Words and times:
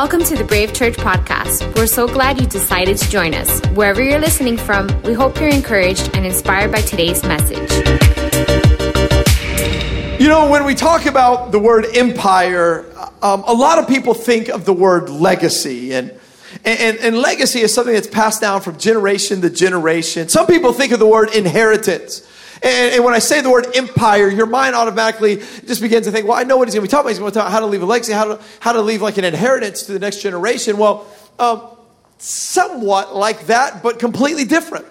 Welcome 0.00 0.22
to 0.26 0.36
the 0.36 0.44
Brave 0.44 0.72
Church 0.74 0.94
podcast. 0.94 1.76
We're 1.76 1.88
so 1.88 2.06
glad 2.06 2.40
you 2.40 2.46
decided 2.46 2.98
to 2.98 3.10
join 3.10 3.34
us. 3.34 3.60
Wherever 3.70 4.00
you're 4.00 4.20
listening 4.20 4.56
from, 4.56 4.86
we 5.02 5.12
hope 5.12 5.40
you're 5.40 5.48
encouraged 5.48 6.14
and 6.14 6.24
inspired 6.24 6.70
by 6.70 6.82
today's 6.82 7.24
message. 7.24 7.68
You 10.20 10.28
know, 10.28 10.48
when 10.50 10.64
we 10.64 10.76
talk 10.76 11.06
about 11.06 11.50
the 11.50 11.58
word 11.58 11.84
empire, 11.96 12.86
um, 13.22 13.42
a 13.44 13.52
lot 13.52 13.80
of 13.80 13.88
people 13.88 14.14
think 14.14 14.48
of 14.48 14.64
the 14.64 14.72
word 14.72 15.10
legacy. 15.10 15.92
And, 15.92 16.16
and, 16.64 16.96
and 16.98 17.18
legacy 17.18 17.58
is 17.58 17.74
something 17.74 17.92
that's 17.92 18.06
passed 18.06 18.40
down 18.40 18.60
from 18.60 18.78
generation 18.78 19.40
to 19.40 19.50
generation. 19.50 20.28
Some 20.28 20.46
people 20.46 20.72
think 20.72 20.92
of 20.92 21.00
the 21.00 21.08
word 21.08 21.34
inheritance. 21.34 22.24
And, 22.62 22.94
and, 22.94 23.04
when 23.04 23.14
I 23.14 23.20
say 23.20 23.40
the 23.40 23.50
word 23.50 23.66
empire, 23.76 24.28
your 24.28 24.46
mind 24.46 24.74
automatically 24.74 25.36
just 25.36 25.80
begins 25.80 26.06
to 26.06 26.12
think, 26.12 26.26
well, 26.26 26.36
I 26.36 26.42
know 26.42 26.56
what 26.56 26.66
he's 26.66 26.74
going 26.74 26.86
to 26.86 26.88
be 26.88 26.90
talking 26.90 27.06
about. 27.06 27.10
He's 27.10 27.18
going 27.18 27.30
to 27.30 27.34
talk 27.38 27.46
about 27.46 27.52
how 27.52 27.60
to 27.60 27.66
leave 27.66 27.82
a 27.82 27.86
legacy, 27.86 28.12
how 28.12 28.36
to, 28.36 28.40
how 28.60 28.72
to 28.72 28.82
leave 28.82 29.00
like 29.00 29.16
an 29.16 29.24
inheritance 29.24 29.84
to 29.84 29.92
the 29.92 29.98
next 29.98 30.22
generation. 30.22 30.76
Well, 30.76 31.06
um, 31.38 31.62
somewhat 32.18 33.14
like 33.14 33.46
that, 33.46 33.82
but 33.82 33.98
completely 33.98 34.44
different. 34.44 34.86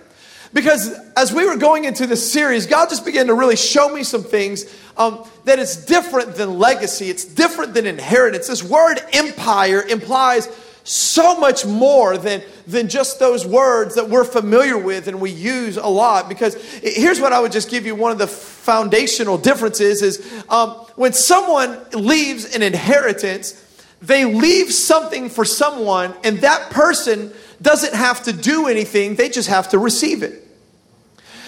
Because 0.53 0.97
as 1.15 1.33
we 1.33 1.45
were 1.45 1.57
going 1.57 1.85
into 1.85 2.07
this 2.07 2.31
series, 2.31 2.67
God 2.67 2.89
just 2.89 3.05
began 3.05 3.27
to 3.27 3.33
really 3.33 3.57
show 3.57 3.89
me 3.89 4.03
some 4.03 4.23
things 4.23 4.65
um, 4.95 5.27
that 5.43 5.59
it's 5.59 5.85
different 5.85 6.35
than 6.35 6.57
legacy, 6.57 7.09
it's 7.09 7.25
different 7.25 7.73
than 7.73 7.85
inheritance. 7.85 8.47
This 8.47 8.63
word 8.63 8.99
empire 9.13 9.81
implies 9.81 10.47
so 10.87 11.37
much 11.37 11.65
more 11.65 12.17
than, 12.17 12.41
than 12.65 12.87
just 12.87 13.19
those 13.19 13.45
words 13.45 13.95
that 13.95 14.09
we're 14.09 14.23
familiar 14.23 14.77
with 14.77 15.09
and 15.09 15.19
we 15.19 15.29
use 15.29 15.75
a 15.75 15.85
lot. 15.85 16.29
Because 16.29 16.55
here's 16.81 17.19
what 17.19 17.33
I 17.33 17.41
would 17.41 17.51
just 17.51 17.69
give 17.69 17.85
you 17.85 17.93
one 17.93 18.13
of 18.13 18.17
the 18.17 18.27
foundational 18.27 19.37
differences 19.37 20.01
is 20.01 20.43
um, 20.47 20.69
when 20.95 21.11
someone 21.11 21.77
leaves 21.91 22.55
an 22.55 22.63
inheritance, 22.63 23.61
they 24.01 24.23
leave 24.23 24.73
something 24.73 25.27
for 25.29 25.43
someone, 25.43 26.13
and 26.23 26.39
that 26.39 26.69
person 26.69 27.33
doesn't 27.61 27.93
have 27.93 28.23
to 28.23 28.31
do 28.31 28.67
anything, 28.67 29.15
they 29.15 29.27
just 29.27 29.49
have 29.49 29.67
to 29.69 29.79
receive 29.79 30.23
it. 30.23 30.47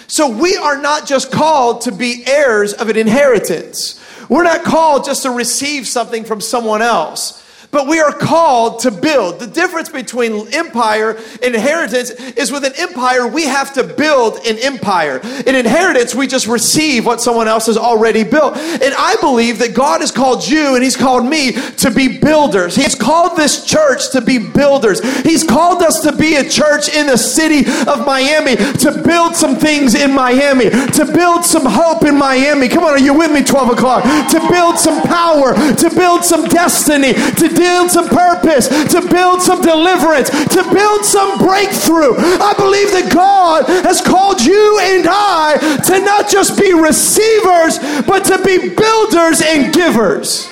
So 0.06 0.28
we 0.28 0.56
are 0.56 0.76
not 0.76 1.06
just 1.06 1.32
called 1.32 1.82
to 1.82 1.92
be 1.92 2.24
heirs 2.26 2.74
of 2.74 2.90
an 2.90 2.96
inheritance. 2.98 4.04
We're 4.28 4.42
not 4.42 4.64
called 4.64 5.06
just 5.06 5.22
to 5.22 5.30
receive 5.30 5.88
something 5.88 6.24
from 6.24 6.42
someone 6.42 6.82
else 6.82 7.39
but 7.70 7.86
we 7.86 8.00
are 8.00 8.12
called 8.12 8.80
to 8.80 8.90
build. 8.90 9.38
The 9.38 9.46
difference 9.46 9.88
between 9.88 10.52
empire 10.52 11.16
and 11.42 11.54
inheritance 11.54 12.10
is 12.10 12.50
with 12.50 12.64
an 12.64 12.72
empire, 12.78 13.26
we 13.26 13.44
have 13.44 13.72
to 13.74 13.84
build 13.84 14.38
an 14.46 14.58
empire. 14.58 15.20
In 15.46 15.54
inheritance, 15.54 16.14
we 16.14 16.26
just 16.26 16.46
receive 16.46 17.06
what 17.06 17.20
someone 17.20 17.48
else 17.48 17.66
has 17.66 17.76
already 17.76 18.24
built. 18.24 18.56
And 18.56 18.94
I 18.96 19.16
believe 19.20 19.58
that 19.60 19.74
God 19.74 20.00
has 20.00 20.10
called 20.10 20.46
you 20.46 20.74
and 20.74 20.82
He's 20.82 20.96
called 20.96 21.24
me 21.24 21.52
to 21.52 21.90
be 21.90 22.18
builders. 22.18 22.74
He's 22.74 22.94
called 22.94 23.36
this 23.36 23.64
church 23.64 24.10
to 24.12 24.20
be 24.20 24.38
builders. 24.38 25.00
He's 25.22 25.44
called 25.44 25.82
us 25.82 26.00
to 26.00 26.16
be 26.16 26.36
a 26.36 26.48
church 26.48 26.88
in 26.94 27.06
the 27.06 27.16
city 27.16 27.60
of 27.86 28.04
Miami, 28.04 28.56
to 28.56 29.02
build 29.04 29.36
some 29.36 29.56
things 29.56 29.94
in 29.94 30.12
Miami, 30.12 30.70
to 30.70 31.10
build 31.14 31.44
some 31.44 31.66
hope 31.66 32.04
in 32.04 32.16
Miami. 32.16 32.68
Come 32.68 32.84
on, 32.84 32.90
are 32.90 32.98
you 32.98 33.14
with 33.14 33.32
me, 33.32 33.44
12 33.44 33.70
o'clock? 33.70 34.02
To 34.30 34.48
build 34.50 34.78
some 34.78 35.02
power, 35.02 35.54
to 35.54 35.90
build 35.94 36.24
some 36.24 36.48
destiny, 36.48 37.12
to 37.12 37.59
build 37.60 37.90
some 37.90 38.08
purpose, 38.08 38.68
to 38.68 39.06
build 39.10 39.42
some 39.42 39.60
deliverance, 39.60 40.30
to 40.30 40.62
build 40.72 41.04
some 41.04 41.36
breakthrough. 41.38 42.16
I 42.16 42.54
believe 42.56 42.90
that 42.92 43.12
God 43.12 43.66
has 43.84 44.00
called 44.00 44.40
you 44.40 44.78
and 44.82 45.06
I 45.06 45.58
to 45.86 46.00
not 46.00 46.30
just 46.30 46.58
be 46.58 46.72
receivers, 46.72 47.78
but 48.06 48.24
to 48.24 48.42
be 48.42 48.74
builders 48.74 49.42
and 49.44 49.74
givers. 49.74 50.48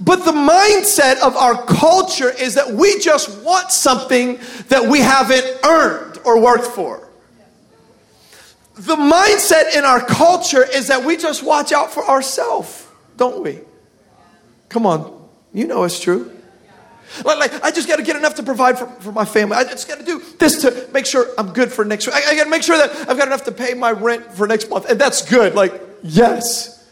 But 0.00 0.24
the 0.24 0.32
mindset 0.32 1.20
of 1.20 1.36
our 1.36 1.62
culture 1.66 2.30
is 2.30 2.54
that 2.54 2.72
we 2.72 2.98
just 2.98 3.42
want 3.42 3.70
something 3.70 4.40
that 4.68 4.88
we 4.88 5.00
haven't 5.00 5.44
earned 5.64 6.18
or 6.24 6.40
worked 6.40 6.64
for 6.64 7.11
the 8.74 8.96
mindset 8.96 9.76
in 9.76 9.84
our 9.84 10.00
culture 10.00 10.64
is 10.64 10.88
that 10.88 11.04
we 11.04 11.16
just 11.16 11.42
watch 11.42 11.72
out 11.72 11.92
for 11.92 12.04
ourselves, 12.04 12.86
don't 13.16 13.42
we? 13.42 13.60
Come 14.68 14.86
on, 14.86 15.28
you 15.52 15.66
know 15.66 15.84
it's 15.84 16.00
true. 16.00 16.30
Like, 17.24 17.38
like 17.38 17.64
I 17.64 17.70
just 17.70 17.88
got 17.88 17.96
to 17.96 18.02
get 18.02 18.16
enough 18.16 18.36
to 18.36 18.42
provide 18.42 18.78
for, 18.78 18.86
for 18.86 19.12
my 19.12 19.24
family. 19.24 19.56
I 19.56 19.64
just 19.64 19.86
got 19.86 19.98
to 19.98 20.04
do 20.04 20.22
this 20.38 20.62
to 20.62 20.88
make 20.92 21.04
sure 21.04 21.26
I'm 21.36 21.52
good 21.52 21.70
for 21.70 21.84
next 21.84 22.06
week. 22.06 22.16
I, 22.16 22.30
I 22.30 22.36
got 22.36 22.44
to 22.44 22.50
make 22.50 22.62
sure 22.62 22.78
that 22.78 23.08
I've 23.08 23.18
got 23.18 23.26
enough 23.26 23.44
to 23.44 23.52
pay 23.52 23.74
my 23.74 23.90
rent 23.90 24.32
for 24.32 24.46
next 24.46 24.70
month. 24.70 24.88
And 24.88 24.98
that's 24.98 25.28
good. 25.28 25.54
Like, 25.54 25.78
yes. 26.02 26.90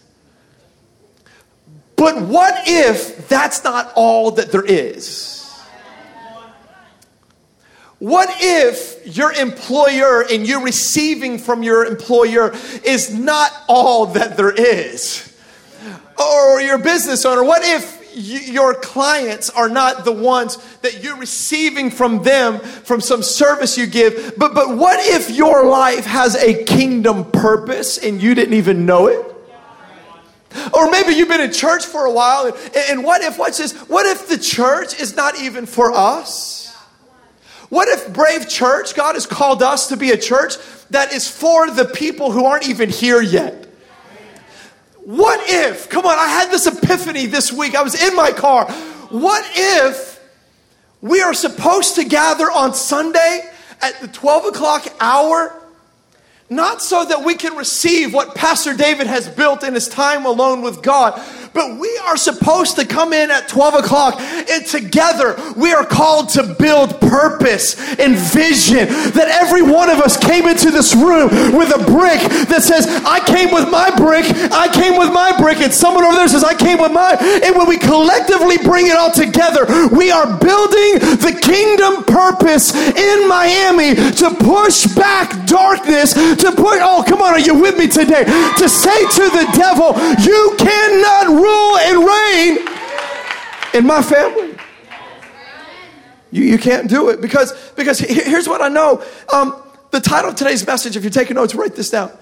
But 1.97 2.21
what 2.23 2.55
if 2.67 3.29
that's 3.29 3.65
not 3.65 3.93
all 3.97 4.33
that 4.33 4.53
there 4.53 4.65
is? 4.65 5.40
What 8.01 8.31
if 8.41 9.15
your 9.17 9.31
employer 9.31 10.23
and 10.23 10.49
you 10.49 10.65
receiving 10.65 11.39
from 11.39 11.63
your 11.63 11.85
employer 11.85 12.51
is 12.83 13.15
not 13.15 13.53
all 13.69 14.07
that 14.07 14.39
there 14.39 14.51
is? 14.51 15.27
Or 16.19 16.63
your 16.63 16.79
business 16.79 17.27
owner, 17.27 17.45
what 17.45 17.63
if 17.63 18.01
your 18.15 18.73
clients 18.73 19.51
are 19.51 19.69
not 19.69 20.07
the 20.07 20.13
ones 20.13 20.57
that 20.81 21.05
you're 21.05 21.19
receiving 21.19 21.91
from 21.91 22.23
them 22.23 22.61
from 22.61 23.03
some 23.03 23.23
service 23.23 23.77
you 23.77 23.87
give? 23.87 24.33
But, 24.39 24.55
but 24.55 24.79
what 24.79 24.99
if 25.03 25.31
your 25.31 25.67
life 25.67 26.07
has 26.07 26.37
a 26.37 26.65
kingdom 26.65 27.31
purpose 27.31 27.99
and 27.99 28.23
you 28.23 28.35
didn't 28.35 28.55
even 28.55 28.87
know 28.87 29.09
it? 29.09 29.27
Or 30.73 30.91
maybe 30.91 31.13
you've 31.13 31.29
been 31.29 31.43
in 31.43 31.53
church 31.53 31.85
for 31.85 32.07
a 32.07 32.13
while, 32.13 32.47
and, 32.47 32.57
and 32.91 33.05
what 33.05 33.23
if, 33.23 33.39
watch 33.39 33.59
this, 33.59 33.73
what 33.89 34.07
if 34.07 34.27
the 34.27 34.39
church 34.39 34.99
is 34.99 35.15
not 35.15 35.39
even 35.39 35.67
for 35.67 35.93
us? 35.93 36.60
What 37.71 37.89
if 37.89 38.13
Brave 38.13 38.49
Church, 38.49 38.95
God 38.95 39.15
has 39.15 39.27
called 39.27 39.63
us 39.63 39.89
to 39.89 39.97
be 39.97 40.11
a 40.11 40.19
church 40.19 40.57
that 40.91 41.13
is 41.13 41.29
for 41.29 41.71
the 41.71 41.85
people 41.85 42.33
who 42.33 42.45
aren't 42.45 42.69
even 42.69 42.91
here 42.91 43.23
yet? 43.23 43.67
What 45.05 45.41
if, 45.49 45.89
come 45.89 46.05
on, 46.05 46.19
I 46.19 46.29
had 46.29 46.51
this 46.51 46.67
epiphany 46.67 47.27
this 47.27 47.53
week. 47.53 47.75
I 47.75 47.83
was 47.83 48.01
in 48.01 48.15
my 48.15 48.33
car. 48.33 48.71
What 49.09 49.45
if 49.55 50.21
we 51.01 51.23
are 51.23 51.33
supposed 51.33 51.95
to 51.95 52.05
gather 52.05 52.51
on 52.51 52.75
Sunday 52.75 53.49
at 53.81 54.01
the 54.01 54.09
12 54.09 54.47
o'clock 54.47 54.87
hour? 55.01 55.57
Not 56.49 56.83
so 56.83 57.05
that 57.05 57.25
we 57.25 57.37
can 57.37 57.57
receive 57.57 58.13
what 58.13 58.35
Pastor 58.35 58.77
David 58.77 59.07
has 59.07 59.29
built 59.29 59.63
in 59.63 59.75
his 59.75 59.89
time 59.89 60.27
alone 60.27 60.63
with 60.63 60.83
God, 60.83 61.21
but 61.53 61.79
we 61.79 62.01
are 62.05 62.17
supposed 62.17 62.77
to 62.77 62.87
come 62.87 63.13
in 63.13 63.31
at 63.31 63.49
12 63.49 63.85
o'clock 63.85 64.21
and 64.21 64.67
together 64.67 65.37
we 65.57 65.73
are 65.73 65.85
called 65.85 66.29
to 66.31 66.43
build 66.59 67.01
purpose 67.01 67.79
and 67.99 68.17
vision. 68.17 68.87
That 69.15 69.29
every 69.29 69.63
one 69.63 69.91
of 69.91 69.99
us 69.99 70.17
came 70.17 70.47
into 70.47 70.71
this 70.71 70.95
room 70.95 71.29
with 71.57 71.75
a 71.75 71.83
brick 71.91 72.21
that 72.49 72.63
says, 72.63 72.87
I 73.05 73.21
came 73.27 73.53
with 73.53 73.71
my 73.71 73.91
brick, 73.97 74.27
I 74.53 74.69
came 74.73 74.99
with 74.99 75.13
my 75.13 75.35
brick, 75.39 75.59
and 75.59 75.73
someone 75.73 76.05
over 76.05 76.17
there 76.17 76.29
says, 76.29 76.45
I 76.45 76.55
came 76.55 76.79
with 76.79 76.93
mine. 76.93 77.17
And 77.21 77.57
when 77.57 77.69
we 77.69 77.79
collectively 77.79 78.59
bring 78.59 78.87
it 78.87 78.97
all 78.97 79.11
together, 79.11 79.67
we 79.91 80.11
are 80.11 80.27
building 80.39 81.03
the 81.19 81.35
kingdom 81.35 82.05
purpose 82.05 82.75
in 82.75 83.29
Miami 83.29 83.95
to 83.95 84.31
push 84.39 84.87
back 84.95 85.47
darkness, 85.47 86.15
to 86.15 86.53
put, 86.55 86.79
oh, 86.81 87.03
come 87.07 87.23
on, 87.23 87.35
are 87.35 87.41
you 87.43 87.59
with 87.59 87.77
me 87.77 87.89
today? 87.89 88.25
To 88.25 88.69
say 88.69 88.99
to 89.19 89.25
the 89.35 89.47
devil, 89.57 89.99
you 90.23 90.55
cannot 90.59 91.40
rule 91.41 91.77
and 91.79 91.99
reign 91.99 92.59
in 93.75 93.87
my 93.87 94.03
family. 94.03 94.57
You, 96.33 96.45
you 96.45 96.59
can't 96.59 96.89
do 96.89 97.09
it 97.09 97.21
because, 97.21 97.53
because 97.73 97.99
here's 97.99 98.49
what 98.49 98.63
I 98.63 98.69
know. 98.69 99.03
Um, 99.33 99.61
the 99.91 100.01
title 100.01 100.31
of 100.31 100.37
today's 100.37 100.65
message, 100.67 100.97
if 100.97 101.03
you're 101.03 101.11
taking 101.11 101.35
notes, 101.35 101.55
write 101.55 101.75
this 101.75 101.91
down. 101.91 102.13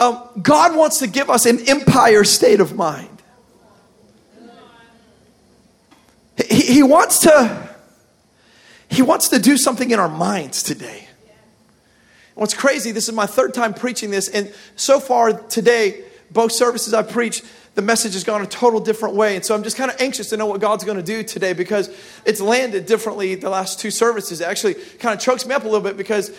Um, 0.00 0.28
God 0.42 0.76
wants 0.76 0.98
to 0.98 1.06
give 1.06 1.30
us 1.30 1.46
an 1.46 1.68
empire 1.68 2.24
state 2.24 2.60
of 2.60 2.74
mind. 2.74 3.08
He, 6.48 6.60
he 6.74 6.82
wants 6.82 7.20
to 7.20 7.74
he 8.88 9.02
wants 9.02 9.28
to 9.28 9.38
do 9.38 9.56
something 9.56 9.90
in 9.90 9.98
our 9.98 10.08
minds 10.08 10.62
today. 10.62 11.08
What's 12.34 12.54
crazy, 12.54 12.92
this 12.92 13.08
is 13.08 13.14
my 13.14 13.26
third 13.26 13.54
time 13.54 13.74
preaching 13.74 14.10
this, 14.10 14.28
and 14.28 14.52
so 14.76 14.98
far 14.98 15.32
today, 15.32 16.04
both 16.30 16.52
services 16.52 16.92
I 16.94 17.02
preached, 17.02 17.44
the 17.74 17.82
message 17.82 18.12
has 18.12 18.22
gone 18.22 18.40
a 18.40 18.46
total 18.46 18.78
different 18.78 19.16
way. 19.16 19.34
And 19.34 19.44
so 19.44 19.54
I'm 19.54 19.62
just 19.62 19.76
kind 19.76 19.90
of 19.90 20.00
anxious 20.00 20.30
to 20.30 20.36
know 20.36 20.46
what 20.46 20.60
God's 20.60 20.84
going 20.84 20.96
to 20.96 21.02
do 21.02 21.24
today 21.24 21.52
because 21.52 21.90
it's 22.24 22.40
landed 22.40 22.86
differently 22.86 23.34
the 23.34 23.50
last 23.50 23.80
two 23.80 23.90
services. 23.90 24.40
It 24.40 24.44
actually 24.44 24.74
kind 24.74 25.14
of 25.14 25.20
chokes 25.20 25.44
me 25.44 25.54
up 25.54 25.62
a 25.62 25.66
little 25.66 25.80
bit 25.80 25.96
because 25.96 26.30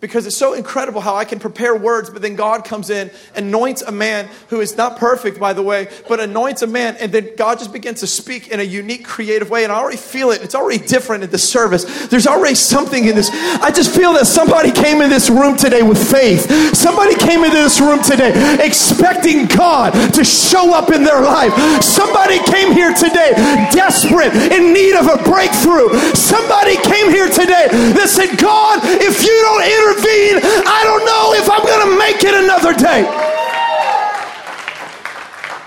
because 0.00 0.26
it's 0.26 0.36
so 0.36 0.54
incredible 0.54 1.00
how 1.00 1.16
I 1.16 1.24
can 1.24 1.40
prepare 1.40 1.74
words, 1.74 2.08
but 2.08 2.22
then 2.22 2.36
God 2.36 2.64
comes 2.64 2.88
in, 2.88 3.10
anoints 3.34 3.82
a 3.82 3.90
man 3.90 4.28
who 4.48 4.60
is 4.60 4.76
not 4.76 4.96
perfect, 4.96 5.40
by 5.40 5.52
the 5.52 5.62
way, 5.62 5.88
but 6.08 6.20
anoints 6.20 6.62
a 6.62 6.68
man, 6.68 6.96
and 7.00 7.10
then 7.10 7.30
God 7.36 7.58
just 7.58 7.72
begins 7.72 8.00
to 8.00 8.06
speak 8.06 8.48
in 8.48 8.60
a 8.60 8.62
unique, 8.62 9.04
creative 9.04 9.50
way. 9.50 9.64
And 9.64 9.72
I 9.72 9.76
already 9.76 9.96
feel 9.96 10.30
it. 10.30 10.42
It's 10.42 10.54
already 10.54 10.84
different 10.84 11.24
in 11.24 11.30
the 11.30 11.38
service. 11.38 12.06
There's 12.06 12.28
already 12.28 12.54
something 12.54 13.06
in 13.06 13.16
this. 13.16 13.30
I 13.32 13.70
just 13.70 13.94
feel 13.94 14.12
that 14.12 14.26
somebody 14.26 14.70
came 14.70 15.02
in 15.02 15.10
this 15.10 15.30
room 15.30 15.56
today 15.56 15.82
with 15.82 15.98
faith. 15.98 16.48
Somebody 16.76 17.16
came 17.16 17.42
into 17.42 17.56
this 17.56 17.80
room 17.80 18.02
today 18.02 18.32
expecting 18.64 19.46
God 19.46 19.92
to 20.14 20.24
show 20.24 20.74
up 20.74 20.92
in 20.92 21.02
their 21.02 21.22
life. 21.22 21.52
Somebody 21.82 22.38
came 22.44 22.72
here 22.72 22.94
today 22.94 23.34
desperate, 23.72 24.34
in 24.52 24.72
need 24.72 24.94
of 24.94 25.06
a 25.10 25.18
breakthrough. 25.24 25.90
Somebody 26.14 26.76
came 26.86 27.10
here 27.10 27.28
today 27.28 27.66
that 27.98 28.06
said, 28.08 28.38
God, 28.38 28.80
if 28.84 29.24
you 29.26 29.34
don't 29.42 29.62
enter 29.62 29.87
intervene, 29.98 30.40
I 30.66 30.82
don't 30.84 31.04
know 31.04 31.34
if 31.34 31.50
I'm 31.50 31.64
going 31.64 31.90
to 31.90 31.98
make 31.98 32.24
it 32.24 32.34
another 32.34 32.74
day. 32.74 33.02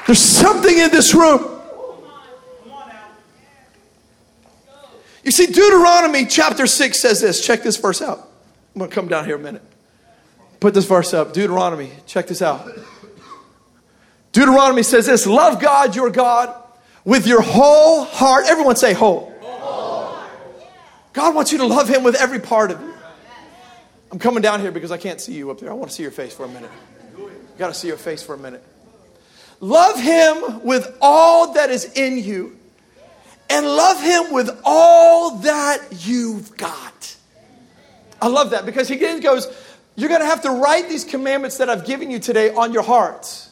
There's 0.08 0.20
something 0.20 0.78
in 0.78 0.92
this 0.92 1.14
room. 1.14 1.48
You 5.24 5.32
see, 5.32 5.46
Deuteronomy 5.46 6.26
chapter 6.26 6.66
6 6.66 7.00
says 7.00 7.22
this. 7.22 7.46
Check 7.46 7.62
this 7.64 7.78
verse 7.78 8.02
out. 8.02 8.28
I'm 8.74 8.80
going 8.80 8.90
to 8.90 8.96
come 8.96 9.08
down 9.08 9.26
here 9.26 9.36
a 9.36 9.40
minute. 9.40 9.62
Put 10.60 10.74
this 10.74 10.86
verse 10.86 11.14
up. 11.14 11.34
Deuteronomy, 11.34 11.92
check 12.08 12.28
this 12.28 12.42
out. 12.42 12.68
Deuteronomy 14.32 14.84
says 14.84 15.06
this 15.06 15.28
Love 15.28 15.62
God, 15.62 15.96
your 15.96 16.10
God, 16.10 16.56
with 17.06 17.28
your 17.28 17.42
whole 17.42 18.04
heart. 18.06 18.46
Everyone 18.48 18.76
say 18.76 18.94
whole. 18.94 19.28
God 21.14 21.36
wants 21.36 21.52
you 21.52 21.58
to 21.60 21.66
love 21.66 21.90
Him 21.90 22.04
with 22.04 22.16
every 22.16 22.40
part 22.40 22.72
of 22.72 22.82
you. 22.82 22.94
I'm 24.12 24.20
coming 24.20 24.42
down 24.42 24.60
here 24.60 24.72
because 24.72 24.92
I 24.92 24.98
can't 24.98 25.22
see 25.22 25.34
you 25.34 25.52
up 25.52 25.60
there. 25.60 25.70
I 25.70 25.74
want 25.74 25.90
to 25.90 25.96
see 25.96 26.04
your 26.04 26.12
face 26.12 26.34
for 26.34 26.44
a 26.44 26.50
minute. 26.50 26.70
Got 27.58 27.70
to 27.70 27.74
see 27.74 27.88
your 27.88 27.98
face 27.98 28.22
for 28.22 28.36
a 28.36 28.38
minute. 28.38 28.64
Love 29.62 30.00
him 30.00 30.66
with 30.66 30.98
all 31.02 31.54
that 31.54 31.70
is 31.70 31.94
in 31.94 32.18
you 32.18 32.58
and 33.50 33.66
love 33.66 34.02
him 34.02 34.34
with 34.34 34.50
all 34.66 35.38
that 35.38 36.06
you've 36.06 36.58
got. 36.58 37.16
I 38.22 38.28
love 38.28 38.50
that 38.52 38.66
because 38.66 38.88
he 38.88 38.96
again 38.96 39.22
goes, 39.22 39.48
You're 39.96 40.10
going 40.10 40.22
to 40.22 40.28
have 40.28 40.42
to 40.42 40.52
write 40.52 40.90
these 40.90 41.06
commandments 41.06 41.58
that 41.58 41.70
I've 41.70 41.86
given 41.86 42.12
you 42.12 42.20
today 42.20 42.54
on 42.54 42.74
your 42.74 42.84
hearts. 42.84 43.50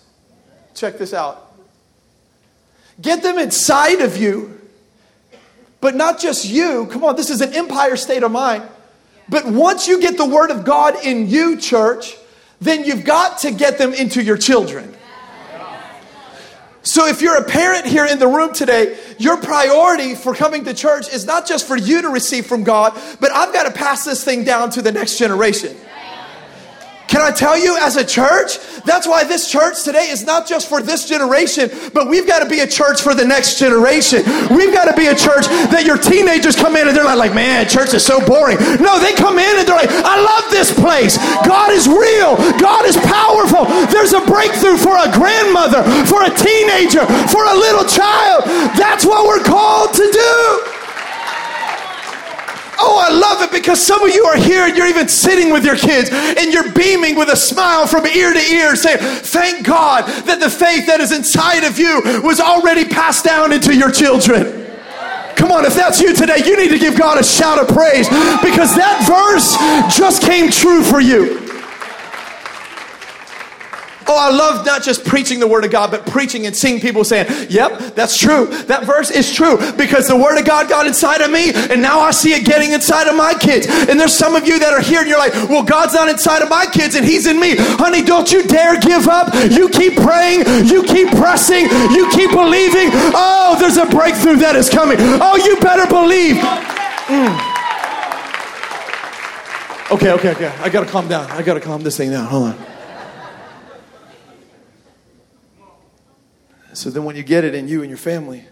Check 0.74 0.98
this 0.98 1.14
out. 1.14 1.54
Get 3.02 3.24
them 3.24 3.38
inside 3.38 4.02
of 4.02 4.18
you, 4.18 4.60
but 5.80 5.96
not 5.96 6.20
just 6.20 6.46
you. 6.46 6.88
Come 6.88 7.06
on, 7.06 7.16
this 7.16 7.30
is 7.30 7.40
an 7.40 7.54
empire 7.54 7.96
state 7.96 8.24
of 8.24 8.32
mind 8.32 8.64
but 9.30 9.46
once 9.46 9.88
you 9.88 10.02
get 10.02 10.18
the 10.18 10.26
word 10.26 10.52
of 10.52 10.66
God 10.66 10.96
in 11.04 11.28
you, 11.28 11.58
church, 11.58 12.16
then 12.60 12.84
you've 12.84 13.06
got 13.06 13.40
to 13.40 13.52
get 13.52 13.78
them 13.78 13.94
into 13.94 14.22
your 14.22 14.38
children. 14.38 14.96
So, 16.82 17.08
if 17.08 17.22
you're 17.22 17.38
a 17.38 17.44
parent 17.44 17.86
here 17.86 18.06
in 18.06 18.20
the 18.20 18.28
room 18.28 18.54
today, 18.54 18.98
your 19.18 19.38
priority 19.38 20.16
for 20.16 20.34
coming 20.34 20.64
to 20.64 20.74
church 20.74 21.10
is 21.10 21.26
not 21.26 21.46
just 21.46 21.68
for 21.68 21.78
you 21.78 22.02
to 22.02 22.10
receive 22.10 22.46
from 22.46 22.64
God, 22.64 23.00
but 23.20 23.32
I've 23.32 23.54
got 23.54 23.64
to 23.64 23.72
pass 23.72 24.06
this 24.06 24.24
thing 24.24 24.46
down 24.46 24.72
to 24.72 24.82
the 24.82 24.92
next 24.92 25.18
generation. 25.18 25.76
Can 27.10 27.22
I 27.22 27.32
tell 27.32 27.58
you, 27.58 27.76
as 27.82 27.98
a 27.98 28.06
church, 28.06 28.62
that's 28.86 29.08
why 29.08 29.24
this 29.24 29.50
church 29.50 29.84
today 29.84 30.14
is 30.14 30.24
not 30.24 30.46
just 30.46 30.70
for 30.70 30.80
this 30.80 31.10
generation, 31.10 31.72
but 31.92 32.08
we've 32.08 32.28
got 32.28 32.46
to 32.46 32.48
be 32.48 32.60
a 32.60 32.68
church 32.68 33.02
for 33.02 33.16
the 33.16 33.26
next 33.26 33.58
generation. 33.58 34.22
We've 34.54 34.70
got 34.70 34.86
to 34.86 34.94
be 34.94 35.10
a 35.10 35.18
church 35.18 35.50
that 35.74 35.90
your 35.90 35.98
teenagers 35.98 36.56
come 36.56 36.78
in 36.78 36.88
and 36.88 36.96
they're 36.96 37.10
like, 37.10 37.34
man, 37.34 37.68
church 37.68 37.98
is 37.98 38.06
so 38.06 38.22
boring. 38.22 38.62
No, 38.78 39.02
they 39.02 39.18
come 39.18 39.42
in 39.42 39.58
and 39.58 39.66
they're 39.66 39.82
like, 39.82 39.90
I 39.90 40.22
love 40.22 40.54
this 40.54 40.70
place. 40.70 41.18
God 41.50 41.74
is 41.74 41.90
real. 41.90 42.38
God 42.62 42.86
is 42.86 42.94
powerful. 43.02 43.66
There's 43.90 44.14
a 44.14 44.22
breakthrough 44.30 44.78
for 44.78 44.94
a 44.94 45.10
grandmother, 45.10 45.82
for 46.06 46.22
a 46.22 46.30
teenager, 46.30 47.10
for 47.34 47.42
a 47.42 47.58
little 47.58 47.90
child. 47.90 48.46
That's 48.78 49.02
what 49.02 49.26
we're 49.26 49.42
called 49.42 49.98
to 49.98 50.06
do. 50.14 50.79
Oh, 52.82 53.04
I 53.06 53.12
love 53.12 53.42
it 53.42 53.52
because 53.52 53.86
some 53.86 54.02
of 54.04 54.14
you 54.14 54.24
are 54.26 54.38
here 54.38 54.66
and 54.66 54.78
you're 54.78 54.88
even 54.88 55.10
sitting 55.10 55.52
with 55.52 55.66
your 55.66 55.76
kids 55.76 56.10
and 56.12 56.54
you're 56.54 56.72
beaming 56.72 57.16
with 57.16 57.30
a 57.30 57.36
smile 57.36 57.86
from 57.86 58.08
ear 58.08 58.32
to 58.32 58.40
ear 58.40 58.76
saying, 58.76 59.00
Thank 59.00 59.66
God 59.66 60.08
that 60.26 60.40
the 60.40 60.50
faith 60.50 60.88
that 60.88 61.02
is 61.02 61.12
inside 61.12 61.66
of 61.66 61.78
you 61.78 62.02
was 62.24 62.40
already 62.40 62.86
passed 62.86 63.26
down 63.26 63.52
into 63.52 63.76
your 63.76 63.92
children. 63.92 64.66
Come 65.36 65.52
on, 65.52 65.66
if 65.66 65.74
that's 65.74 66.00
you 66.00 66.14
today, 66.14 66.42
you 66.46 66.58
need 66.58 66.70
to 66.70 66.80
give 66.80 66.98
God 66.98 67.20
a 67.20 67.24
shout 67.24 67.60
of 67.60 67.68
praise 67.68 68.08
because 68.44 68.76
that 68.76 69.04
verse 69.08 69.56
just 69.98 70.22
came 70.22 70.50
true 70.50 70.84
for 70.84 71.00
you. 71.02 71.49
Oh, 74.12 74.18
I 74.18 74.36
love 74.36 74.66
not 74.66 74.82
just 74.82 75.06
preaching 75.06 75.40
the 75.40 75.48
word 75.48 75.64
of 75.66 75.70
God, 75.70 75.92
but 75.92 76.04
preaching 76.08 76.48
and 76.48 76.58
seeing 76.58 76.82
people 76.82 77.04
saying, 77.04 77.28
Yep, 77.48 77.94
that's 77.94 78.18
true. 78.18 78.48
That 78.66 78.84
verse 78.84 79.12
is 79.12 79.32
true 79.32 79.58
because 79.78 80.08
the 80.08 80.18
word 80.18 80.40
of 80.40 80.46
God 80.46 80.68
got 80.68 80.88
inside 80.88 81.22
of 81.22 81.30
me, 81.30 81.52
and 81.54 81.80
now 81.80 82.00
I 82.00 82.10
see 82.10 82.34
it 82.34 82.44
getting 82.44 82.72
inside 82.72 83.08
of 83.08 83.16
my 83.16 83.36
kids. 83.36 83.68
And 83.70 84.00
there's 84.00 84.16
some 84.16 84.34
of 84.34 84.48
you 84.48 84.58
that 84.58 84.74
are 84.74 84.82
here 84.82 85.02
and 85.02 85.08
you're 85.08 85.20
like, 85.20 85.34
Well, 85.48 85.62
God's 85.62 85.94
not 85.94 86.10
inside 86.10 86.42
of 86.42 86.50
my 86.50 86.66
kids 86.66 86.96
and 86.96 87.06
He's 87.06 87.28
in 87.28 87.40
me. 87.40 87.54
Honey, 87.78 88.02
don't 88.02 88.32
you 88.32 88.42
dare 88.42 88.80
give 88.80 89.08
up. 89.08 89.32
You 89.52 89.70
keep 89.70 89.96
praying, 89.98 90.66
you 90.66 90.82
keep 90.82 91.10
pressing, 91.10 91.70
you 91.94 92.10
keep 92.10 92.32
believing. 92.32 92.90
Oh, 93.14 93.58
there's 93.60 93.78
a 93.78 93.86
breakthrough 93.86 94.38
that 94.38 94.56
is 94.56 94.72
coming. 94.72 94.98
Oh, 95.00 95.38
you 95.38 95.56
better 95.62 95.86
believe. 95.86 96.38
Mm. 97.14 97.50
Okay, 99.92 100.12
okay, 100.14 100.32
okay. 100.32 100.48
I 100.62 100.70
gotta 100.70 100.86
calm 100.86 101.08
down. 101.08 101.30
I 101.30 101.44
gotta 101.44 101.62
calm 101.62 101.84
this 101.84 101.98
thing 101.98 102.10
down. 102.10 102.26
Hold 102.26 102.50
on. 102.50 102.69
So 106.80 106.90
then 106.90 107.04
when 107.04 107.18
you 107.18 107.24
get 107.24 107.44
it 107.44 107.54
in 107.54 107.68
you 107.68 107.82
and 107.82 107.90
your 107.90 107.98
family, 107.98 108.46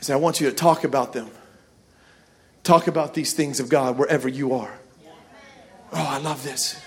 say, 0.00 0.12
I 0.12 0.16
want 0.16 0.40
you 0.40 0.48
to 0.48 0.54
talk 0.54 0.84
about 0.84 1.12
them. 1.12 1.28
Talk 2.62 2.86
about 2.86 3.12
these 3.12 3.32
things 3.32 3.58
of 3.58 3.68
God 3.68 3.98
wherever 3.98 4.28
you 4.28 4.54
are. 4.54 4.78
Oh, 5.92 6.06
I 6.08 6.18
love 6.18 6.44
this. 6.44 6.80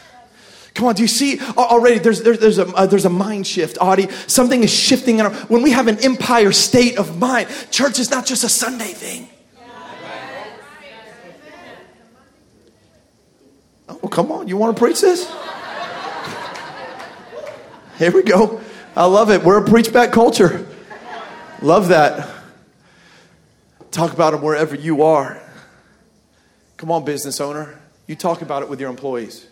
Come 0.74 0.88
on, 0.88 0.96
do 0.96 1.02
you 1.02 1.10
see 1.10 1.38
already? 1.58 2.00
There's, 2.00 2.22
there's, 2.22 2.40
there's, 2.40 2.60
a, 2.60 2.68
uh, 2.68 2.86
there's 2.86 3.04
a 3.04 3.10
mind 3.10 3.46
shift, 3.46 3.78
Audie. 3.82 4.10
Something 4.26 4.64
is 4.64 4.74
shifting. 4.74 5.20
In 5.20 5.26
our, 5.26 5.34
when 5.48 5.62
we 5.62 5.72
have 5.72 5.88
an 5.90 6.00
empire 6.00 6.54
state 6.54 6.98
of 6.98 7.20
mind, 7.20 7.50
church 7.70 8.00
is 8.00 8.10
not 8.10 8.26
just 8.26 8.46
a 8.46 8.50
Sunday 8.50 8.94
thing. 8.94 9.28
Oh, 13.90 14.08
come 14.08 14.32
on. 14.32 14.48
You 14.48 14.56
want 14.56 14.78
to 14.78 14.82
preach 14.82 15.02
this? 15.02 15.30
Here 18.00 18.12
we 18.12 18.24
go. 18.24 18.62
I 18.96 19.06
love 19.06 19.32
it. 19.32 19.44
We're 19.44 19.64
a 19.64 19.68
preach 19.68 19.92
back 19.92 20.12
culture. 20.12 20.68
Love 21.62 21.88
that. 21.88 22.30
Talk 23.92 24.14
about 24.14 24.32
them 24.32 24.42
wherever 24.42 24.76
you 24.76 25.04
are. 25.04 25.42
Come 26.78 26.92
on, 26.92 27.06
business 27.06 27.40
owner. 27.42 27.80
You 28.08 28.16
talk 28.16 28.42
about 28.42 28.62
it 28.62 28.70
with 28.70 28.80
your 28.80 28.90
employees. 28.90 29.48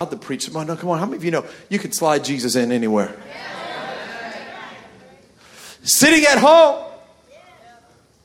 Not 0.00 0.10
the 0.10 0.16
preach. 0.16 0.50
No, 0.52 0.76
come 0.76 0.90
on. 0.90 0.98
How 0.98 1.06
many 1.06 1.16
of 1.16 1.24
you 1.24 1.30
know 1.30 1.44
you 1.68 1.78
can 1.78 1.92
slide 1.92 2.24
Jesus 2.24 2.56
in 2.56 2.72
anywhere? 2.72 3.14
Sitting 5.82 6.24
at 6.24 6.38
home. 6.38 6.84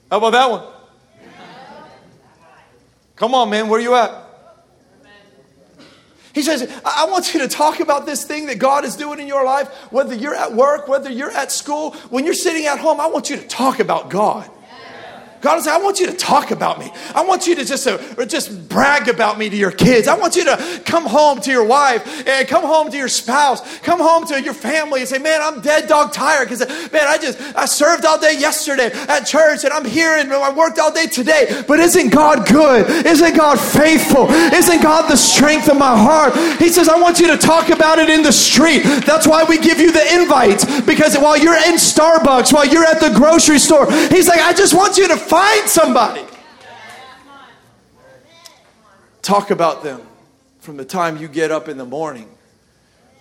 How 0.09 0.17
about 0.17 0.31
that 0.31 0.49
one? 0.51 0.63
Come 3.15 3.35
on, 3.35 3.49
man. 3.49 3.67
Where 3.69 3.79
are 3.79 3.83
you 3.83 3.95
at? 3.95 4.22
He 6.33 6.41
says, 6.41 6.69
I 6.83 7.05
want 7.05 7.33
you 7.33 7.39
to 7.41 7.47
talk 7.47 7.79
about 7.79 8.05
this 8.05 8.23
thing 8.23 8.47
that 8.47 8.57
God 8.57 8.85
is 8.85 8.95
doing 8.95 9.19
in 9.19 9.27
your 9.27 9.45
life, 9.45 9.67
whether 9.91 10.15
you're 10.15 10.33
at 10.33 10.53
work, 10.53 10.87
whether 10.87 11.09
you're 11.09 11.31
at 11.31 11.51
school, 11.51 11.91
when 12.09 12.25
you're 12.25 12.33
sitting 12.33 12.65
at 12.65 12.79
home, 12.79 12.99
I 12.99 13.07
want 13.07 13.29
you 13.29 13.37
to 13.37 13.47
talk 13.47 13.79
about 13.79 14.09
God. 14.09 14.49
God 15.43 15.59
is, 15.59 15.67
I 15.67 15.77
want 15.77 15.99
you 15.99 16.07
to 16.07 16.13
talk 16.13 16.51
about 16.51 16.79
me. 16.79 16.89
I 17.13 17.23
want 17.25 17.47
you 17.47 17.55
to 17.55 17.65
just, 17.65 17.85
uh, 17.85 18.25
just 18.25 18.69
brag 18.69 19.09
about 19.09 19.37
me 19.37 19.49
to 19.49 19.55
your 19.55 19.71
kids. 19.71 20.07
I 20.07 20.17
want 20.17 20.37
you 20.37 20.45
to 20.45 20.81
come 20.85 21.05
home 21.05 21.41
to 21.41 21.51
your 21.51 21.65
wife 21.65 22.25
and 22.25 22.47
come 22.47 22.63
home 22.63 22.89
to 22.89 22.97
your 22.97 23.09
spouse, 23.09 23.79
come 23.79 23.99
home 23.99 24.25
to 24.27 24.41
your 24.41 24.53
family 24.53 25.01
and 25.01 25.09
say, 25.09 25.17
man, 25.17 25.41
I'm 25.41 25.59
dead 25.59 25.89
dog 25.89 26.13
tired 26.13 26.47
because, 26.47 26.65
man, 26.93 27.03
I 27.05 27.17
just, 27.17 27.39
I 27.57 27.65
served 27.65 28.05
all 28.05 28.17
day 28.17 28.39
yesterday 28.39 28.89
at 29.09 29.25
church 29.25 29.65
and 29.65 29.73
I'm 29.73 29.83
here 29.83 30.17
and 30.17 30.31
I 30.31 30.53
worked 30.53 30.79
all 30.79 30.93
day 30.93 31.07
today. 31.07 31.63
But 31.67 31.79
isn't 31.81 32.13
God 32.13 32.47
good? 32.47 33.05
Isn't 33.05 33.35
God 33.35 33.59
faithful? 33.59 34.29
Isn't 34.31 34.81
God 34.81 35.11
the 35.11 35.17
strength 35.17 35.69
of 35.69 35.77
my 35.77 35.95
heart? 35.95 36.35
He 36.57 36.69
says, 36.69 36.87
I 36.87 36.97
want 36.99 37.19
you 37.19 37.27
to 37.27 37.37
talk 37.37 37.67
about 37.67 37.99
it 37.99 38.09
in 38.09 38.23
the 38.23 38.31
street. 38.31 38.83
That's 39.05 39.27
why 39.27 39.43
we 39.43 39.59
give 39.59 39.79
you 39.79 39.91
the 39.91 40.21
invites 40.21 40.63
because 40.81 41.17
while 41.17 41.37
you're 41.37 41.57
in 41.67 41.75
Starbucks, 41.75 42.53
while 42.53 42.65
you're 42.65 42.85
at 42.85 43.01
the 43.01 43.13
grocery 43.13 43.59
store, 43.59 43.91
he's 44.07 44.29
like, 44.29 44.39
I 44.39 44.53
just 44.53 44.73
want 44.73 44.97
you 44.97 45.09
to 45.09 45.17
Find 45.33 45.67
somebody. 45.67 46.23
Talk 49.23 49.49
about 49.49 49.81
them 49.81 50.03
from 50.59 50.77
the 50.77 50.85
time 50.85 51.17
you 51.17 51.27
get 51.27 51.49
up 51.49 51.67
in 51.67 51.79
the 51.79 51.87
morning 51.87 52.29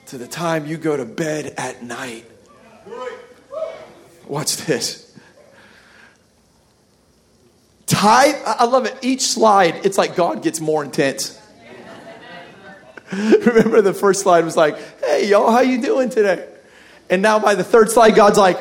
to 0.08 0.18
the 0.18 0.28
time 0.28 0.66
you 0.66 0.76
go 0.76 0.94
to 0.94 1.06
bed 1.06 1.54
at 1.56 1.82
night. 1.82 2.26
Watch 4.26 4.58
this. 4.58 5.16
tithe. 7.86 8.34
I 8.44 8.66
love 8.66 8.84
it. 8.84 8.94
Each 9.00 9.22
slide, 9.22 9.86
it's 9.86 9.96
like 9.96 10.14
God 10.14 10.42
gets 10.42 10.60
more 10.60 10.84
intense. 10.84 11.40
Remember 13.10 13.80
the 13.80 13.94
first 13.94 14.20
slide 14.20 14.44
was 14.44 14.54
like, 14.54 14.76
hey, 15.00 15.30
y'all, 15.30 15.50
how 15.50 15.60
you 15.60 15.80
doing 15.80 16.10
today? 16.10 16.46
And 17.08 17.22
now 17.22 17.38
by 17.38 17.54
the 17.54 17.64
third 17.64 17.90
slide, 17.90 18.14
God's 18.14 18.36
like, 18.36 18.58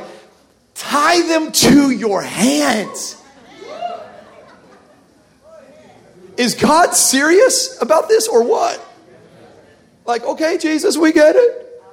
tie 0.74 1.28
them 1.28 1.52
to 1.52 1.92
your 1.92 2.22
hands. 2.22 3.18
Is 6.38 6.56
God 6.56 6.94
serious 6.94 7.82
about 7.82 8.08
this 8.08 8.28
or 8.28 8.44
what? 8.44 8.84
Like, 10.06 10.24
okay, 10.24 10.58
Jesus, 10.58 10.98
we 10.98 11.12
get 11.12 11.36
it. 11.36 11.84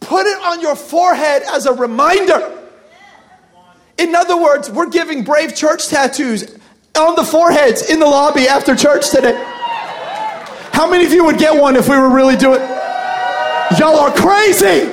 Put 0.00 0.26
it 0.26 0.38
on 0.42 0.60
your 0.60 0.76
forehead 0.76 1.42
as 1.42 1.66
a 1.66 1.72
reminder. 1.72 2.54
In 3.98 4.14
other 4.14 4.40
words, 4.40 4.70
we're 4.70 4.88
giving 4.88 5.24
Brave 5.24 5.54
Church 5.54 5.88
tattoos 5.88 6.56
on 6.96 7.16
the 7.16 7.24
foreheads 7.24 7.90
in 7.90 8.00
the 8.00 8.06
lobby 8.06 8.48
after 8.48 8.74
church 8.76 9.10
today. 9.10 9.34
How 10.72 10.88
many 10.88 11.04
of 11.04 11.12
you 11.12 11.24
would 11.24 11.38
get 11.38 11.60
one 11.60 11.76
if 11.76 11.88
we 11.88 11.96
were 11.96 12.10
really 12.10 12.36
doing? 12.36 12.60
Y'all 13.78 13.96
are 13.96 14.12
crazy. 14.12 14.88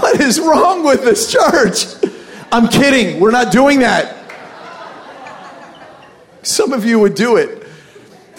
What 0.00 0.20
is 0.20 0.40
wrong 0.40 0.84
with 0.84 1.04
this 1.04 1.30
church? 1.32 1.84
I'm 2.56 2.68
kidding. 2.68 3.20
We're 3.20 3.32
not 3.32 3.52
doing 3.52 3.80
that. 3.80 4.16
Some 6.42 6.72
of 6.72 6.86
you 6.86 6.98
would 6.98 7.14
do 7.14 7.36
it. 7.36 7.68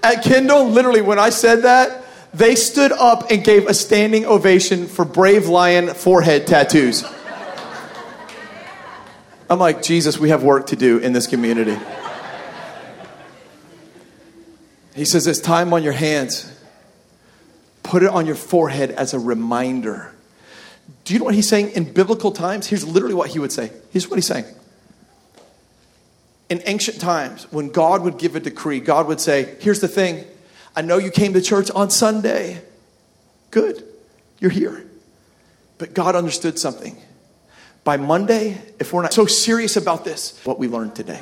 At 0.00 0.22
Kendall, 0.22 0.68
literally, 0.68 1.00
when 1.00 1.18
I 1.18 1.30
said 1.30 1.62
that, 1.62 2.04
they 2.34 2.54
stood 2.54 2.92
up 2.92 3.32
and 3.32 3.42
gave 3.42 3.66
a 3.66 3.74
standing 3.74 4.26
ovation 4.26 4.86
for 4.86 5.04
Brave 5.04 5.48
Lion 5.48 5.88
forehead 5.88 6.46
tattoos. 6.46 7.04
I'm 9.50 9.58
like, 9.58 9.82
Jesus, 9.82 10.18
we 10.18 10.28
have 10.28 10.44
work 10.44 10.68
to 10.68 10.76
do 10.76 10.98
in 10.98 11.12
this 11.12 11.26
community. 11.26 11.76
He 14.94 15.04
says, 15.04 15.26
It's 15.26 15.40
time 15.40 15.72
on 15.72 15.82
your 15.82 15.94
hands. 15.94 16.53
Put 17.94 18.02
it 18.02 18.08
on 18.08 18.26
your 18.26 18.34
forehead 18.34 18.90
as 18.90 19.14
a 19.14 19.20
reminder. 19.20 20.12
Do 21.04 21.12
you 21.12 21.20
know 21.20 21.26
what 21.26 21.36
he's 21.36 21.48
saying? 21.48 21.70
In 21.76 21.92
biblical 21.92 22.32
times, 22.32 22.66
here's 22.66 22.84
literally 22.84 23.14
what 23.14 23.30
he 23.30 23.38
would 23.38 23.52
say. 23.52 23.70
Here's 23.92 24.10
what 24.10 24.16
he's 24.16 24.26
saying. 24.26 24.46
In 26.50 26.60
ancient 26.66 27.00
times, 27.00 27.46
when 27.52 27.68
God 27.68 28.02
would 28.02 28.18
give 28.18 28.34
a 28.34 28.40
decree, 28.40 28.80
God 28.80 29.06
would 29.06 29.20
say, 29.20 29.54
Here's 29.60 29.78
the 29.78 29.86
thing. 29.86 30.24
I 30.74 30.82
know 30.82 30.98
you 30.98 31.12
came 31.12 31.34
to 31.34 31.40
church 31.40 31.70
on 31.70 31.88
Sunday. 31.88 32.60
Good. 33.52 33.84
You're 34.40 34.50
here. 34.50 34.84
But 35.78 35.94
God 35.94 36.16
understood 36.16 36.58
something. 36.58 36.96
By 37.84 37.96
Monday, 37.96 38.60
if 38.80 38.92
we're 38.92 39.02
not 39.02 39.12
so 39.12 39.26
serious 39.26 39.76
about 39.76 40.04
this, 40.04 40.44
what 40.44 40.58
we 40.58 40.66
learned 40.66 40.96
today. 40.96 41.20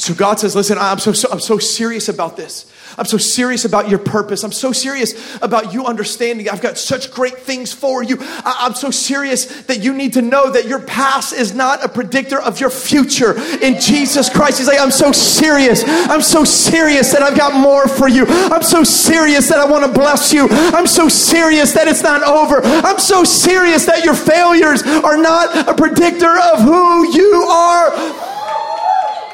So 0.00 0.14
God 0.14 0.40
says, 0.40 0.56
listen, 0.56 0.78
I'm 0.78 0.98
so, 0.98 1.12
so, 1.12 1.28
I'm 1.30 1.40
so 1.40 1.58
serious 1.58 2.08
about 2.08 2.34
this. 2.34 2.64
I'm 2.96 3.04
so 3.04 3.18
serious 3.18 3.66
about 3.66 3.90
your 3.90 3.98
purpose. 3.98 4.42
I'm 4.42 4.50
so 4.50 4.72
serious 4.72 5.36
about 5.42 5.74
you 5.74 5.84
understanding. 5.84 6.48
I've 6.48 6.62
got 6.62 6.78
such 6.78 7.12
great 7.12 7.36
things 7.40 7.70
for 7.70 8.02
you. 8.02 8.16
I, 8.18 8.64
am 8.64 8.72
so 8.72 8.90
serious 8.90 9.44
that 9.64 9.82
you 9.82 9.92
need 9.92 10.14
to 10.14 10.22
know 10.22 10.50
that 10.52 10.66
your 10.66 10.80
past 10.80 11.34
is 11.34 11.54
not 11.54 11.84
a 11.84 11.88
predictor 11.88 12.40
of 12.40 12.60
your 12.60 12.70
future 12.70 13.38
in 13.60 13.78
Jesus 13.78 14.30
Christ. 14.30 14.56
He's 14.56 14.68
like, 14.68 14.80
I'm 14.80 14.90
so 14.90 15.12
serious. 15.12 15.84
I'm 15.86 16.22
so 16.22 16.44
serious 16.44 17.12
that 17.12 17.20
I've 17.20 17.36
got 17.36 17.52
more 17.52 17.86
for 17.86 18.08
you. 18.08 18.24
I'm 18.26 18.62
so 18.62 18.82
serious 18.82 19.50
that 19.50 19.58
I 19.58 19.70
want 19.70 19.84
to 19.84 19.92
bless 19.92 20.32
you. 20.32 20.48
I'm 20.48 20.86
so 20.86 21.10
serious 21.10 21.74
that 21.74 21.88
it's 21.88 22.02
not 22.02 22.22
over. 22.22 22.62
I'm 22.64 22.98
so 22.98 23.22
serious 23.22 23.84
that 23.84 24.02
your 24.02 24.14
failures 24.14 24.82
are 24.82 25.18
not 25.18 25.68
a 25.68 25.74
predictor 25.74 26.38
of 26.38 26.62
who 26.62 27.14
you 27.14 27.42
are 27.42 28.29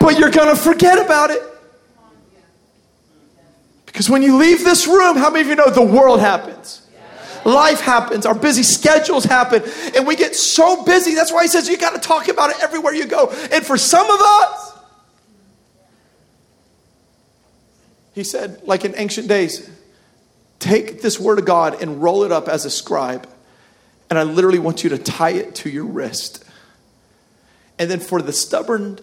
but 0.01 0.19
you're 0.19 0.31
going 0.31 0.55
to 0.55 0.61
forget 0.61 1.05
about 1.05 1.31
it. 1.31 1.43
Because 3.87 4.11
when 4.11 4.23
you 4.23 4.37
leave 4.37 4.63
this 4.63 4.87
room, 4.87 5.17
how 5.17 5.31
many 5.31 5.41
of 5.43 5.49
you 5.49 5.55
know 5.55 5.71
the 5.71 5.83
world 5.83 6.21
happens? 6.21 6.83
Life 7.47 7.81
happens, 7.81 8.27
our 8.27 8.35
busy 8.35 8.65
schedules 8.65 9.25
happen, 9.25 9.63
and 9.95 10.07
we 10.07 10.17
get 10.17 10.35
so 10.35 10.85
busy. 10.85 11.15
That's 11.15 11.33
why 11.33 11.43
he 11.43 11.49
says 11.49 11.69
you 11.69 11.79
got 11.79 11.95
to 11.95 12.01
talk 12.01 12.29
about 12.29 12.51
it 12.51 12.57
everywhere 12.61 12.93
you 12.93 13.07
go. 13.07 13.31
And 13.53 13.65
for 13.65 13.79
some 13.79 14.11
of 14.11 14.21
us, 14.21 14.79
he 18.15 18.25
said, 18.25 18.63
like 18.65 18.85
in 18.85 18.95
ancient 18.97 19.29
days, 19.29 19.71
take 20.59 21.03
this 21.03 21.21
word 21.21 21.39
of 21.39 21.45
God 21.45 21.81
and 21.81 22.03
roll 22.03 22.25
it 22.25 22.33
up 22.33 22.49
as 22.49 22.65
a 22.65 22.71
scribe. 22.71 23.29
And 24.11 24.19
I 24.19 24.25
literally 24.25 24.59
want 24.59 24.83
you 24.83 24.91
to 24.91 24.99
tie 24.99 25.31
it 25.31 25.55
to 25.57 25.71
your 25.71 25.85
wrist. 25.85 26.45
And 27.79 27.91
then 27.91 28.01
for 28.01 28.21
the 28.21 28.33
stubborn 28.33 28.99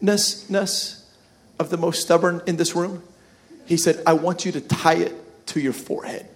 stubbornness 0.00 1.10
of 1.58 1.70
the 1.70 1.76
most 1.76 2.02
stubborn 2.02 2.42
in 2.46 2.56
this 2.56 2.74
room? 2.74 3.02
He 3.66 3.76
said, 3.76 4.02
I 4.06 4.12
want 4.12 4.44
you 4.44 4.52
to 4.52 4.60
tie 4.60 4.96
it 4.96 5.46
to 5.48 5.60
your 5.60 5.72
forehead. 5.72 6.28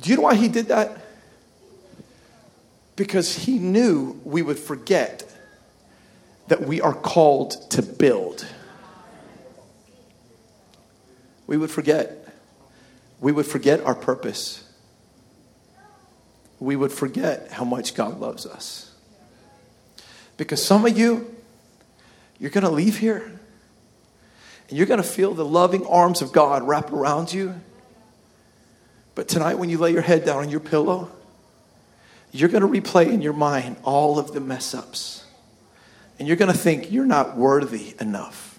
Do 0.00 0.10
you 0.10 0.16
know 0.16 0.22
why 0.22 0.34
he 0.34 0.48
did 0.48 0.66
that? 0.68 0.98
Because 2.96 3.36
he 3.36 3.58
knew 3.58 4.20
we 4.24 4.42
would 4.42 4.58
forget 4.58 5.30
that 6.48 6.62
we 6.62 6.80
are 6.80 6.94
called 6.94 7.70
to 7.70 7.82
build. 7.82 8.46
We 11.46 11.56
would 11.56 11.70
forget. 11.70 12.28
We 13.20 13.32
would 13.32 13.46
forget 13.46 13.80
our 13.80 13.94
purpose. 13.94 14.68
We 16.60 16.76
would 16.76 16.92
forget 16.92 17.50
how 17.50 17.64
much 17.64 17.94
God 17.94 18.20
loves 18.20 18.46
us. 18.46 18.92
Because 20.36 20.64
some 20.64 20.84
of 20.84 20.96
you, 20.96 21.33
you're 22.38 22.50
going 22.50 22.64
to 22.64 22.70
leave 22.70 22.98
here 22.98 23.34
and 24.68 24.78
you're 24.78 24.86
going 24.86 25.02
to 25.02 25.06
feel 25.08 25.34
the 25.34 25.44
loving 25.44 25.86
arms 25.86 26.22
of 26.22 26.32
God 26.32 26.62
wrap 26.62 26.92
around 26.92 27.32
you. 27.32 27.54
But 29.14 29.28
tonight, 29.28 29.54
when 29.54 29.68
you 29.68 29.78
lay 29.78 29.92
your 29.92 30.02
head 30.02 30.24
down 30.24 30.38
on 30.38 30.50
your 30.50 30.60
pillow, 30.60 31.10
you're 32.32 32.48
going 32.48 32.62
to 32.62 32.68
replay 32.80 33.12
in 33.12 33.22
your 33.22 33.32
mind 33.32 33.76
all 33.84 34.18
of 34.18 34.32
the 34.32 34.40
mess 34.40 34.74
ups. 34.74 35.24
And 36.18 36.26
you're 36.26 36.36
going 36.36 36.50
to 36.50 36.58
think 36.58 36.90
you're 36.90 37.04
not 37.04 37.36
worthy 37.36 37.94
enough. 38.00 38.58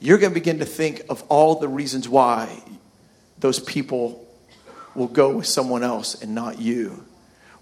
You're 0.00 0.18
going 0.18 0.32
to 0.32 0.34
begin 0.34 0.60
to 0.60 0.64
think 0.64 1.02
of 1.08 1.22
all 1.28 1.56
the 1.56 1.68
reasons 1.68 2.08
why 2.08 2.62
those 3.38 3.58
people 3.58 4.26
will 4.94 5.08
go 5.08 5.36
with 5.36 5.46
someone 5.46 5.82
else 5.82 6.22
and 6.22 6.34
not 6.34 6.58
you 6.58 7.04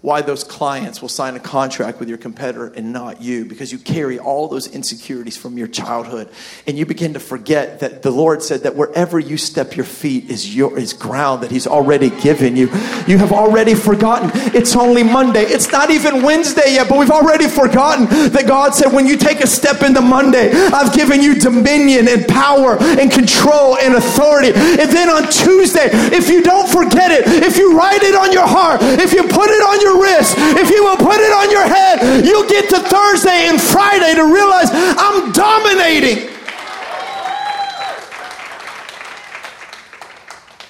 why 0.03 0.21
those 0.21 0.43
clients 0.43 1.01
will 1.01 1.07
sign 1.07 1.33
a 1.33 1.39
contract 1.39 1.97
with 1.97 2.09
your 2.09 2.17
competitor 2.17 2.67
and 2.75 2.91
not 2.91 3.21
you 3.21 3.45
because 3.45 3.71
you 3.71 3.77
carry 3.77 4.19
all 4.19 4.49
those 4.49 4.67
insecurities 4.67 5.37
from 5.37 5.57
your 5.57 5.65
childhood. 5.65 6.27
And 6.67 6.77
you 6.77 6.85
begin 6.85 7.13
to 7.13 7.21
forget 7.21 7.79
that 7.79 8.01
the 8.01 8.11
lord 8.11 8.43
said 8.43 8.63
that 8.63 8.75
wherever 8.75 9.17
you 9.17 9.37
step 9.37 9.77
your 9.77 9.85
feet 9.85 10.29
is 10.29 10.53
your 10.53 10.77
is 10.77 10.91
ground 10.91 11.41
that 11.43 11.51
he's 11.51 11.65
already 11.65 12.09
given 12.19 12.57
you. 12.57 12.65
You 13.07 13.17
have 13.17 13.31
already 13.31 13.75
forgotten. 13.75 14.29
It's 14.53 14.75
only 14.75 15.03
monday. 15.03 15.43
It's 15.43 15.71
not 15.71 15.89
even 15.89 16.21
wednesday 16.21 16.73
yet 16.73 16.89
but 16.89 16.99
we've 16.99 17.09
already 17.09 17.47
forgotten 17.47 18.07
that 18.33 18.43
god 18.45 18.75
said 18.75 18.91
when 18.91 19.07
you 19.07 19.15
take 19.15 19.39
a 19.39 19.47
step 19.47 19.83
into 19.83 20.01
monday 20.01 20.51
i've 20.51 20.93
given 20.93 21.21
you 21.21 21.35
dominion 21.35 22.09
and 22.09 22.27
power 22.27 22.75
and 22.99 23.09
control 23.09 23.77
and 23.77 23.95
authority. 23.95 24.49
And 24.49 24.91
then 24.91 25.07
on 25.07 25.31
tuesday 25.31 25.87
if 26.11 26.27
you 26.27 26.43
don't 26.43 26.67
forget 26.67 27.09
it 27.09 27.23
if 27.41 27.55
you 27.55 27.77
write 27.77 28.03
it 28.03 28.15
on 28.15 28.33
your 28.33 28.45
heart 28.45 28.81
if 28.81 29.13
you 29.13 29.23
put 29.23 29.49
it 29.49 29.63
on 29.63 29.79
your 29.79 29.92
your 29.93 30.01
wrist, 30.01 30.35
if 30.37 30.69
you 30.69 30.83
will 30.83 30.97
put 30.97 31.19
it 31.19 31.31
on 31.31 31.51
your 31.51 31.67
head, 31.67 32.25
you'll 32.25 32.47
get 32.47 32.69
to 32.69 32.79
Thursday 32.79 33.47
and 33.47 33.61
Friday 33.61 34.15
to 34.15 34.23
realize 34.23 34.69
I'm 34.71 35.31
dominating. 35.31 36.29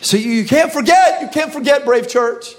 So 0.02 0.18
you 0.18 0.46
can't 0.46 0.72
forget, 0.72 1.22
you 1.22 1.30
can't 1.30 1.52
forget 1.52 1.86
Brave 1.86 2.08
Church. 2.08 2.56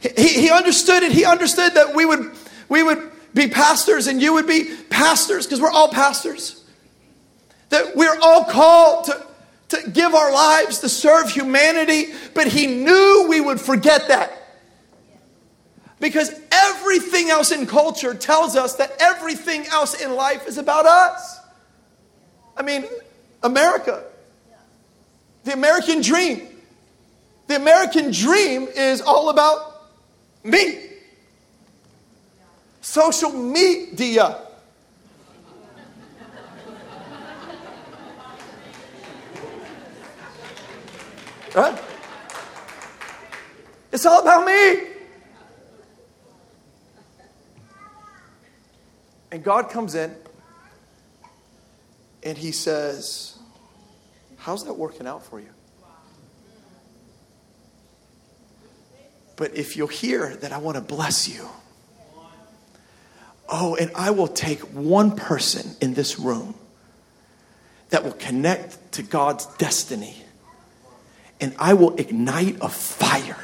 He, 0.00 0.28
he 0.28 0.50
understood 0.50 1.02
it. 1.04 1.12
He 1.12 1.24
understood 1.24 1.74
that 1.74 1.94
we 1.94 2.04
would, 2.04 2.32
we 2.68 2.82
would 2.82 3.10
be 3.34 3.48
pastors 3.48 4.08
and 4.08 4.20
you 4.20 4.34
would 4.34 4.46
be 4.46 4.74
pastors 4.90 5.46
because 5.46 5.60
we're 5.60 5.70
all 5.70 5.88
pastors. 5.88 6.64
That 7.68 7.96
we're 7.96 8.18
all 8.20 8.44
called 8.44 9.06
to, 9.06 9.26
to 9.70 9.90
give 9.90 10.14
our 10.14 10.32
lives 10.32 10.80
to 10.80 10.88
serve 10.88 11.30
humanity, 11.30 12.12
but 12.34 12.48
he 12.48 12.66
knew 12.66 13.26
we 13.28 13.40
would 13.40 13.60
forget 13.60 14.08
that. 14.08 14.41
Because 16.02 16.34
everything 16.50 17.30
else 17.30 17.52
in 17.52 17.64
culture 17.64 18.12
tells 18.12 18.56
us 18.56 18.74
that 18.74 18.92
everything 18.98 19.64
else 19.66 20.02
in 20.02 20.16
life 20.16 20.48
is 20.48 20.58
about 20.58 20.84
us. 20.84 21.38
I 22.56 22.62
mean, 22.62 22.86
America, 23.44 24.02
the 25.44 25.52
American 25.52 26.02
dream. 26.02 26.48
The 27.46 27.54
American 27.54 28.10
dream 28.10 28.66
is 28.74 29.00
all 29.00 29.28
about 29.28 29.80
me. 30.42 30.86
Social 32.80 33.30
media. 33.30 34.38
Right? 41.54 41.80
It's 43.92 44.04
all 44.04 44.20
about 44.20 44.44
me. 44.44 44.91
And 49.32 49.42
God 49.42 49.70
comes 49.70 49.94
in 49.94 50.14
and 52.22 52.36
he 52.36 52.52
says, 52.52 53.38
How's 54.36 54.64
that 54.66 54.74
working 54.74 55.06
out 55.06 55.24
for 55.24 55.40
you? 55.40 55.48
But 59.36 59.56
if 59.56 59.76
you'll 59.76 59.88
hear 59.88 60.36
that 60.36 60.52
I 60.52 60.58
want 60.58 60.76
to 60.76 60.82
bless 60.82 61.28
you, 61.28 61.48
oh, 63.48 63.74
and 63.76 63.90
I 63.94 64.10
will 64.10 64.28
take 64.28 64.60
one 64.60 65.16
person 65.16 65.76
in 65.80 65.94
this 65.94 66.18
room 66.18 66.54
that 67.88 68.04
will 68.04 68.12
connect 68.12 68.92
to 68.92 69.02
God's 69.02 69.46
destiny, 69.56 70.22
and 71.40 71.54
I 71.58 71.72
will 71.72 71.96
ignite 71.96 72.58
a 72.60 72.68
fire 72.68 73.38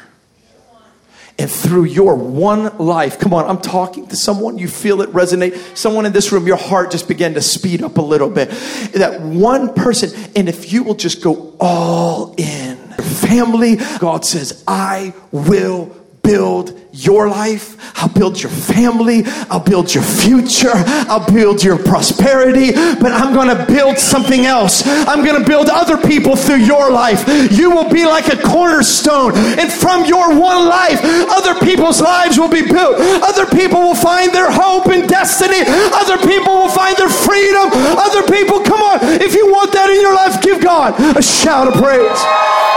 and 1.39 1.51
through 1.51 1.85
your 1.85 2.17
one 2.17 2.77
life, 2.79 3.19
come 3.19 3.33
on, 3.33 3.49
I'm 3.49 3.61
talking 3.61 4.07
to 4.09 4.17
someone, 4.17 4.59
you 4.59 4.67
feel 4.67 5.03
it 5.03 5.11
resonate. 5.11 5.77
Someone 5.77 6.05
in 6.05 6.13
this 6.13 6.33
room, 6.33 6.47
your 6.47 6.57
heart 6.57 6.91
just 6.91 7.07
began 7.07 7.35
to 7.35 7.43
speed 7.43 7.83
up 7.83 7.99
a 7.99 8.03
little 8.03 8.29
bit. 8.29 8.51
That 8.95 9.21
one 9.21 9.73
person, 9.75 10.11
and 10.35 10.49
if 10.49 10.73
you 10.73 10.83
will 10.83 10.95
just 10.95 11.23
go 11.23 11.55
all 11.61 12.35
in, 12.37 12.77
family, 12.99 13.77
God 13.99 14.25
says, 14.25 14.65
I 14.67 15.15
will 15.31 15.95
build 16.29 16.79
your 16.93 17.27
life. 17.31 17.77
I'll 17.97 18.13
build 18.13 18.43
your 18.43 18.51
family. 18.51 19.23
I'll 19.49 19.65
build 19.65 19.95
your 19.95 20.05
future. 20.05 20.77
I'll 21.09 21.25
build 21.25 21.65
your 21.65 21.79
prosperity. 21.79 22.73
But 22.73 23.13
I'm 23.13 23.33
going 23.33 23.49
to 23.49 23.65
build 23.65 23.99
something 23.99 24.45
else. 24.45 24.83
I'm 24.87 25.25
going 25.25 25.41
to 25.41 25.49
build 25.49 25.69
other 25.71 25.97
people 25.97 26.37
through 26.37 26.61
your 26.69 26.91
life. 26.91 27.25
You 27.51 27.71
will 27.71 27.89
be 27.89 28.05
like 28.05 28.29
a 28.29 28.37
cornerstone. 28.43 29.33
And 29.57 29.73
from 29.73 30.05
your 30.05 30.39
one 30.39 30.69
life, 30.69 31.01
other 31.33 31.59
people's 31.65 32.03
lives 32.03 32.39
will 32.39 32.51
be 32.51 32.63
built. 32.63 32.97
Other 33.25 33.47
people 33.47 33.81
will 33.81 33.95
find 33.97 34.31
their 34.31 34.51
hope 34.51 34.89
and 34.89 35.09
destiny. 35.09 35.65
Other 35.65 36.19
people 36.19 36.53
will 36.53 36.69
find 36.69 36.95
their 36.99 37.09
freedom. 37.09 37.71
Other 37.73 38.23
people, 38.29 38.61
come 38.61 38.83
on. 38.83 38.99
If 39.23 39.35
you 39.35 39.47
want 39.49 39.73
that 39.73 39.89
in 39.89 40.01
your 40.01 40.15
life, 40.15 40.43
give 40.43 40.61
God 40.61 40.93
a 41.17 41.23
shout 41.23 41.69
of 41.69 41.81
praise. 41.81 42.68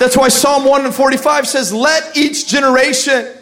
That's 0.00 0.16
why 0.16 0.28
Psalm 0.28 0.64
145 0.64 1.46
says, 1.46 1.74
Let 1.74 2.16
each 2.16 2.48
generation 2.48 3.34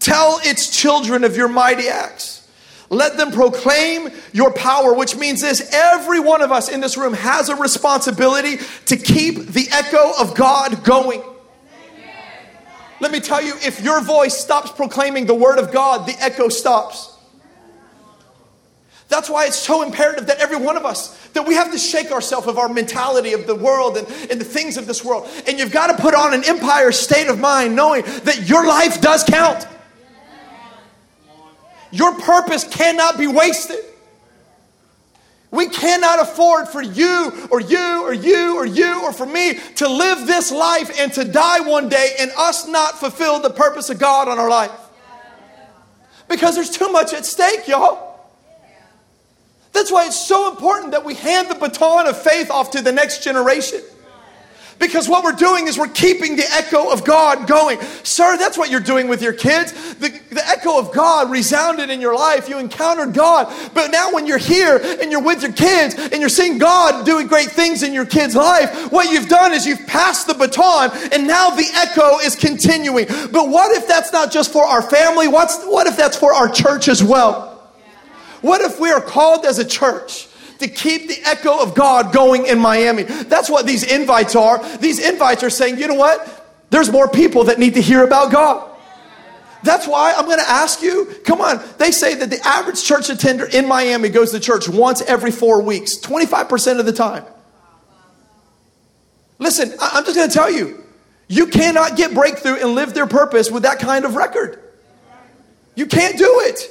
tell 0.00 0.40
its 0.42 0.68
children 0.68 1.22
of 1.22 1.36
your 1.36 1.46
mighty 1.46 1.86
acts. 1.86 2.50
Let 2.90 3.16
them 3.16 3.30
proclaim 3.30 4.10
your 4.32 4.52
power, 4.52 4.92
which 4.92 5.14
means 5.14 5.40
this 5.40 5.72
every 5.72 6.18
one 6.18 6.42
of 6.42 6.50
us 6.50 6.68
in 6.68 6.80
this 6.80 6.96
room 6.96 7.12
has 7.14 7.48
a 7.48 7.54
responsibility 7.54 8.56
to 8.86 8.96
keep 8.96 9.46
the 9.46 9.68
echo 9.70 10.12
of 10.20 10.34
God 10.34 10.82
going. 10.82 11.22
Let 12.98 13.12
me 13.12 13.20
tell 13.20 13.40
you, 13.40 13.54
if 13.62 13.80
your 13.80 14.00
voice 14.00 14.36
stops 14.36 14.72
proclaiming 14.72 15.26
the 15.26 15.34
word 15.34 15.60
of 15.60 15.70
God, 15.70 16.08
the 16.08 16.16
echo 16.20 16.48
stops. 16.48 17.13
That's 19.08 19.28
why 19.28 19.46
it's 19.46 19.58
so 19.58 19.82
imperative 19.82 20.26
that 20.26 20.38
every 20.38 20.56
one 20.56 20.76
of 20.76 20.84
us, 20.84 21.16
that 21.28 21.46
we 21.46 21.54
have 21.54 21.70
to 21.72 21.78
shake 21.78 22.10
ourselves 22.10 22.46
of 22.46 22.58
our 22.58 22.68
mentality 22.68 23.32
of 23.32 23.46
the 23.46 23.54
world 23.54 23.96
and, 23.96 24.06
and 24.30 24.40
the 24.40 24.44
things 24.44 24.76
of 24.76 24.86
this 24.86 25.04
world. 25.04 25.28
And 25.46 25.58
you've 25.58 25.72
got 25.72 25.88
to 25.88 26.02
put 26.02 26.14
on 26.14 26.34
an 26.34 26.42
empire 26.44 26.90
state 26.90 27.28
of 27.28 27.38
mind 27.38 27.76
knowing 27.76 28.02
that 28.24 28.48
your 28.48 28.66
life 28.66 29.00
does 29.00 29.22
count. 29.24 29.66
Your 31.90 32.12
purpose 32.18 32.64
cannot 32.64 33.18
be 33.18 33.26
wasted. 33.26 33.78
We 35.52 35.68
cannot 35.68 36.20
afford 36.20 36.66
for 36.66 36.82
you 36.82 37.48
or 37.52 37.60
you 37.60 38.02
or 38.02 38.12
you 38.12 38.56
or 38.56 38.66
you 38.66 39.04
or 39.04 39.12
for 39.12 39.26
me 39.26 39.60
to 39.76 39.88
live 39.88 40.26
this 40.26 40.50
life 40.50 40.90
and 40.98 41.12
to 41.12 41.24
die 41.24 41.60
one 41.60 41.88
day 41.88 42.16
and 42.18 42.32
us 42.36 42.66
not 42.66 42.98
fulfill 42.98 43.38
the 43.38 43.50
purpose 43.50 43.90
of 43.90 44.00
God 44.00 44.26
on 44.26 44.40
our 44.40 44.50
life. 44.50 44.72
Because 46.28 46.56
there's 46.56 46.70
too 46.70 46.90
much 46.90 47.12
at 47.12 47.24
stake, 47.24 47.68
y'all. 47.68 48.13
That's 49.74 49.90
why 49.90 50.06
it's 50.06 50.18
so 50.18 50.50
important 50.50 50.92
that 50.92 51.04
we 51.04 51.14
hand 51.14 51.50
the 51.50 51.56
baton 51.56 52.06
of 52.06 52.16
faith 52.16 52.50
off 52.50 52.70
to 52.70 52.80
the 52.80 52.92
next 52.92 53.22
generation. 53.22 53.82
Because 54.78 55.08
what 55.08 55.22
we're 55.22 55.32
doing 55.32 55.68
is 55.68 55.78
we're 55.78 55.88
keeping 55.88 56.36
the 56.36 56.44
echo 56.52 56.90
of 56.90 57.04
God 57.04 57.46
going. 57.46 57.80
Sir, 58.02 58.36
that's 58.36 58.58
what 58.58 58.70
you're 58.70 58.80
doing 58.80 59.08
with 59.08 59.22
your 59.22 59.32
kids. 59.32 59.72
The, 59.94 60.08
the 60.30 60.46
echo 60.46 60.78
of 60.78 60.92
God 60.92 61.30
resounded 61.30 61.90
in 61.90 62.00
your 62.00 62.14
life. 62.14 62.48
You 62.48 62.58
encountered 62.58 63.14
God. 63.14 63.52
But 63.72 63.90
now, 63.92 64.12
when 64.12 64.26
you're 64.26 64.36
here 64.36 64.76
and 64.76 65.12
you're 65.12 65.22
with 65.22 65.42
your 65.42 65.52
kids 65.52 65.94
and 65.94 66.14
you're 66.14 66.28
seeing 66.28 66.58
God 66.58 67.06
doing 67.06 67.28
great 67.28 67.50
things 67.50 67.82
in 67.82 67.92
your 67.92 68.06
kid's 68.06 68.34
life, 68.34 68.90
what 68.92 69.10
you've 69.10 69.28
done 69.28 69.52
is 69.52 69.64
you've 69.64 69.86
passed 69.86 70.26
the 70.26 70.34
baton 70.34 70.90
and 71.12 71.26
now 71.26 71.50
the 71.50 71.66
echo 71.74 72.18
is 72.18 72.34
continuing. 72.34 73.06
But 73.06 73.48
what 73.48 73.76
if 73.76 73.86
that's 73.86 74.12
not 74.12 74.32
just 74.32 74.52
for 74.52 74.64
our 74.64 74.82
family? 74.82 75.28
What's, 75.28 75.64
what 75.64 75.86
if 75.86 75.96
that's 75.96 76.16
for 76.16 76.34
our 76.34 76.48
church 76.48 76.88
as 76.88 77.02
well? 77.02 77.53
What 78.44 78.60
if 78.60 78.78
we 78.78 78.90
are 78.90 79.00
called 79.00 79.46
as 79.46 79.58
a 79.58 79.64
church? 79.64 80.28
to 80.58 80.68
keep 80.68 81.08
the 81.08 81.18
echo 81.24 81.60
of 81.60 81.74
God 81.74 82.12
going 82.12 82.46
in 82.46 82.60
Miami. 82.60 83.02
That's 83.02 83.50
what 83.50 83.66
these 83.66 83.82
invites 83.82 84.36
are. 84.36 84.64
These 84.78 85.04
invites 85.04 85.42
are 85.42 85.50
saying, 85.50 85.78
you 85.78 85.88
know 85.88 85.94
what? 85.94 86.46
There's 86.70 86.92
more 86.92 87.08
people 87.08 87.44
that 87.44 87.58
need 87.58 87.74
to 87.74 87.82
hear 87.82 88.04
about 88.04 88.30
God. 88.30 88.70
That's 89.64 89.88
why 89.88 90.14
I'm 90.16 90.26
going 90.26 90.38
to 90.38 90.48
ask 90.48 90.80
you 90.80 91.06
come 91.24 91.40
on. 91.40 91.60
They 91.78 91.90
say 91.90 92.14
that 92.14 92.30
the 92.30 92.40
average 92.46 92.82
church 92.84 93.10
attender 93.10 93.46
in 93.46 93.66
Miami 93.66 94.10
goes 94.10 94.30
to 94.30 94.38
church 94.38 94.68
once 94.68 95.02
every 95.02 95.32
four 95.32 95.60
weeks, 95.60 95.98
25% 95.98 96.78
of 96.78 96.86
the 96.86 96.92
time. 96.92 97.24
Listen, 99.40 99.72
I'm 99.80 100.04
just 100.04 100.16
going 100.16 100.28
to 100.28 100.34
tell 100.34 100.50
you, 100.50 100.84
you 101.26 101.48
cannot 101.48 101.96
get 101.96 102.14
breakthrough 102.14 102.56
and 102.56 102.76
live 102.76 102.94
their 102.94 103.08
purpose 103.08 103.50
with 103.50 103.64
that 103.64 103.80
kind 103.80 104.04
of 104.04 104.14
record. 104.14 104.62
You 105.74 105.86
can't 105.86 106.16
do 106.16 106.40
it. 106.44 106.70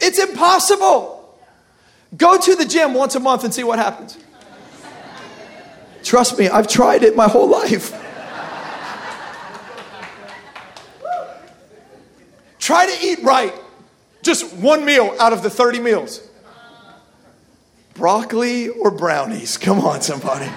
It's 0.00 0.18
impossible. 0.18 1.38
Go 2.16 2.38
to 2.38 2.54
the 2.54 2.64
gym 2.64 2.94
once 2.94 3.14
a 3.14 3.20
month 3.20 3.44
and 3.44 3.52
see 3.52 3.64
what 3.64 3.78
happens. 3.78 4.16
Trust 6.02 6.38
me, 6.38 6.48
I've 6.48 6.68
tried 6.68 7.02
it 7.02 7.16
my 7.16 7.28
whole 7.28 7.48
life. 7.48 7.92
Try 12.58 12.86
to 12.86 13.06
eat 13.06 13.22
right. 13.22 13.54
Just 14.22 14.54
one 14.54 14.84
meal 14.84 15.14
out 15.18 15.32
of 15.32 15.42
the 15.42 15.50
30 15.50 15.80
meals. 15.80 16.20
Broccoli 17.94 18.68
or 18.68 18.90
brownies? 18.90 19.56
Come 19.56 19.80
on, 19.80 20.02
somebody. 20.02 20.50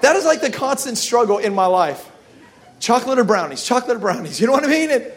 That 0.00 0.16
is 0.16 0.24
like 0.24 0.40
the 0.40 0.50
constant 0.50 0.98
struggle 0.98 1.38
in 1.38 1.54
my 1.54 1.66
life. 1.66 2.10
Chocolate 2.78 3.18
or 3.18 3.24
brownies, 3.24 3.64
chocolate 3.64 3.96
or 3.96 4.00
brownies. 4.00 4.40
You 4.40 4.46
know 4.46 4.52
what 4.52 4.64
I 4.64 4.68
mean? 4.68 4.90
And 4.90 5.12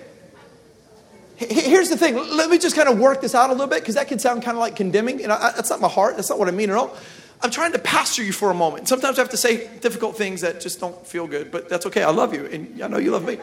Here's 1.39 1.87
the 1.89 1.95
thing. 1.95 2.15
Let 2.15 2.49
me 2.49 2.57
just 2.57 2.75
kind 2.75 2.89
of 2.89 2.99
work 2.99 3.21
this 3.21 3.33
out 3.33 3.49
a 3.49 3.53
little 3.53 3.67
bit 3.67 3.79
because 3.79 3.95
that 3.95 4.09
can 4.09 4.19
sound 4.19 4.43
kind 4.43 4.57
of 4.57 4.59
like 4.59 4.75
condemning. 4.75 5.23
And 5.23 5.31
I, 5.31 5.53
that's 5.53 5.69
not 5.69 5.79
my 5.79 5.87
heart. 5.87 6.17
That's 6.17 6.29
not 6.29 6.37
what 6.37 6.49
I 6.49 6.51
mean 6.51 6.69
at 6.69 6.75
all. 6.75 6.97
I'm 7.41 7.49
trying 7.49 7.71
to 7.71 7.79
pastor 7.79 8.21
you 8.21 8.33
for 8.33 8.51
a 8.51 8.53
moment. 8.53 8.89
Sometimes 8.89 9.17
I 9.17 9.21
have 9.21 9.31
to 9.31 9.37
say 9.37 9.69
difficult 9.77 10.17
things 10.17 10.41
that 10.41 10.59
just 10.59 10.81
don't 10.81 11.07
feel 11.07 11.27
good, 11.27 11.49
but 11.49 11.69
that's 11.69 11.85
okay. 11.85 12.03
I 12.03 12.11
love 12.11 12.33
you, 12.33 12.45
and 12.45 12.83
I 12.83 12.87
know 12.87 12.97
you 12.97 13.11
love 13.11 13.25
me. 13.25 13.37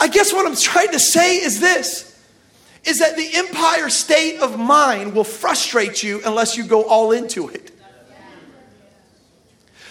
I 0.00 0.08
guess 0.08 0.32
what 0.32 0.44
I'm 0.44 0.56
trying 0.56 0.90
to 0.90 0.98
say 0.98 1.36
is 1.36 1.60
this 1.60 2.06
is 2.84 3.00
that 3.00 3.16
the 3.16 3.28
empire 3.34 3.88
state 3.88 4.40
of 4.40 4.58
mind 4.58 5.14
will 5.14 5.24
frustrate 5.24 6.02
you 6.02 6.20
unless 6.24 6.56
you 6.56 6.64
go 6.64 6.84
all 6.84 7.12
into 7.12 7.48
it. 7.48 7.70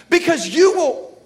Because 0.10 0.48
you 0.48 0.74
will 0.74 1.17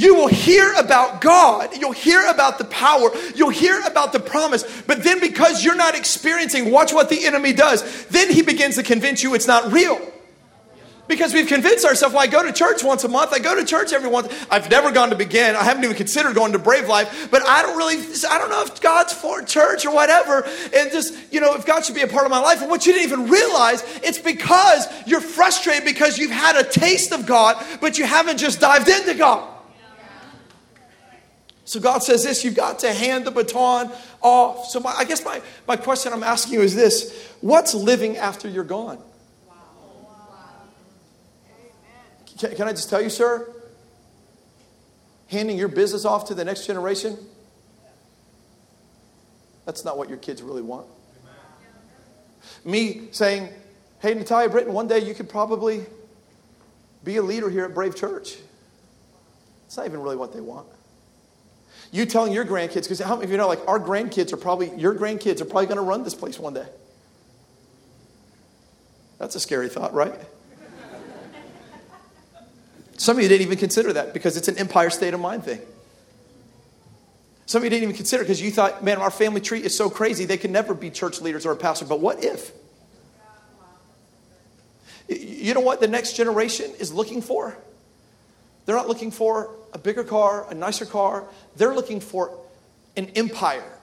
you 0.00 0.14
will 0.14 0.28
hear 0.28 0.72
about 0.78 1.20
God. 1.20 1.76
You'll 1.76 1.92
hear 1.92 2.26
about 2.26 2.56
the 2.56 2.64
power. 2.64 3.10
You'll 3.34 3.50
hear 3.50 3.82
about 3.82 4.14
the 4.14 4.18
promise. 4.18 4.64
But 4.86 5.04
then, 5.04 5.20
because 5.20 5.62
you're 5.62 5.76
not 5.76 5.94
experiencing, 5.94 6.70
watch 6.70 6.94
what 6.94 7.10
the 7.10 7.26
enemy 7.26 7.52
does. 7.52 8.06
Then 8.06 8.30
he 8.30 8.40
begins 8.40 8.76
to 8.76 8.82
convince 8.82 9.22
you 9.22 9.34
it's 9.34 9.46
not 9.46 9.70
real. 9.70 10.00
Because 11.06 11.34
we've 11.34 11.48
convinced 11.48 11.84
ourselves, 11.84 12.14
well, 12.14 12.22
I 12.22 12.28
go 12.28 12.42
to 12.42 12.52
church 12.52 12.82
once 12.82 13.04
a 13.04 13.08
month. 13.08 13.34
I 13.34 13.40
go 13.40 13.54
to 13.54 13.64
church 13.66 13.92
every 13.92 14.08
once. 14.08 14.32
I've 14.50 14.70
never 14.70 14.90
gone 14.90 15.10
to 15.10 15.16
begin. 15.16 15.54
I 15.54 15.64
haven't 15.64 15.84
even 15.84 15.96
considered 15.96 16.34
going 16.34 16.52
to 16.52 16.58
Brave 16.58 16.88
Life, 16.88 17.28
but 17.30 17.42
I 17.46 17.60
don't 17.60 17.76
really, 17.76 17.96
I 18.30 18.38
don't 18.38 18.48
know 18.48 18.62
if 18.62 18.80
God's 18.80 19.12
for 19.12 19.42
church 19.42 19.84
or 19.84 19.92
whatever. 19.92 20.48
And 20.74 20.90
just, 20.92 21.14
you 21.30 21.40
know, 21.40 21.56
if 21.56 21.66
God 21.66 21.84
should 21.84 21.96
be 21.96 22.02
a 22.02 22.08
part 22.08 22.24
of 22.24 22.30
my 22.30 22.40
life. 22.40 22.62
And 22.62 22.70
what 22.70 22.86
you 22.86 22.94
didn't 22.94 23.06
even 23.06 23.28
realize, 23.28 23.82
it's 24.02 24.18
because 24.18 24.86
you're 25.04 25.20
frustrated 25.20 25.84
because 25.84 26.16
you've 26.16 26.30
had 26.30 26.56
a 26.56 26.64
taste 26.64 27.12
of 27.12 27.26
God, 27.26 27.62
but 27.82 27.98
you 27.98 28.06
haven't 28.06 28.38
just 28.38 28.60
dived 28.60 28.88
into 28.88 29.12
God. 29.12 29.59
So 31.70 31.78
God 31.78 32.02
says 32.02 32.24
this 32.24 32.42
you've 32.44 32.56
got 32.56 32.80
to 32.80 32.92
hand 32.92 33.24
the 33.24 33.30
baton 33.30 33.92
off. 34.20 34.66
So 34.66 34.80
my, 34.80 34.90
I 34.90 35.04
guess 35.04 35.24
my, 35.24 35.40
my 35.68 35.76
question 35.76 36.12
I'm 36.12 36.24
asking 36.24 36.54
you 36.54 36.62
is 36.62 36.74
this 36.74 37.32
what's 37.42 37.74
living 37.74 38.16
after 38.16 38.48
you're 38.48 38.64
gone? 38.64 38.98
Can, 42.40 42.56
can 42.56 42.66
I 42.66 42.72
just 42.72 42.90
tell 42.90 43.00
you, 43.00 43.08
sir? 43.08 43.48
Handing 45.28 45.56
your 45.56 45.68
business 45.68 46.04
off 46.04 46.26
to 46.26 46.34
the 46.34 46.44
next 46.44 46.66
generation, 46.66 47.16
that's 49.64 49.84
not 49.84 49.96
what 49.96 50.08
your 50.08 50.18
kids 50.18 50.42
really 50.42 50.62
want. 50.62 50.88
Me 52.64 53.02
saying, 53.12 53.48
Hey, 54.00 54.14
Natalia 54.14 54.48
Britton, 54.48 54.72
one 54.72 54.88
day 54.88 54.98
you 55.06 55.14
could 55.14 55.28
probably 55.28 55.86
be 57.04 57.18
a 57.18 57.22
leader 57.22 57.48
here 57.48 57.64
at 57.64 57.74
Brave 57.74 57.94
Church. 57.94 58.38
It's 59.66 59.76
not 59.76 59.86
even 59.86 60.00
really 60.00 60.16
what 60.16 60.32
they 60.32 60.40
want. 60.40 60.66
You 61.92 62.06
telling 62.06 62.32
your 62.32 62.44
grandkids, 62.44 62.82
because 62.82 63.00
how 63.00 63.16
many 63.16 63.24
of 63.24 63.30
you 63.30 63.36
know, 63.36 63.48
like, 63.48 63.66
our 63.66 63.80
grandkids 63.80 64.32
are 64.32 64.36
probably, 64.36 64.70
your 64.76 64.94
grandkids 64.94 65.40
are 65.40 65.44
probably 65.44 65.66
going 65.66 65.76
to 65.76 65.82
run 65.82 66.04
this 66.04 66.14
place 66.14 66.38
one 66.38 66.54
day. 66.54 66.66
That's 69.18 69.34
a 69.34 69.40
scary 69.40 69.68
thought, 69.68 69.92
right? 69.92 70.14
Some 72.96 73.16
of 73.16 73.22
you 73.22 73.28
didn't 73.28 73.46
even 73.46 73.58
consider 73.58 73.94
that 73.94 74.12
because 74.12 74.36
it's 74.36 74.48
an 74.48 74.58
empire 74.58 74.90
state 74.90 75.14
of 75.14 75.20
mind 75.20 75.44
thing. 75.44 75.60
Some 77.46 77.60
of 77.60 77.64
you 77.64 77.70
didn't 77.70 77.82
even 77.84 77.96
consider 77.96 78.22
because 78.22 78.40
you 78.40 78.52
thought, 78.52 78.84
man, 78.84 78.98
our 78.98 79.10
family 79.10 79.40
tree 79.40 79.60
is 79.60 79.76
so 79.76 79.90
crazy, 79.90 80.24
they 80.26 80.36
can 80.36 80.52
never 80.52 80.74
be 80.74 80.90
church 80.90 81.20
leaders 81.20 81.44
or 81.44 81.52
a 81.52 81.56
pastor. 81.56 81.86
But 81.86 81.98
what 81.98 82.22
if? 82.22 82.52
You 85.08 85.54
know 85.54 85.60
what 85.60 85.80
the 85.80 85.88
next 85.88 86.12
generation 86.12 86.70
is 86.78 86.92
looking 86.92 87.20
for? 87.20 87.56
They're 88.64 88.76
not 88.76 88.86
looking 88.86 89.10
for 89.10 89.50
a 89.72 89.78
bigger 89.78 90.04
car, 90.04 90.46
a 90.50 90.54
nicer 90.54 90.86
car. 90.86 91.24
They're 91.56 91.74
looking 91.74 92.00
for 92.00 92.36
an 92.96 93.10
empire 93.16 93.78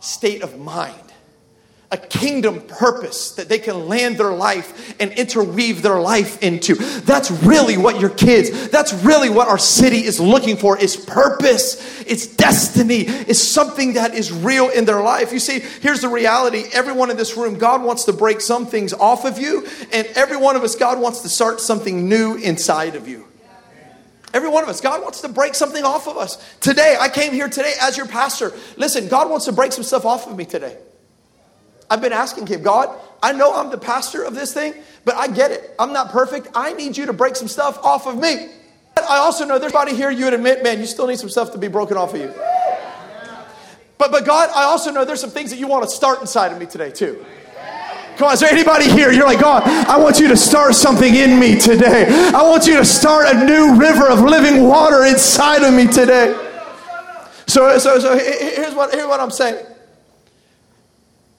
state 0.00 0.42
of 0.42 0.58
mind 0.58 1.08
a 1.90 1.96
kingdom 1.96 2.60
purpose 2.60 3.32
that 3.32 3.48
they 3.48 3.58
can 3.58 3.88
land 3.88 4.18
their 4.18 4.32
life 4.32 4.94
and 5.00 5.10
interweave 5.12 5.80
their 5.80 5.98
life 5.98 6.42
into. 6.42 6.74
That's 6.74 7.30
really 7.30 7.78
what 7.78 7.98
your 7.98 8.10
kids, 8.10 8.68
that's 8.68 8.92
really 8.92 9.30
what 9.30 9.48
our 9.48 9.56
city 9.56 10.04
is 10.04 10.20
looking 10.20 10.58
for 10.58 10.78
is 10.78 10.96
purpose, 10.96 12.02
it's 12.02 12.26
destiny, 12.26 13.04
it's 13.06 13.40
something 13.40 13.94
that 13.94 14.14
is 14.14 14.30
real 14.30 14.68
in 14.68 14.84
their 14.84 15.02
life. 15.02 15.32
You 15.32 15.38
see, 15.38 15.60
here's 15.60 16.02
the 16.02 16.08
reality. 16.08 16.64
Everyone 16.74 17.10
in 17.10 17.16
this 17.16 17.36
room, 17.38 17.56
God 17.56 17.82
wants 17.82 18.04
to 18.04 18.12
break 18.12 18.42
some 18.42 18.66
things 18.66 18.92
off 18.92 19.24
of 19.24 19.38
you, 19.38 19.66
and 19.90 20.06
every 20.08 20.36
one 20.36 20.56
of 20.56 20.64
us, 20.64 20.76
God 20.76 21.00
wants 21.00 21.22
to 21.22 21.30
start 21.30 21.58
something 21.58 22.06
new 22.06 22.36
inside 22.36 22.96
of 22.96 23.08
you. 23.08 23.27
Every 24.34 24.48
one 24.48 24.62
of 24.62 24.68
us, 24.68 24.80
God 24.80 25.02
wants 25.02 25.22
to 25.22 25.28
break 25.28 25.54
something 25.54 25.84
off 25.84 26.06
of 26.06 26.16
us. 26.16 26.36
Today, 26.60 26.96
I 27.00 27.08
came 27.08 27.32
here 27.32 27.48
today 27.48 27.72
as 27.80 27.96
your 27.96 28.06
pastor. 28.06 28.52
Listen, 28.76 29.08
God 29.08 29.30
wants 29.30 29.46
to 29.46 29.52
break 29.52 29.72
some 29.72 29.84
stuff 29.84 30.04
off 30.04 30.26
of 30.26 30.36
me 30.36 30.44
today. 30.44 30.76
I've 31.90 32.02
been 32.02 32.12
asking 32.12 32.46
him, 32.46 32.62
God, 32.62 32.94
I 33.22 33.32
know 33.32 33.54
I'm 33.54 33.70
the 33.70 33.78
pastor 33.78 34.22
of 34.22 34.34
this 34.34 34.52
thing, 34.52 34.74
but 35.04 35.14
I 35.14 35.28
get 35.28 35.50
it. 35.50 35.74
I'm 35.78 35.92
not 35.94 36.10
perfect. 36.10 36.48
I 36.54 36.74
need 36.74 36.96
you 36.96 37.06
to 37.06 37.14
break 37.14 37.36
some 37.36 37.48
stuff 37.48 37.82
off 37.82 38.06
of 38.06 38.18
me. 38.18 38.48
I 38.96 39.18
also 39.18 39.46
know 39.46 39.58
there's 39.58 39.72
somebody 39.72 39.96
here 39.96 40.10
you 40.10 40.24
would 40.24 40.34
admit, 40.34 40.62
man, 40.62 40.80
you 40.80 40.86
still 40.86 41.06
need 41.06 41.18
some 41.18 41.30
stuff 41.30 41.52
to 41.52 41.58
be 41.58 41.68
broken 41.68 41.96
off 41.96 42.14
of 42.14 42.20
you. 42.20 42.34
But, 43.96 44.12
but 44.12 44.24
God, 44.26 44.50
I 44.54 44.64
also 44.64 44.90
know 44.90 45.04
there's 45.04 45.20
some 45.20 45.30
things 45.30 45.50
that 45.50 45.58
you 45.58 45.66
want 45.66 45.84
to 45.84 45.90
start 45.90 46.20
inside 46.20 46.52
of 46.52 46.58
me 46.58 46.66
today, 46.66 46.90
too. 46.90 47.24
Come 48.18 48.26
on, 48.26 48.34
is 48.34 48.40
there 48.40 48.50
anybody 48.50 48.90
here? 48.90 49.12
You're 49.12 49.26
like, 49.26 49.38
God, 49.38 49.62
I 49.62 49.96
want 49.96 50.18
you 50.18 50.26
to 50.26 50.36
start 50.36 50.74
something 50.74 51.14
in 51.14 51.38
me 51.38 51.56
today. 51.56 52.04
I 52.34 52.42
want 52.42 52.66
you 52.66 52.76
to 52.78 52.84
start 52.84 53.28
a 53.28 53.44
new 53.44 53.76
river 53.76 54.08
of 54.08 54.22
living 54.22 54.64
water 54.64 55.04
inside 55.04 55.62
of 55.62 55.72
me 55.72 55.86
today. 55.86 56.36
So, 57.46 57.78
so, 57.78 58.00
so 58.00 58.18
here's 58.18 58.74
what, 58.74 58.92
here's 58.92 59.06
what 59.06 59.20
I'm 59.20 59.30
saying. 59.30 59.64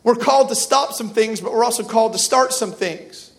We're 0.03 0.15
called 0.15 0.47
to 0.49 0.55
stop 0.55 0.93
some 0.93 1.09
things, 1.09 1.41
but 1.41 1.51
we're 1.51 1.65
also 1.65 1.83
called 1.83 2.13
to 2.13 2.19
start 2.19 2.53
some 2.53 2.71
things. 2.71 3.33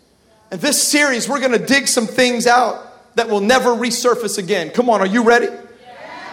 And 0.50 0.60
this 0.60 0.86
series, 0.86 1.26
we're 1.26 1.40
going 1.40 1.58
to 1.58 1.66
dig 1.66 1.88
some 1.88 2.06
things 2.06 2.46
out 2.46 3.16
that 3.16 3.30
will 3.30 3.40
never 3.40 3.70
resurface 3.70 4.36
again. 4.36 4.68
Come 4.68 4.90
on, 4.90 5.00
are 5.00 5.06
you 5.06 5.24
ready? 5.24 5.48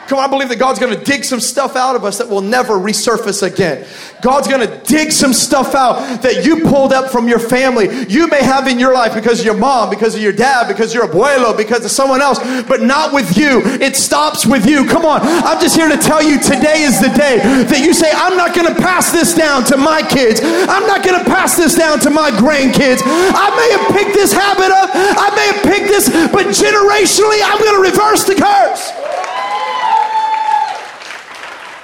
Come 0.08 0.20
on, 0.20 0.26
I 0.26 0.30
believe 0.30 0.48
that 0.48 0.58
God's 0.58 0.80
gonna 0.80 1.04
dig 1.04 1.26
some 1.26 1.42
stuff 1.42 1.76
out 1.76 1.98
of 1.98 2.06
us 2.06 2.18
that 2.20 2.30
will 2.30 2.42
never 2.42 2.76
resurface 2.76 3.44
again. 3.44 3.86
God's 4.22 4.48
gonna 4.48 4.80
dig 4.84 5.12
some 5.12 5.34
stuff 5.34 5.76
out 5.76 6.22
that 6.22 6.46
you 6.46 6.62
pulled 6.64 6.94
up 6.94 7.12
from 7.12 7.28
your 7.28 7.40
family. 7.40 8.06
You 8.08 8.28
may 8.28 8.42
have 8.42 8.70
in 8.70 8.80
your 8.80 8.94
life 8.94 9.14
because 9.14 9.42
of 9.42 9.46
your 9.46 9.58
mom, 9.58 9.90
because 9.90 10.16
of 10.16 10.22
your 10.22 10.32
dad, 10.32 10.70
because 10.70 10.94
your 10.94 11.06
abuelo, 11.06 11.56
because 11.56 11.84
of 11.84 11.92
someone 11.92 12.22
else, 12.22 12.40
but 12.64 12.82
not 12.82 13.14
with 13.14 13.38
you. 13.38 13.60
It 13.84 13.98
stops 13.98 14.46
with 14.46 14.66
you. 14.66 14.86
Come 14.86 15.06
on, 15.06 15.20
I'm 15.22 15.60
just 15.60 15.76
here 15.76 15.90
to 15.90 15.98
tell 15.98 16.24
you 16.24 16.40
today 16.40 16.84
is 16.84 17.02
the 17.02 17.10
day 17.10 17.40
that 17.68 17.82
you 17.84 17.94
say, 17.94 18.10
I'm 18.16 18.38
not 18.38 18.56
gonna 18.56 18.76
pass 18.76 19.12
this 19.12 19.36
down 19.36 19.66
to 19.66 19.76
my 19.76 20.02
kids. 20.02 20.40
I'm 20.42 20.88
not 20.88 21.04
gonna 21.04 21.26
pass 21.26 21.58
this 21.58 21.76
down 21.76 22.00
to 22.02 22.10
my 22.10 22.32
grandkids. 22.32 23.02
I 23.04 23.52
may 23.60 23.70
have 23.76 23.92
picked 23.92 24.16
this 24.16 24.32
habit 24.32 24.72
up, 24.72 24.90
I 24.96 25.36
may 25.36 25.48
have 25.52 25.64
picked 25.68 25.90
this, 25.92 26.08
but 26.32 26.48
generationally, 26.48 27.44
I'm 27.44 27.60
gonna 27.60 27.84
reverse 27.84 28.24
the 28.24 28.36
curse 28.36 29.07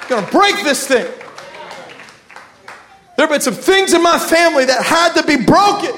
going 0.08 0.24
to 0.24 0.30
break 0.30 0.56
this 0.62 0.86
thing. 0.86 1.06
There 3.16 3.26
have 3.26 3.30
been 3.30 3.40
some 3.40 3.54
things 3.54 3.92
in 3.92 4.02
my 4.02 4.18
family 4.18 4.64
that 4.64 4.84
had 4.84 5.14
to 5.14 5.26
be 5.26 5.44
broken. 5.44 5.94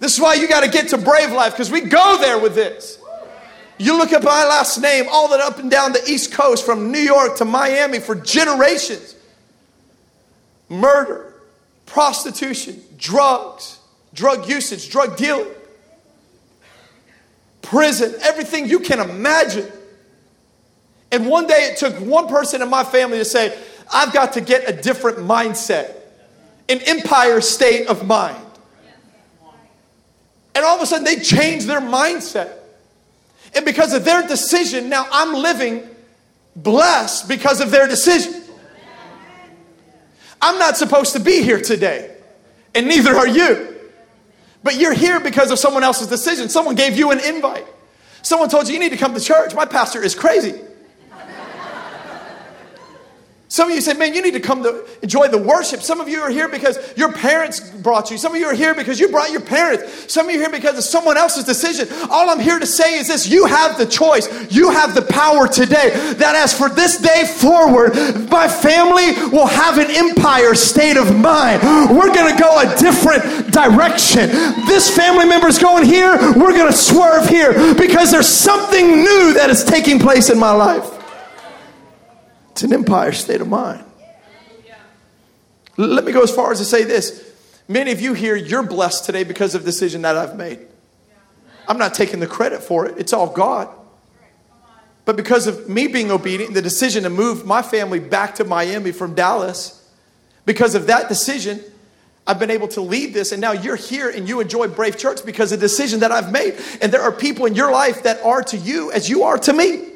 This 0.00 0.14
is 0.14 0.20
why 0.20 0.34
you 0.34 0.48
got 0.48 0.64
to 0.64 0.70
get 0.70 0.88
to 0.88 0.98
Brave 0.98 1.32
Life 1.32 1.52
because 1.52 1.70
we 1.70 1.82
go 1.82 2.18
there 2.18 2.38
with 2.38 2.54
this. 2.54 2.98
You 3.78 3.96
look 3.96 4.12
at 4.12 4.24
my 4.24 4.44
last 4.44 4.78
name, 4.78 5.06
all 5.10 5.28
that 5.28 5.40
up 5.40 5.58
and 5.58 5.70
down 5.70 5.92
the 5.92 6.02
East 6.08 6.32
Coast, 6.32 6.66
from 6.66 6.90
New 6.90 6.98
York 6.98 7.36
to 7.36 7.44
Miami 7.44 8.00
for 8.00 8.14
generations. 8.14 9.14
Murder, 10.68 11.34
prostitution, 11.86 12.82
drugs, 12.96 13.78
drug 14.14 14.48
usage, 14.48 14.90
drug 14.90 15.16
dealing, 15.16 15.46
prison, 17.62 18.14
everything 18.22 18.66
you 18.68 18.80
can 18.80 18.98
imagine. 18.98 19.70
And 21.10 21.26
one 21.26 21.46
day 21.46 21.70
it 21.70 21.78
took 21.78 21.94
one 22.00 22.28
person 22.28 22.60
in 22.62 22.68
my 22.68 22.84
family 22.84 23.18
to 23.18 23.24
say, 23.24 23.58
I've 23.92 24.12
got 24.12 24.34
to 24.34 24.40
get 24.40 24.68
a 24.68 24.82
different 24.82 25.18
mindset, 25.18 25.94
an 26.68 26.80
empire 26.86 27.40
state 27.40 27.86
of 27.86 28.06
mind. 28.06 28.44
And 30.54 30.64
all 30.64 30.76
of 30.76 30.82
a 30.82 30.86
sudden 30.86 31.04
they 31.04 31.16
changed 31.16 31.66
their 31.66 31.80
mindset. 31.80 32.52
And 33.54 33.64
because 33.64 33.94
of 33.94 34.04
their 34.04 34.26
decision, 34.26 34.88
now 34.88 35.06
I'm 35.10 35.32
living 35.34 35.88
blessed 36.54 37.28
because 37.28 37.60
of 37.60 37.70
their 37.70 37.86
decision. 37.86 38.42
I'm 40.40 40.58
not 40.58 40.76
supposed 40.76 41.14
to 41.14 41.20
be 41.20 41.42
here 41.42 41.60
today, 41.60 42.14
and 42.74 42.86
neither 42.86 43.16
are 43.16 43.26
you. 43.26 43.76
But 44.62 44.76
you're 44.76 44.94
here 44.94 45.20
because 45.20 45.50
of 45.50 45.58
someone 45.58 45.82
else's 45.82 46.08
decision. 46.08 46.48
Someone 46.48 46.74
gave 46.74 46.96
you 46.96 47.10
an 47.10 47.20
invite. 47.20 47.66
Someone 48.22 48.48
told 48.48 48.68
you 48.68 48.74
you 48.74 48.80
need 48.80 48.90
to 48.90 48.96
come 48.96 49.14
to 49.14 49.20
church. 49.20 49.54
My 49.54 49.64
pastor 49.64 50.02
is 50.02 50.14
crazy. 50.14 50.60
Some 53.50 53.70
of 53.70 53.74
you 53.74 53.80
say, 53.80 53.94
man, 53.94 54.12
you 54.12 54.20
need 54.20 54.34
to 54.34 54.40
come 54.40 54.62
to 54.62 54.86
enjoy 55.00 55.28
the 55.28 55.38
worship. 55.38 55.80
Some 55.80 56.02
of 56.02 56.08
you 56.08 56.20
are 56.20 56.28
here 56.28 56.48
because 56.48 56.78
your 56.98 57.10
parents 57.10 57.60
brought 57.60 58.10
you. 58.10 58.18
Some 58.18 58.34
of 58.34 58.38
you 58.38 58.46
are 58.46 58.54
here 58.54 58.74
because 58.74 59.00
you 59.00 59.08
brought 59.08 59.30
your 59.30 59.40
parents. 59.40 60.12
Some 60.12 60.26
of 60.26 60.34
you 60.34 60.38
are 60.38 60.42
here 60.42 60.50
because 60.50 60.76
of 60.76 60.84
someone 60.84 61.16
else's 61.16 61.44
decision. 61.44 61.88
All 62.10 62.28
I'm 62.28 62.40
here 62.40 62.58
to 62.58 62.66
say 62.66 62.98
is 62.98 63.08
this 63.08 63.26
you 63.26 63.46
have 63.46 63.78
the 63.78 63.86
choice, 63.86 64.28
you 64.52 64.70
have 64.70 64.94
the 64.94 65.00
power 65.00 65.48
today 65.48 65.90
that 66.18 66.36
as 66.36 66.56
for 66.56 66.68
this 66.68 67.00
day 67.00 67.24
forward, 67.24 67.94
my 68.30 68.46
family 68.46 69.14
will 69.30 69.46
have 69.46 69.78
an 69.78 69.90
empire 69.90 70.54
state 70.54 70.98
of 70.98 71.16
mind. 71.18 71.62
We're 71.96 72.14
going 72.14 72.30
to 72.30 72.38
go 72.38 72.60
a 72.60 72.76
different 72.76 73.50
direction. 73.50 74.28
This 74.66 74.94
family 74.94 75.24
member 75.24 75.48
is 75.48 75.58
going 75.58 75.86
here, 75.86 76.18
we're 76.36 76.52
going 76.52 76.70
to 76.70 76.76
swerve 76.76 77.26
here 77.26 77.74
because 77.74 78.10
there's 78.10 78.28
something 78.28 78.88
new 78.88 79.32
that 79.32 79.48
is 79.48 79.64
taking 79.64 79.98
place 79.98 80.28
in 80.28 80.38
my 80.38 80.52
life. 80.52 80.97
It's 82.58 82.64
an 82.64 82.72
empire 82.72 83.12
state 83.12 83.40
of 83.40 83.46
mind. 83.46 83.84
Let 85.76 86.04
me 86.04 86.10
go 86.10 86.22
as 86.22 86.34
far 86.34 86.50
as 86.50 86.58
to 86.58 86.64
say 86.64 86.82
this. 86.82 87.24
Many 87.68 87.92
of 87.92 88.00
you 88.00 88.14
here, 88.14 88.34
you're 88.34 88.64
blessed 88.64 89.04
today 89.04 89.22
because 89.22 89.54
of 89.54 89.62
the 89.62 89.66
decision 89.66 90.02
that 90.02 90.16
I've 90.16 90.34
made. 90.34 90.66
I'm 91.68 91.78
not 91.78 91.94
taking 91.94 92.18
the 92.18 92.26
credit 92.26 92.60
for 92.60 92.84
it, 92.84 92.98
it's 92.98 93.12
all 93.12 93.28
God. 93.28 93.68
But 95.04 95.14
because 95.14 95.46
of 95.46 95.68
me 95.68 95.86
being 95.86 96.10
obedient, 96.10 96.52
the 96.52 96.60
decision 96.60 97.04
to 97.04 97.10
move 97.10 97.46
my 97.46 97.62
family 97.62 98.00
back 98.00 98.34
to 98.34 98.44
Miami 98.44 98.90
from 98.90 99.14
Dallas, 99.14 99.88
because 100.44 100.74
of 100.74 100.88
that 100.88 101.08
decision, 101.08 101.62
I've 102.26 102.40
been 102.40 102.50
able 102.50 102.66
to 102.68 102.80
lead 102.80 103.14
this, 103.14 103.30
and 103.30 103.40
now 103.40 103.52
you're 103.52 103.76
here 103.76 104.10
and 104.10 104.28
you 104.28 104.40
enjoy 104.40 104.66
Brave 104.66 104.98
Church 104.98 105.24
because 105.24 105.52
of 105.52 105.60
the 105.60 105.64
decision 105.66 106.00
that 106.00 106.10
I've 106.10 106.32
made. 106.32 106.56
And 106.82 106.92
there 106.92 107.02
are 107.02 107.12
people 107.12 107.46
in 107.46 107.54
your 107.54 107.70
life 107.70 108.02
that 108.02 108.20
are 108.24 108.42
to 108.42 108.56
you 108.56 108.90
as 108.90 109.08
you 109.08 109.22
are 109.22 109.38
to 109.38 109.52
me. 109.52 109.87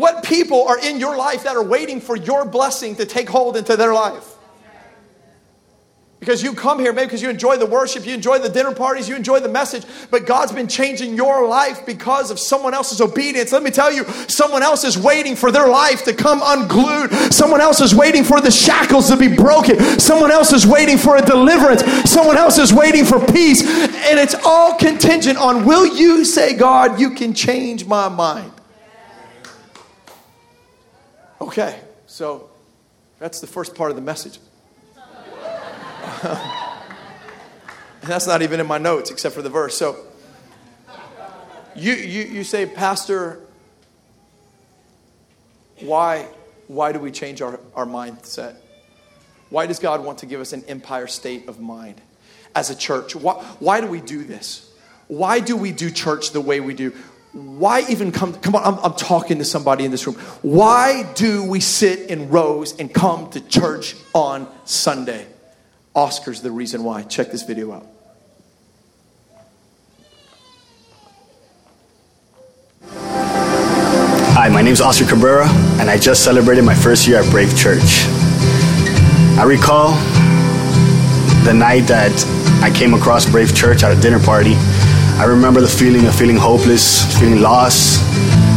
What 0.00 0.24
people 0.24 0.66
are 0.66 0.78
in 0.78 0.98
your 0.98 1.14
life 1.14 1.42
that 1.42 1.56
are 1.56 1.62
waiting 1.62 2.00
for 2.00 2.16
your 2.16 2.46
blessing 2.46 2.96
to 2.96 3.04
take 3.04 3.28
hold 3.28 3.54
into 3.54 3.76
their 3.76 3.92
life? 3.92 4.38
Because 6.20 6.42
you 6.42 6.54
come 6.54 6.78
here, 6.78 6.94
maybe 6.94 7.06
because 7.06 7.20
you 7.20 7.28
enjoy 7.28 7.58
the 7.58 7.66
worship, 7.66 8.06
you 8.06 8.14
enjoy 8.14 8.38
the 8.38 8.48
dinner 8.48 8.74
parties, 8.74 9.10
you 9.10 9.14
enjoy 9.14 9.40
the 9.40 9.48
message, 9.50 9.84
but 10.10 10.24
God's 10.24 10.52
been 10.52 10.68
changing 10.68 11.16
your 11.16 11.46
life 11.46 11.84
because 11.84 12.30
of 12.30 12.38
someone 12.38 12.72
else's 12.72 13.02
obedience. 13.02 13.52
Let 13.52 13.62
me 13.62 13.70
tell 13.70 13.92
you, 13.92 14.04
someone 14.26 14.62
else 14.62 14.84
is 14.84 14.96
waiting 14.96 15.36
for 15.36 15.52
their 15.52 15.68
life 15.68 16.02
to 16.04 16.14
come 16.14 16.40
unglued. 16.42 17.12
Someone 17.30 17.60
else 17.60 17.82
is 17.82 17.94
waiting 17.94 18.24
for 18.24 18.40
the 18.40 18.50
shackles 18.50 19.10
to 19.10 19.18
be 19.18 19.28
broken. 19.28 19.78
Someone 20.00 20.30
else 20.30 20.54
is 20.54 20.66
waiting 20.66 20.96
for 20.96 21.16
a 21.16 21.22
deliverance. 21.22 21.82
Someone 22.10 22.38
else 22.38 22.56
is 22.56 22.72
waiting 22.72 23.04
for 23.04 23.18
peace. 23.18 23.62
And 23.62 24.18
it's 24.18 24.34
all 24.46 24.78
contingent 24.78 25.36
on 25.36 25.66
will 25.66 25.86
you 25.94 26.24
say, 26.24 26.56
God, 26.56 26.98
you 26.98 27.10
can 27.10 27.34
change 27.34 27.84
my 27.84 28.08
mind? 28.08 28.52
Okay, 31.40 31.80
so 32.06 32.50
that's 33.18 33.40
the 33.40 33.46
first 33.46 33.74
part 33.74 33.90
of 33.90 33.96
the 33.96 34.02
message. 34.02 34.38
and 36.22 36.38
that's 38.02 38.26
not 38.26 38.42
even 38.42 38.60
in 38.60 38.66
my 38.66 38.78
notes 38.78 39.10
except 39.10 39.34
for 39.34 39.42
the 39.42 39.48
verse. 39.48 39.76
So 39.76 39.96
you, 41.74 41.94
you, 41.94 42.24
you 42.24 42.44
say, 42.44 42.66
Pastor, 42.66 43.40
why, 45.80 46.26
why 46.66 46.92
do 46.92 46.98
we 46.98 47.10
change 47.10 47.40
our, 47.40 47.58
our 47.74 47.86
mindset? 47.86 48.56
Why 49.48 49.66
does 49.66 49.78
God 49.78 50.04
want 50.04 50.18
to 50.18 50.26
give 50.26 50.40
us 50.40 50.52
an 50.52 50.62
empire 50.68 51.06
state 51.06 51.48
of 51.48 51.58
mind 51.58 52.00
as 52.54 52.68
a 52.68 52.76
church? 52.76 53.16
Why, 53.16 53.34
why 53.60 53.80
do 53.80 53.86
we 53.86 54.00
do 54.00 54.24
this? 54.24 54.70
Why 55.08 55.40
do 55.40 55.56
we 55.56 55.72
do 55.72 55.90
church 55.90 56.32
the 56.32 56.40
way 56.40 56.60
we 56.60 56.74
do? 56.74 56.92
Why 57.32 57.84
even 57.88 58.10
come? 58.10 58.34
Come 58.34 58.56
on, 58.56 58.64
I'm, 58.64 58.84
I'm 58.84 58.94
talking 58.94 59.38
to 59.38 59.44
somebody 59.44 59.84
in 59.84 59.92
this 59.92 60.06
room. 60.06 60.16
Why 60.42 61.04
do 61.14 61.44
we 61.48 61.60
sit 61.60 62.10
in 62.10 62.28
rows 62.28 62.76
and 62.78 62.92
come 62.92 63.30
to 63.30 63.40
church 63.40 63.94
on 64.12 64.48
Sunday? 64.64 65.26
Oscar's 65.94 66.42
the 66.42 66.50
reason 66.50 66.82
why. 66.82 67.02
Check 67.02 67.30
this 67.30 67.42
video 67.42 67.72
out. 67.72 67.86
Hi, 74.32 74.48
my 74.48 74.62
name 74.62 74.72
is 74.72 74.80
Oscar 74.80 75.06
Cabrera, 75.06 75.46
and 75.78 75.90
I 75.90 75.98
just 75.98 76.24
celebrated 76.24 76.64
my 76.64 76.74
first 76.74 77.06
year 77.06 77.22
at 77.22 77.30
Brave 77.30 77.56
Church. 77.56 78.06
I 79.38 79.44
recall 79.46 79.90
the 81.44 81.52
night 81.52 81.82
that 81.82 82.12
I 82.62 82.70
came 82.70 82.94
across 82.94 83.28
Brave 83.30 83.54
Church 83.54 83.82
at 83.82 83.96
a 83.96 84.00
dinner 84.00 84.18
party. 84.18 84.54
I 85.20 85.24
remember 85.24 85.60
the 85.60 85.68
feeling 85.68 86.06
of 86.06 86.14
feeling 86.14 86.38
hopeless, 86.38 87.04
feeling 87.20 87.42
lost, 87.42 88.00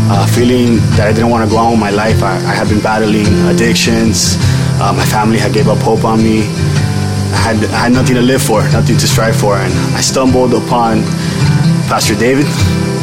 uh, 0.08 0.26
feeling 0.28 0.78
that 0.96 1.10
I 1.10 1.12
didn't 1.12 1.30
want 1.30 1.44
to 1.44 1.50
go 1.54 1.58
on 1.58 1.72
with 1.72 1.82
my 1.82 1.90
life. 1.90 2.24
I, 2.24 2.38
I 2.38 2.56
had 2.56 2.70
been 2.70 2.80
battling 2.80 3.28
addictions. 3.52 4.38
Uh, 4.80 4.94
my 4.96 5.04
family 5.04 5.38
had 5.38 5.52
gave 5.52 5.68
up 5.68 5.80
hope 5.80 6.06
on 6.06 6.24
me. 6.24 6.44
I 7.36 7.40
had, 7.44 7.58
I 7.66 7.80
had 7.84 7.92
nothing 7.92 8.16
to 8.16 8.22
live 8.22 8.42
for, 8.42 8.64
nothing 8.72 8.98
to 8.98 9.08
strive 9.10 9.36
for. 9.36 9.58
And 9.58 9.74
I 9.94 10.00
stumbled 10.00 10.54
upon 10.54 11.04
Pastor 11.92 12.16
David, 12.16 12.46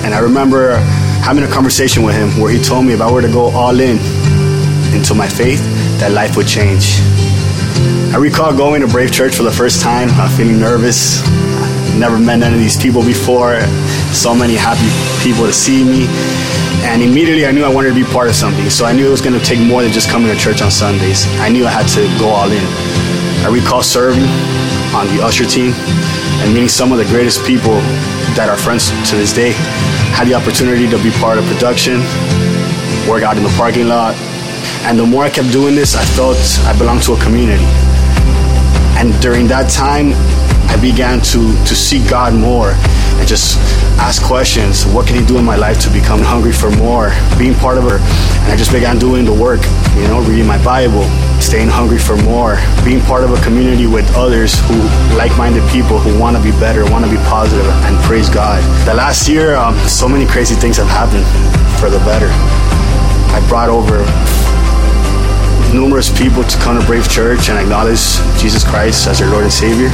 and 0.09 0.14
I 0.14 0.20
remember 0.20 0.77
having 1.20 1.44
a 1.44 1.49
conversation 1.53 2.03
with 2.03 2.16
him 2.16 2.40
where 2.40 2.51
he 2.51 2.59
told 2.62 2.87
me 2.87 2.94
if 2.94 3.03
I 3.03 3.12
were 3.12 3.20
to 3.20 3.31
go 3.31 3.51
all 3.51 3.79
in 3.79 3.99
into 4.96 5.12
my 5.12 5.29
faith, 5.29 5.61
that 6.01 6.12
life 6.12 6.35
would 6.35 6.49
change. 6.49 6.96
I 8.09 8.16
recall 8.16 8.57
going 8.57 8.81
to 8.81 8.88
Brave 8.88 9.12
Church 9.12 9.35
for 9.35 9.42
the 9.42 9.53
first 9.53 9.83
time, 9.83 10.09
uh, 10.12 10.35
feeling 10.35 10.59
nervous. 10.59 11.20
Never 11.98 12.18
met 12.18 12.38
none 12.40 12.53
of 12.53 12.59
these 12.59 12.76
people 12.76 13.03
before. 13.03 13.61
So 14.12 14.35
many 14.35 14.55
happy 14.55 14.88
people 15.22 15.46
to 15.46 15.53
see 15.53 15.85
me. 15.85 16.07
And 16.87 17.03
immediately 17.03 17.46
I 17.46 17.53
knew 17.53 17.64
I 17.64 17.72
wanted 17.72 17.90
to 17.90 17.94
be 17.94 18.05
part 18.05 18.29
of 18.29 18.35
something. 18.35 18.70
So 18.70 18.87
I 18.87 18.92
knew 18.92 19.07
it 19.07 19.11
was 19.11 19.20
going 19.20 19.38
to 19.38 19.44
take 19.44 19.61
more 19.61 19.83
than 19.83 19.92
just 19.92 20.09
coming 20.09 20.29
to 20.33 20.37
church 20.37 20.62
on 20.62 20.70
Sundays. 20.70 21.26
I 21.40 21.48
knew 21.48 21.66
I 21.66 21.70
had 21.70 21.87
to 21.98 22.03
go 22.18 22.29
all 22.29 22.50
in. 22.50 22.64
I 23.44 23.48
recall 23.53 23.83
serving 23.83 24.24
on 24.94 25.07
the 25.14 25.22
usher 25.22 25.44
team 25.44 25.72
and 26.42 26.53
meeting 26.53 26.68
some 26.68 26.92
of 26.92 26.98
the 26.98 27.05
greatest 27.05 27.44
people 27.44 27.76
that 28.35 28.48
are 28.48 28.57
friends 28.57 28.88
to 29.11 29.16
this 29.16 29.33
day 29.33 29.53
had 30.16 30.26
the 30.26 30.35
opportunity 30.35 30.88
to 30.88 30.96
be 31.03 31.11
part 31.20 31.38
of 31.38 31.44
production, 31.46 32.00
work 33.09 33.22
out 33.22 33.37
in 33.37 33.42
the 33.42 33.55
parking 33.57 33.88
lot. 33.88 34.14
And 34.85 34.98
the 34.98 35.05
more 35.05 35.24
I 35.24 35.31
kept 35.31 35.53
doing 35.53 35.74
this, 35.74 35.94
I 35.94 36.05
felt 36.05 36.37
I 36.64 36.76
belonged 36.76 37.03
to 37.05 37.12
a 37.12 37.20
community. 37.20 37.64
And 38.96 39.12
during 39.20 39.46
that 39.48 39.70
time, 39.70 40.12
I 40.70 40.78
began 40.80 41.20
to, 41.35 41.50
to 41.66 41.74
seek 41.74 42.09
God 42.09 42.33
more 42.33 42.70
and 43.18 43.26
just 43.26 43.59
ask 43.98 44.22
questions. 44.22 44.87
What 44.87 45.06
can 45.06 45.18
He 45.18 45.26
do 45.26 45.37
in 45.37 45.44
my 45.44 45.56
life 45.56 45.80
to 45.83 45.90
become 45.90 46.20
hungry 46.22 46.52
for 46.52 46.70
more? 46.70 47.11
Being 47.37 47.54
part 47.54 47.76
of 47.76 47.85
it. 47.90 48.00
And 48.46 48.52
I 48.52 48.56
just 48.56 48.70
began 48.70 48.96
doing 48.96 49.24
the 49.26 49.35
work, 49.35 49.61
you 49.98 50.06
know, 50.06 50.22
reading 50.22 50.46
my 50.46 50.62
Bible, 50.64 51.02
staying 51.42 51.68
hungry 51.68 51.98
for 51.98 52.16
more, 52.22 52.56
being 52.85 53.02
part 53.02 53.24
of 53.24 53.35
a 53.35 53.40
community 53.42 53.87
with 53.87 54.06
others 54.14 54.54
who 54.70 54.78
like-minded 55.18 55.66
people 55.70 55.98
who 55.98 56.18
want 56.18 56.37
to 56.37 56.42
be 56.42 56.52
better, 56.62 56.88
want 56.88 57.04
to 57.04 57.11
be 57.11 57.18
positive, 57.26 57.66
and 57.85 57.98
praise 58.06 58.30
God. 58.30 58.62
The 58.87 58.94
last 58.94 59.28
year, 59.28 59.56
um, 59.56 59.76
so 59.88 60.09
many 60.09 60.24
crazy 60.24 60.54
things 60.54 60.76
have 60.78 60.88
happened 60.88 61.26
for 61.83 61.90
the 61.90 61.98
better. 62.06 62.30
I 63.35 63.44
brought 63.50 63.68
over 63.68 64.06
numerous 65.74 66.11
people 66.11 66.42
to 66.42 66.59
come 66.59 66.78
to 66.78 66.87
Brave 66.87 67.09
Church 67.11 67.48
and 67.48 67.59
acknowledge 67.59 68.00
Jesus 68.38 68.64
Christ 68.64 69.06
as 69.06 69.18
their 69.18 69.30
Lord 69.30 69.44
and 69.44 69.52
Savior. 69.52 69.90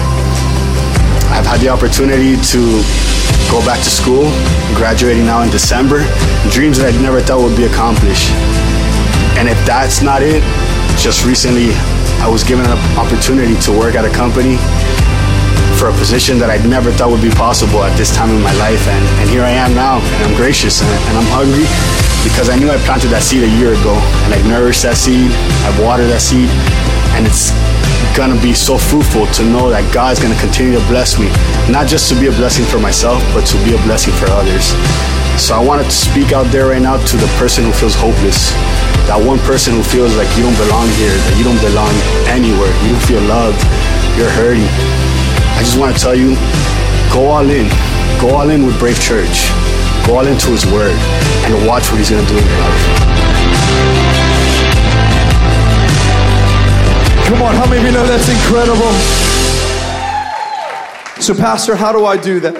I've 1.32 1.46
had 1.46 1.60
the 1.60 1.68
opportunity 1.68 2.36
to 2.36 2.60
go 3.50 3.58
back 3.64 3.78
to 3.82 3.90
school, 3.90 4.30
graduating 4.74 5.26
now 5.26 5.42
in 5.42 5.50
December, 5.50 6.06
dreams 6.50 6.78
that 6.78 6.92
I 6.92 6.94
never 7.02 7.20
thought 7.20 7.42
would 7.42 7.56
be 7.56 7.64
accomplished. 7.64 8.30
And 9.38 9.48
if 9.48 9.58
that's 9.66 10.02
not 10.02 10.22
it, 10.22 10.42
just 10.96 11.26
recently 11.26 11.74
I 12.24 12.28
was 12.28 12.42
given 12.42 12.64
an 12.66 12.78
opportunity 12.96 13.54
to 13.68 13.70
work 13.70 13.94
at 13.94 14.04
a 14.04 14.12
company 14.12 14.56
for 15.76 15.92
a 15.92 15.96
position 16.00 16.40
that 16.40 16.48
I 16.48 16.56
never 16.64 16.88
thought 16.90 17.12
would 17.12 17.20
be 17.20 17.34
possible 17.34 17.84
at 17.84 17.92
this 18.00 18.08
time 18.14 18.32
in 18.32 18.40
my 18.40 18.54
life. 18.56 18.80
And, 18.88 19.04
and 19.20 19.28
here 19.28 19.44
I 19.44 19.52
am 19.52 19.76
now, 19.76 20.00
and 20.00 20.20
I'm 20.24 20.36
gracious 20.36 20.80
and, 20.80 20.88
and 20.88 21.14
I'm 21.20 21.30
hungry 21.30 21.68
because 22.24 22.48
I 22.48 22.56
knew 22.56 22.72
I 22.72 22.80
planted 22.82 23.12
that 23.14 23.22
seed 23.22 23.44
a 23.44 23.52
year 23.60 23.76
ago, 23.76 23.94
and 24.26 24.34
I've 24.34 24.48
nourished 24.48 24.82
that 24.82 24.96
seed, 24.96 25.30
I've 25.62 25.78
watered 25.78 26.10
that 26.10 26.24
seed, 26.24 26.50
and 27.16 27.26
it's 27.26 27.50
gonna 28.12 28.36
be 28.44 28.52
so 28.52 28.76
fruitful 28.76 29.26
to 29.32 29.42
know 29.44 29.72
that 29.72 29.82
God's 29.92 30.20
gonna 30.20 30.38
continue 30.38 30.76
to 30.76 30.84
bless 30.86 31.18
me, 31.18 31.32
not 31.72 31.88
just 31.88 32.12
to 32.12 32.14
be 32.14 32.28
a 32.28 32.34
blessing 32.36 32.64
for 32.68 32.78
myself, 32.78 33.24
but 33.32 33.48
to 33.48 33.56
be 33.64 33.72
a 33.72 33.80
blessing 33.88 34.12
for 34.20 34.28
others. 34.28 34.76
So 35.40 35.56
I 35.56 35.60
wanted 35.60 35.88
to 35.88 35.96
speak 35.96 36.32
out 36.32 36.48
there 36.52 36.72
right 36.72 36.80
now 36.80 36.96
to 36.96 37.16
the 37.16 37.28
person 37.40 37.64
who 37.64 37.72
feels 37.72 37.96
hopeless, 37.96 38.52
that 39.08 39.16
one 39.16 39.40
person 39.48 39.74
who 39.74 39.84
feels 39.84 40.12
like 40.16 40.28
you 40.36 40.44
don't 40.44 40.60
belong 40.60 40.88
here, 41.00 41.12
that 41.12 41.34
you 41.36 41.44
don't 41.44 41.60
belong 41.64 41.92
anywhere, 42.28 42.72
you 42.84 42.92
don't 42.92 43.06
feel 43.08 43.24
loved, 43.24 43.60
you're 44.16 44.32
hurting. 44.32 44.68
I 45.56 45.64
just 45.64 45.80
want 45.80 45.96
to 45.96 45.98
tell 46.00 46.14
you, 46.14 46.36
go 47.12 47.32
all 47.32 47.48
in. 47.48 47.68
Go 48.20 48.30
all 48.30 48.48
in 48.48 48.64
with 48.64 48.78
Brave 48.78 48.98
Church. 49.00 49.52
Go 50.06 50.16
all 50.16 50.26
into 50.26 50.48
His 50.48 50.64
Word 50.66 50.96
and 51.44 51.66
watch 51.66 51.90
what 51.90 51.98
He's 51.98 52.08
going 52.08 52.24
to 52.24 52.32
do 52.32 52.38
in 52.38 52.44
your 52.44 52.60
life. 52.60 53.35
Come 57.26 57.42
on, 57.42 57.56
how 57.56 57.68
many 57.68 57.78
of 57.80 57.86
you 57.86 57.90
know 57.90 58.06
that's 58.06 58.28
incredible? 58.28 58.92
So, 61.20 61.34
Pastor, 61.34 61.74
how 61.74 61.90
do 61.90 62.06
I 62.06 62.16
do 62.16 62.38
that? 62.38 62.54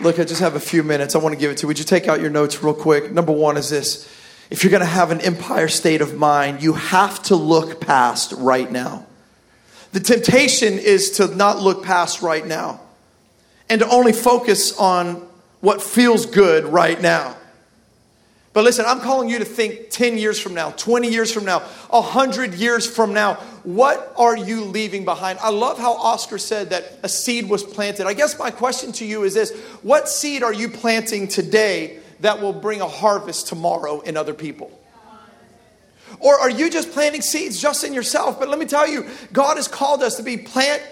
Look, 0.00 0.18
I 0.18 0.24
just 0.24 0.40
have 0.40 0.54
a 0.54 0.60
few 0.60 0.82
minutes. 0.82 1.14
I 1.14 1.18
want 1.18 1.34
to 1.34 1.38
give 1.38 1.50
it 1.50 1.58
to 1.58 1.62
you. 1.64 1.68
Would 1.68 1.78
you 1.78 1.84
take 1.84 2.08
out 2.08 2.18
your 2.18 2.30
notes 2.30 2.62
real 2.62 2.72
quick? 2.72 3.12
Number 3.12 3.32
one 3.32 3.58
is 3.58 3.68
this 3.68 4.10
if 4.48 4.64
you're 4.64 4.70
going 4.70 4.80
to 4.80 4.86
have 4.86 5.10
an 5.10 5.20
empire 5.20 5.68
state 5.68 6.00
of 6.00 6.16
mind, 6.16 6.62
you 6.62 6.72
have 6.72 7.22
to 7.24 7.36
look 7.36 7.82
past 7.82 8.32
right 8.38 8.72
now. 8.72 9.04
The 9.92 10.00
temptation 10.00 10.78
is 10.78 11.10
to 11.18 11.26
not 11.26 11.60
look 11.60 11.84
past 11.84 12.22
right 12.22 12.46
now 12.46 12.80
and 13.68 13.82
to 13.82 13.88
only 13.90 14.14
focus 14.14 14.74
on 14.78 15.16
what 15.60 15.82
feels 15.82 16.24
good 16.24 16.64
right 16.64 16.98
now. 16.98 17.36
But 18.52 18.64
listen, 18.64 18.84
I'm 18.86 19.00
calling 19.00 19.30
you 19.30 19.38
to 19.38 19.44
think 19.46 19.88
10 19.88 20.18
years 20.18 20.38
from 20.38 20.52
now, 20.52 20.72
20 20.72 21.08
years 21.08 21.32
from 21.32 21.46
now, 21.46 21.60
100 21.88 22.54
years 22.54 22.86
from 22.86 23.14
now. 23.14 23.34
What 23.62 24.12
are 24.16 24.36
you 24.36 24.64
leaving 24.64 25.06
behind? 25.06 25.38
I 25.38 25.50
love 25.50 25.78
how 25.78 25.94
Oscar 25.94 26.36
said 26.36 26.70
that 26.70 26.98
a 27.02 27.08
seed 27.08 27.48
was 27.48 27.62
planted. 27.62 28.06
I 28.06 28.12
guess 28.12 28.38
my 28.38 28.50
question 28.50 28.92
to 28.92 29.06
you 29.06 29.24
is 29.24 29.32
this 29.32 29.52
What 29.82 30.08
seed 30.08 30.42
are 30.42 30.52
you 30.52 30.68
planting 30.68 31.28
today 31.28 32.00
that 32.20 32.42
will 32.42 32.52
bring 32.52 32.82
a 32.82 32.88
harvest 32.88 33.48
tomorrow 33.48 34.00
in 34.00 34.16
other 34.18 34.34
people? 34.34 34.70
Or 36.20 36.38
are 36.38 36.50
you 36.50 36.68
just 36.68 36.92
planting 36.92 37.22
seeds 37.22 37.60
just 37.60 37.84
in 37.84 37.94
yourself? 37.94 38.38
But 38.38 38.48
let 38.48 38.58
me 38.58 38.66
tell 38.66 38.86
you, 38.86 39.06
God 39.32 39.56
has 39.56 39.66
called 39.66 40.02
us 40.02 40.16
to 40.16 40.22
be 40.22 40.36
plant, 40.36 40.82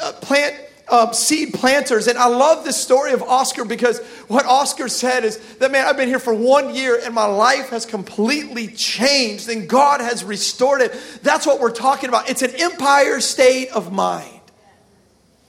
uh, 0.00 0.12
plant 0.22 0.56
uh, 0.88 1.12
seed 1.12 1.54
planters. 1.54 2.06
And 2.06 2.18
I 2.18 2.26
love 2.26 2.64
this 2.64 2.80
story 2.80 3.12
of 3.12 3.22
Oscar 3.22 3.64
because 3.64 4.00
what 4.28 4.44
Oscar 4.44 4.88
said 4.88 5.24
is 5.24 5.38
that, 5.56 5.70
man, 5.70 5.86
I've 5.86 5.96
been 5.96 6.08
here 6.08 6.18
for 6.18 6.34
one 6.34 6.74
year 6.74 7.00
and 7.02 7.14
my 7.14 7.26
life 7.26 7.70
has 7.70 7.86
completely 7.86 8.68
changed 8.68 9.48
and 9.48 9.68
God 9.68 10.00
has 10.00 10.24
restored 10.24 10.80
it. 10.80 10.92
That's 11.22 11.46
what 11.46 11.60
we're 11.60 11.72
talking 11.72 12.08
about. 12.08 12.28
It's 12.28 12.42
an 12.42 12.52
empire 12.56 13.20
state 13.20 13.70
of 13.70 13.92
mind. 13.92 14.30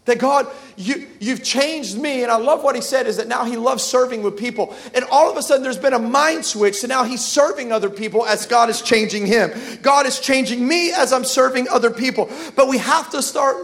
That 0.06 0.19
God, 0.19 0.48
you, 0.78 1.08
you've 1.19 1.43
changed 1.43 1.98
me. 1.98 2.21
And 2.21 2.32
I 2.32 2.38
love 2.38 2.63
what 2.63 2.76
he 2.76 2.82
said 2.82 3.08
is 3.08 3.17
that 3.17 3.28
now 3.28 3.43
he 3.43 3.58
loves 3.58 3.84
serving 3.84 4.21
with 4.21 4.38
people. 4.38 4.76
And 4.93 5.04
all 5.06 5.32
of 5.32 5.36
a 5.36 5.41
sudden, 5.41 5.63
there's 5.63 5.80
been 5.80 5.93
a 5.93 6.00
mind 6.00 6.45
switch. 6.45 6.76
So 6.76 6.88
now 6.88 7.04
he's 7.04 7.26
serving 7.26 7.71
other 7.71 7.89
people 7.89 8.24
as 8.24 8.45
God 8.45 8.69
is 8.69 8.84
changing 8.84 9.26
him. 9.26 9.52
God 9.82 10.06
is 10.06 10.19
changing 10.19 10.65
me 10.65 10.93
as 10.93 11.12
I'm 11.12 11.26
serving 11.26 11.67
other 11.69 11.89
people. 11.89 12.30
But 12.56 12.67
we 12.67 12.78
have 12.78 13.10
to 13.12 13.24
start, 13.24 13.58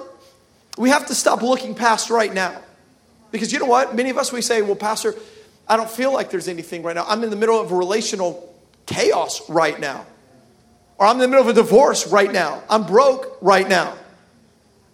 we 0.82 0.90
have 0.90 1.06
to 1.06 1.16
stop 1.16 1.44
looking 1.44 1.76
past 1.76 2.10
right 2.10 2.34
now. 2.34 2.60
Because 3.30 3.54
you 3.54 3.60
know 3.60 3.68
what? 3.68 3.96
Many 3.96 4.10
of 4.10 4.18
us, 4.18 4.34
we 4.34 4.42
say, 4.42 4.64
well, 4.64 4.76
Pastor, 4.76 5.14
I 5.68 5.78
don't 5.78 5.90
feel 5.90 6.12
like 6.12 6.32
there's 6.32 6.48
anything 6.48 6.82
right 6.82 6.96
now. 6.96 7.06
I'm 7.08 7.24
in 7.24 7.30
the 7.30 7.36
middle 7.36 7.62
of 7.62 7.72
a 7.72 7.76
relational 7.76 8.52
chaos 8.88 9.48
right 9.48 9.80
now. 9.80 10.08
Or 10.98 11.06
I'm 11.06 11.18
in 11.18 11.20
the 11.20 11.28
middle 11.28 11.48
of 11.48 11.50
a 11.50 11.54
divorce 11.54 12.08
right 12.08 12.32
now. 12.32 12.64
I'm 12.68 12.88
broke 12.88 13.38
right 13.42 13.70
now. 13.70 13.96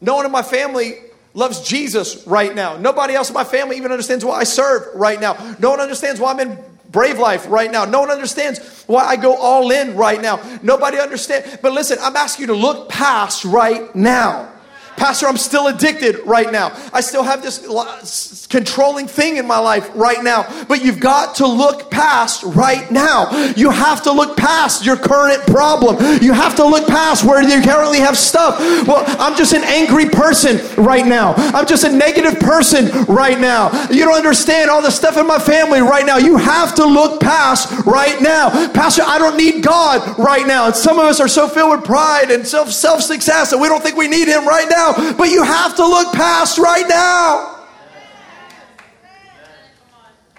No 0.02 0.18
one 0.18 0.26
in 0.26 0.32
my 0.32 0.42
family 0.42 0.96
loves 1.34 1.62
Jesus 1.62 2.28
right 2.28 2.54
now. 2.54 2.76
Nobody 2.76 3.14
else 3.14 3.30
in 3.30 3.34
my 3.34 3.46
family 3.46 3.78
even 3.78 3.94
understands 3.94 4.26
why 4.26 4.40
I 4.40 4.44
serve 4.44 4.94
right 4.94 5.22
now. 5.22 5.56
No 5.58 5.70
one 5.70 5.80
understands 5.80 6.20
why 6.20 6.32
I'm 6.32 6.40
in 6.42 6.60
Brave 6.90 7.18
Life 7.18 7.46
right 7.48 7.72
now. 7.72 7.86
No 7.86 8.02
one 8.02 8.12
understands 8.12 8.84
why 8.88 9.06
I 9.06 9.16
go 9.16 9.38
all 9.38 9.72
in 9.72 9.96
right 9.96 10.22
now. 10.22 10.42
Nobody 10.62 11.00
understands. 11.00 11.60
But 11.62 11.72
listen, 11.72 11.98
I'm 12.02 12.18
asking 12.18 12.44
you 12.44 12.48
to 12.48 12.60
look 12.60 12.90
past 12.90 13.46
right 13.46 13.96
now. 13.96 14.52
Pastor, 14.98 15.28
I'm 15.28 15.38
still 15.38 15.68
addicted 15.68 16.26
right 16.26 16.52
now. 16.52 16.76
I 16.92 17.02
still 17.02 17.22
have 17.22 17.44
this 17.44 18.48
controlling 18.48 19.08
thing 19.08 19.38
in 19.38 19.46
my 19.46 19.60
life 19.60 19.92
right 19.94 20.24
now. 20.24 20.66
But 20.66 20.84
you've 20.84 21.00
got 21.00 21.36
to 21.36 21.48
look 21.48 21.92
past 21.92 22.44
right 22.44 22.90
now. 22.90 23.54
You 23.56 23.70
have 23.70 24.02
to 24.04 24.12
look 24.12 24.36
past 24.36 24.84
your 24.86 24.98
current 24.98 25.46
problem. 25.46 25.98
You 26.24 26.34
have 26.34 26.56
to 26.56 26.66
look 26.66 26.88
past 26.88 27.24
where 27.24 27.44
you 27.44 27.62
currently 27.62 28.00
have 28.00 28.18
stuff. 28.18 28.60
Well, 28.88 29.04
I'm 29.20 29.38
just 29.38 29.54
an 29.54 29.64
angry 29.66 30.10
person 30.10 30.58
right 30.84 31.06
now. 31.06 31.34
I'm 31.38 31.68
just 31.68 31.84
a 31.84 31.92
negative 31.92 32.40
person 32.40 33.06
right 33.06 33.40
now. 33.40 33.70
You 33.92 34.04
don't 34.06 34.18
understand 34.18 34.72
all 34.72 34.82
the 34.82 34.92
stuff 34.92 35.18
in 35.18 35.28
my 35.28 35.40
family 35.40 35.82
right 35.82 36.06
now. 36.06 36.18
You 36.18 36.38
have 36.38 36.74
to 36.76 36.86
look 36.86 37.22
past 37.22 37.86
right 37.86 38.20
now. 38.20 38.50
Pastor, 38.74 39.04
I 39.06 39.20
don't 39.20 39.38
need 39.38 39.64
God 39.64 40.18
right 40.18 40.48
now. 40.48 40.66
And 40.66 40.76
some 40.76 40.98
of 40.98 41.06
us 41.06 41.20
are 41.20 41.28
so 41.28 41.48
filled 41.48 41.78
with 41.78 41.86
pride 41.86 42.32
and 42.32 42.48
self 42.48 42.72
self 42.72 43.02
success 43.02 43.52
that 43.52 43.60
we 43.60 43.68
don't 43.68 43.84
think 43.84 43.96
we 43.96 44.08
need 44.08 44.28
Him 44.28 44.48
right 44.48 44.68
now 44.68 44.87
now, 44.96 45.14
but 45.14 45.30
you 45.30 45.44
have 45.44 45.76
to 45.76 45.86
look 45.86 46.14
past 46.14 46.58
right 46.58 46.88
now. 46.88 47.66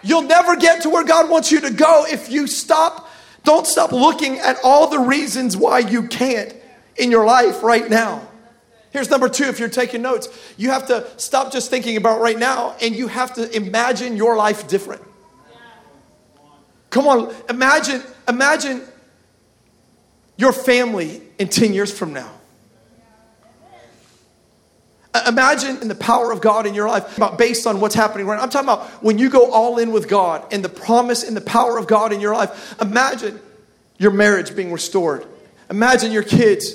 You'll 0.03 0.23
never 0.23 0.57
get 0.57 0.83
to 0.83 0.91
where 0.91 1.05
God 1.05 1.29
wants 1.29 1.51
you 1.51 1.61
to 1.63 1.71
go 1.71 2.07
if 2.07 2.31
you 2.31 2.47
stop, 2.47 3.11
don't 3.45 3.67
stop 3.67 3.93
looking 3.93 4.39
at 4.39 4.57
all 4.63 4.89
the 4.89 4.99
reasons 4.99 5.57
why 5.57 5.81
you 5.81 6.07
can't 6.09 6.55
in 6.97 7.11
your 7.11 7.25
life 7.25 7.63
right 7.63 7.89
now. 7.89 8.27
Here's 8.91 9.11
number 9.11 9.29
two 9.29 9.45
if 9.45 9.59
you're 9.59 9.69
taking 9.69 10.03
notes. 10.03 10.29
You 10.57 10.71
have 10.71 10.87
to 10.87 11.07
stop 11.19 11.53
just 11.53 11.69
thinking 11.69 11.97
about 11.97 12.21
right 12.21 12.39
now 12.39 12.75
and 12.81 12.95
you 12.95 13.09
have 13.09 13.35
to 13.35 13.55
imagine 13.55 14.17
your 14.17 14.37
life 14.37 14.67
different. 14.69 15.03
Come 16.91 17.07
on, 17.07 17.35
imagine, 17.51 18.03
imagine 18.27 18.83
your 20.37 20.53
family 20.53 21.21
in 21.39 21.49
10 21.49 21.75
years 21.75 21.97
from 21.97 22.15
now. 22.15 22.38
Imagine 25.27 25.79
in 25.83 25.89
the 25.89 25.95
power 25.95 26.31
of 26.31 26.41
God 26.41 26.67
in 26.67 26.75
your 26.75 26.89
life, 26.89 27.17
about 27.17 27.39
based 27.39 27.67
on 27.67 27.81
what's 27.81 27.95
happening 27.95 28.27
right 28.27 28.37
now. 28.37 28.43
I'm 28.43 28.51
talking 28.51 28.69
about 28.69 28.87
when 29.03 29.19
you 29.19 29.31
go 29.31 29.51
all 29.51 29.79
in 29.79 29.93
with 29.93 30.09
God 30.09 30.45
and 30.53 30.65
the 30.65 30.69
promise 30.69 31.23
and 31.23 31.37
the 31.37 31.41
power 31.41 31.79
of 31.79 31.87
God 31.87 32.13
in 32.13 32.21
your 32.21 32.35
life. 32.35 32.81
Imagine 32.81 33.41
your 33.99 34.13
marriage 34.13 34.55
being 34.55 34.73
restored. 34.73 35.27
Imagine 35.71 36.13
your 36.13 36.23
kids 36.23 36.73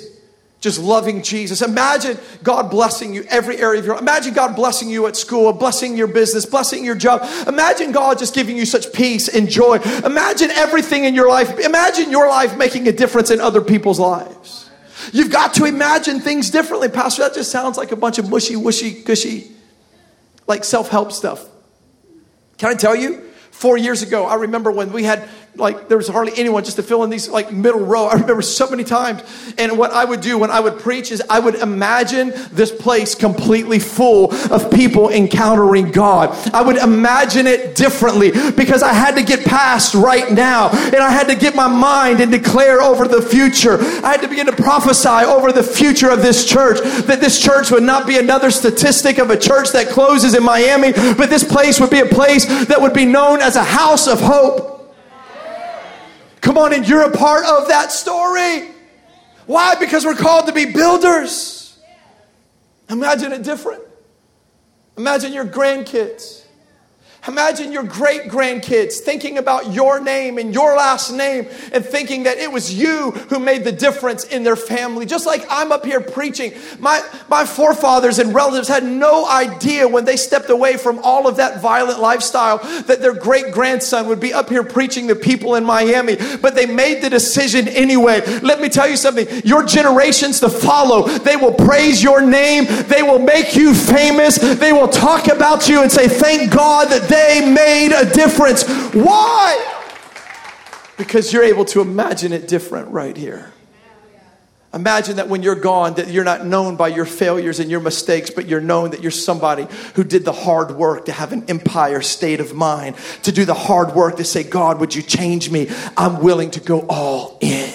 just 0.64 0.78
loving 0.78 1.22
Jesus. 1.22 1.60
Imagine 1.60 2.18
God 2.42 2.70
blessing 2.70 3.12
you 3.12 3.24
every 3.28 3.58
area 3.58 3.80
of 3.80 3.84
your 3.84 3.96
life. 3.96 4.02
Imagine 4.02 4.32
God 4.32 4.56
blessing 4.56 4.88
you 4.88 5.06
at 5.06 5.14
school, 5.14 5.52
blessing 5.52 5.94
your 5.94 6.06
business, 6.06 6.46
blessing 6.46 6.82
your 6.84 6.94
job. 6.94 7.22
Imagine 7.46 7.92
God 7.92 8.18
just 8.18 8.34
giving 8.34 8.56
you 8.56 8.64
such 8.64 8.90
peace 8.94 9.28
and 9.28 9.46
joy. 9.46 9.76
Imagine 10.06 10.50
everything 10.50 11.04
in 11.04 11.14
your 11.14 11.28
life. 11.28 11.58
Imagine 11.58 12.10
your 12.10 12.28
life 12.28 12.56
making 12.56 12.88
a 12.88 12.92
difference 12.92 13.30
in 13.30 13.40
other 13.40 13.60
people's 13.60 13.98
lives. 14.00 14.63
You've 15.12 15.30
got 15.30 15.54
to 15.54 15.64
imagine 15.64 16.20
things 16.20 16.50
differently. 16.50 16.88
Pastor, 16.88 17.22
that 17.22 17.34
just 17.34 17.50
sounds 17.50 17.76
like 17.76 17.92
a 17.92 17.96
bunch 17.96 18.18
of 18.18 18.28
mushy, 18.28 18.54
wushy, 18.54 19.04
gushy, 19.04 19.50
like 20.46 20.64
self 20.64 20.88
help 20.88 21.12
stuff. 21.12 21.44
Can 22.58 22.70
I 22.70 22.74
tell 22.74 22.94
you? 22.94 23.20
Four 23.50 23.78
years 23.78 24.02
ago, 24.02 24.24
I 24.24 24.34
remember 24.34 24.70
when 24.70 24.92
we 24.92 25.04
had 25.04 25.28
like 25.56 25.88
there 25.88 25.96
was 25.96 26.08
hardly 26.08 26.32
anyone 26.36 26.64
just 26.64 26.76
to 26.76 26.82
fill 26.82 27.04
in 27.04 27.10
these 27.10 27.28
like 27.28 27.52
middle 27.52 27.84
row. 27.84 28.06
I 28.06 28.14
remember 28.14 28.42
so 28.42 28.68
many 28.68 28.84
times. 28.84 29.22
And 29.56 29.78
what 29.78 29.92
I 29.92 30.04
would 30.04 30.20
do 30.20 30.38
when 30.38 30.50
I 30.50 30.60
would 30.60 30.78
preach 30.78 31.12
is 31.12 31.22
I 31.30 31.38
would 31.38 31.54
imagine 31.56 32.32
this 32.52 32.72
place 32.72 33.14
completely 33.14 33.78
full 33.78 34.34
of 34.52 34.70
people 34.70 35.10
encountering 35.10 35.92
God. 35.92 36.30
I 36.52 36.62
would 36.62 36.76
imagine 36.76 37.46
it 37.46 37.76
differently 37.76 38.32
because 38.52 38.82
I 38.82 38.92
had 38.92 39.14
to 39.14 39.22
get 39.22 39.44
past 39.44 39.94
right 39.94 40.30
now 40.32 40.70
and 40.70 40.96
I 40.96 41.10
had 41.10 41.28
to 41.28 41.36
get 41.36 41.54
my 41.54 41.68
mind 41.68 42.20
and 42.20 42.32
declare 42.32 42.82
over 42.82 43.06
the 43.06 43.22
future. 43.22 43.78
I 44.04 44.12
had 44.12 44.22
to 44.22 44.28
begin 44.28 44.46
to 44.46 44.56
prophesy 44.56 45.08
over 45.08 45.52
the 45.52 45.62
future 45.62 46.10
of 46.10 46.22
this 46.22 46.44
church 46.44 46.80
that 47.06 47.20
this 47.20 47.40
church 47.40 47.70
would 47.70 47.82
not 47.82 48.06
be 48.06 48.18
another 48.18 48.50
statistic 48.50 49.18
of 49.18 49.30
a 49.30 49.38
church 49.38 49.70
that 49.72 49.88
closes 49.88 50.34
in 50.34 50.42
Miami, 50.42 50.92
but 50.92 51.30
this 51.30 51.44
place 51.44 51.78
would 51.78 51.90
be 51.90 52.00
a 52.00 52.06
place 52.06 52.46
that 52.66 52.80
would 52.80 52.92
be 52.92 53.04
known 53.04 53.40
as 53.40 53.56
a 53.56 53.64
house 53.64 54.08
of 54.08 54.20
hope. 54.20 54.73
Come 56.44 56.58
on, 56.58 56.74
and 56.74 56.86
you're 56.86 57.02
a 57.02 57.10
part 57.10 57.46
of 57.46 57.68
that 57.68 57.90
story. 57.90 58.68
Why? 59.46 59.76
Because 59.76 60.04
we're 60.04 60.14
called 60.14 60.46
to 60.46 60.52
be 60.52 60.66
builders. 60.66 61.78
Imagine 62.90 63.32
it 63.32 63.42
different. 63.42 63.82
Imagine 64.98 65.32
your 65.32 65.46
grandkids 65.46 66.43
Imagine 67.26 67.72
your 67.72 67.84
great 67.84 68.24
grandkids 68.24 68.98
thinking 68.98 69.38
about 69.38 69.72
your 69.72 69.98
name 69.98 70.36
and 70.36 70.52
your 70.52 70.76
last 70.76 71.10
name 71.10 71.48
and 71.72 71.82
thinking 71.82 72.24
that 72.24 72.36
it 72.36 72.52
was 72.52 72.74
you 72.74 73.12
who 73.30 73.38
made 73.38 73.64
the 73.64 73.72
difference 73.72 74.24
in 74.24 74.42
their 74.42 74.56
family. 74.56 75.06
Just 75.06 75.24
like 75.24 75.46
I'm 75.48 75.72
up 75.72 75.86
here 75.86 76.02
preaching. 76.02 76.52
My, 76.78 77.02
my 77.30 77.46
forefathers 77.46 78.18
and 78.18 78.34
relatives 78.34 78.68
had 78.68 78.84
no 78.84 79.26
idea 79.26 79.88
when 79.88 80.04
they 80.04 80.16
stepped 80.16 80.50
away 80.50 80.76
from 80.76 80.98
all 80.98 81.26
of 81.26 81.36
that 81.36 81.62
violent 81.62 81.98
lifestyle 81.98 82.58
that 82.82 83.00
their 83.00 83.14
great 83.14 83.54
grandson 83.54 84.06
would 84.08 84.20
be 84.20 84.34
up 84.34 84.50
here 84.50 84.62
preaching 84.62 85.08
to 85.08 85.14
people 85.14 85.54
in 85.54 85.64
Miami. 85.64 86.16
But 86.42 86.54
they 86.54 86.66
made 86.66 87.02
the 87.02 87.08
decision 87.08 87.68
anyway. 87.68 88.20
Let 88.40 88.60
me 88.60 88.68
tell 88.68 88.88
you 88.88 88.98
something 88.98 89.26
your 89.44 89.64
generations 89.64 90.40
to 90.40 90.50
follow, 90.50 91.08
they 91.08 91.36
will 91.36 91.54
praise 91.54 92.02
your 92.02 92.20
name, 92.20 92.66
they 92.86 93.02
will 93.02 93.18
make 93.18 93.56
you 93.56 93.72
famous, 93.72 94.36
they 94.36 94.74
will 94.74 94.88
talk 94.88 95.28
about 95.28 95.70
you 95.70 95.80
and 95.80 95.90
say, 95.90 96.06
Thank 96.06 96.52
God 96.52 96.88
that 96.88 97.13
they 97.14 97.52
made 97.52 97.92
a 97.92 98.04
difference. 98.10 98.64
Why? 98.92 99.72
Because 100.96 101.32
you're 101.32 101.44
able 101.44 101.64
to 101.66 101.80
imagine 101.80 102.32
it 102.32 102.48
different 102.48 102.88
right 102.88 103.16
here. 103.16 103.52
Imagine 104.72 105.16
that 105.16 105.28
when 105.28 105.44
you're 105.44 105.54
gone, 105.54 105.94
that 105.94 106.08
you're 106.08 106.24
not 106.24 106.44
known 106.44 106.74
by 106.74 106.88
your 106.88 107.04
failures 107.04 107.60
and 107.60 107.70
your 107.70 107.78
mistakes, 107.78 108.28
but 108.28 108.48
you're 108.48 108.60
known 108.60 108.90
that 108.90 109.02
you're 109.02 109.12
somebody 109.12 109.68
who 109.94 110.02
did 110.02 110.24
the 110.24 110.32
hard 110.32 110.72
work 110.72 111.04
to 111.04 111.12
have 111.12 111.32
an 111.32 111.44
empire 111.48 112.02
state 112.02 112.40
of 112.40 112.54
mind, 112.54 112.96
to 113.22 113.30
do 113.30 113.44
the 113.44 113.54
hard 113.54 113.94
work 113.94 114.16
to 114.16 114.24
say, 114.24 114.42
God, 114.42 114.80
would 114.80 114.92
you 114.92 115.02
change 115.02 115.48
me? 115.48 115.70
I'm 115.96 116.22
willing 116.22 116.50
to 116.52 116.60
go 116.60 116.80
all 116.88 117.38
in. 117.40 117.70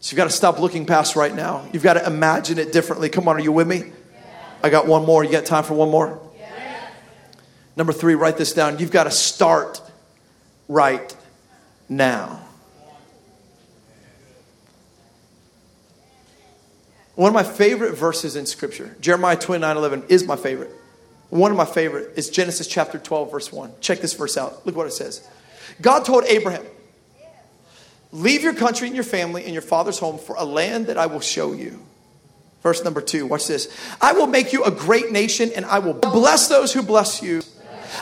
So 0.00 0.12
you've 0.12 0.16
got 0.16 0.24
to 0.24 0.30
stop 0.30 0.58
looking 0.58 0.86
past 0.86 1.14
right 1.14 1.34
now. 1.34 1.68
You've 1.74 1.82
got 1.82 1.94
to 1.94 2.06
imagine 2.06 2.58
it 2.58 2.72
differently. 2.72 3.10
Come 3.10 3.28
on, 3.28 3.36
are 3.36 3.40
you 3.40 3.52
with 3.52 3.68
me? 3.68 3.92
I 4.62 4.70
got 4.70 4.86
one 4.86 5.04
more. 5.04 5.22
You 5.24 5.30
got 5.30 5.44
time 5.44 5.64
for 5.64 5.74
one 5.74 5.90
more? 5.90 6.18
Number 7.76 7.92
three, 7.92 8.14
write 8.14 8.36
this 8.36 8.52
down. 8.52 8.78
You've 8.78 8.90
got 8.90 9.04
to 9.04 9.10
start 9.10 9.80
right 10.68 11.14
now. 11.88 12.40
One 17.14 17.28
of 17.28 17.34
my 17.34 17.42
favorite 17.42 17.94
verses 17.94 18.36
in 18.36 18.46
Scripture, 18.46 18.96
Jeremiah 19.00 19.36
29 19.36 19.76
11, 19.76 20.04
is 20.08 20.26
my 20.26 20.36
favorite. 20.36 20.70
One 21.28 21.50
of 21.50 21.56
my 21.56 21.64
favorite 21.64 22.12
is 22.16 22.30
Genesis 22.30 22.66
chapter 22.66 22.98
12, 22.98 23.30
verse 23.30 23.52
1. 23.52 23.72
Check 23.80 24.00
this 24.00 24.14
verse 24.14 24.36
out. 24.36 24.66
Look 24.66 24.76
what 24.76 24.86
it 24.86 24.92
says. 24.92 25.26
God 25.80 26.04
told 26.04 26.24
Abraham, 26.24 26.64
Leave 28.12 28.42
your 28.42 28.52
country 28.52 28.86
and 28.88 28.94
your 28.94 29.04
family 29.04 29.44
and 29.44 29.54
your 29.54 29.62
father's 29.62 29.98
home 29.98 30.18
for 30.18 30.36
a 30.36 30.44
land 30.44 30.88
that 30.88 30.98
I 30.98 31.06
will 31.06 31.20
show 31.20 31.52
you. 31.52 31.82
Verse 32.62 32.84
number 32.84 33.00
two, 33.00 33.26
watch 33.26 33.48
this. 33.48 33.74
I 34.00 34.12
will 34.12 34.26
make 34.26 34.52
you 34.52 34.64
a 34.64 34.70
great 34.70 35.10
nation 35.10 35.50
and 35.56 35.64
I 35.64 35.78
will 35.80 35.94
bless 35.94 36.48
those 36.48 36.72
who 36.72 36.82
bless 36.82 37.22
you 37.22 37.42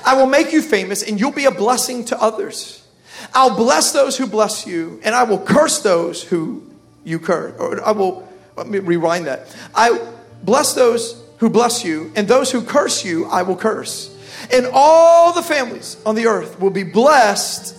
I 0.05 0.14
will 0.14 0.26
make 0.26 0.53
you 0.53 0.62
famous 0.62 1.03
and 1.03 1.18
you'll 1.18 1.33
be 1.33 1.44
a 1.44 1.50
blessing 1.50 2.05
to 2.07 2.20
others. 2.20 2.87
I'll 3.35 3.57
bless 3.57 3.92
those 3.92 4.16
who 4.16 4.26
bless 4.26 4.66
you 4.66 5.00
and 5.05 5.14
I 5.14 5.24
will 5.24 5.38
curse 5.38 5.81
those 5.81 6.22
who 6.22 6.62
you 7.05 7.18
curse. 7.18 7.59
Or 7.59 7.83
I 7.85 7.92
will, 7.92 8.29
let 8.57 8.66
me 8.66 8.79
rewind 8.79 9.26
that. 9.26 9.55
I 9.74 10.00
bless 10.42 10.74
those 10.74 11.22
who 11.38 11.50
bless 11.50 11.85
you 11.85 12.12
and 12.16 12.29
those 12.29 12.50
who 12.50 12.62
curse 12.62 13.05
you, 13.05 13.26
I 13.26 13.42
will 13.42 13.57
curse. 13.57 14.16
And 14.53 14.66
all 14.72 15.33
the 15.33 15.42
families 15.42 15.96
on 16.05 16.14
the 16.14 16.26
earth 16.26 16.61
will 16.61 16.70
be 16.70 16.83
blessed 16.83 17.76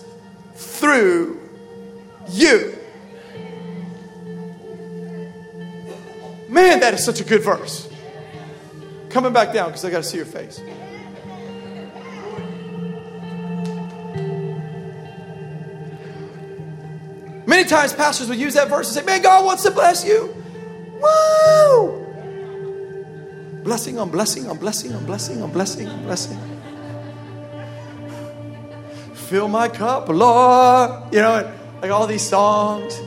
through 0.56 1.40
you. 2.30 2.78
Man, 6.48 6.82
that 6.82 6.94
is 6.94 7.04
such 7.04 7.22
a 7.22 7.24
good 7.24 7.42
verse. 7.42 7.90
Coming 9.10 9.34
back 9.34 9.54
down 9.54 9.68
because 9.68 9.86
I 9.86 9.90
got 9.90 9.98
to 9.98 10.04
see 10.04 10.18
your 10.18 10.26
face. 10.26 10.62
Many 17.52 17.68
times 17.68 17.92
pastors 17.92 18.30
will 18.30 18.38
use 18.38 18.54
that 18.54 18.70
verse 18.70 18.88
and 18.88 18.96
say, 18.96 19.06
Man, 19.06 19.22
God 19.22 19.44
wants 19.44 19.64
to 19.64 19.72
bless 19.72 20.06
you. 20.06 20.34
Woo! 21.02 21.98
Blessing 23.62 24.00
on 24.00 24.10
blessing 24.10 24.48
on 24.48 24.58
blessing 24.58 24.94
on 24.94 25.06
blessing 25.06 25.42
on 25.44 25.52
blessing 25.52 25.90
on 25.90 26.02
blessing. 26.04 26.40
Fill 29.14 29.50
my 29.50 29.68
cup, 29.68 30.08
Lord. 30.08 31.14
You 31.14 31.20
know, 31.20 31.54
like 31.82 31.92
all 31.92 32.08
these 32.08 32.26
songs. 32.26 32.98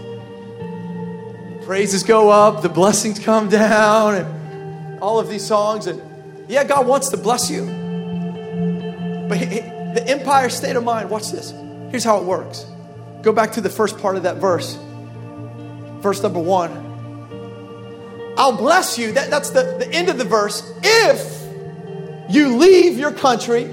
Praises 1.64 2.02
go 2.02 2.28
up, 2.28 2.60
the 2.60 2.68
blessings 2.68 3.18
come 3.18 3.48
down, 3.48 4.14
and 4.14 5.00
all 5.00 5.18
of 5.18 5.30
these 5.30 5.46
songs. 5.46 5.86
And 5.86 6.02
yeah, 6.50 6.64
God 6.64 6.86
wants 6.86 7.08
to 7.08 7.16
bless 7.16 7.50
you. 7.50 7.64
But 9.26 9.40
the 9.40 10.04
empire 10.06 10.50
state 10.50 10.76
of 10.76 10.84
mind, 10.84 11.08
watch 11.08 11.30
this. 11.32 11.54
Here's 11.90 12.04
how 12.04 12.18
it 12.18 12.24
works 12.24 12.66
Go 13.24 13.32
back 13.32 13.52
to 13.52 13.62
the 13.62 13.70
first 13.70 13.98
part 13.98 14.16
of 14.16 14.24
that 14.24 14.36
verse. 14.36 14.78
Verse 16.02 16.22
number 16.22 16.40
one. 16.40 16.70
I'll 18.36 18.56
bless 18.56 18.98
you. 18.98 19.12
That, 19.12 19.30
that's 19.30 19.48
the, 19.50 19.76
the 19.78 19.90
end 19.90 20.10
of 20.10 20.18
the 20.18 20.24
verse. 20.24 20.70
If 20.82 21.42
you 22.28 22.58
leave 22.58 22.98
your 22.98 23.12
country, 23.12 23.72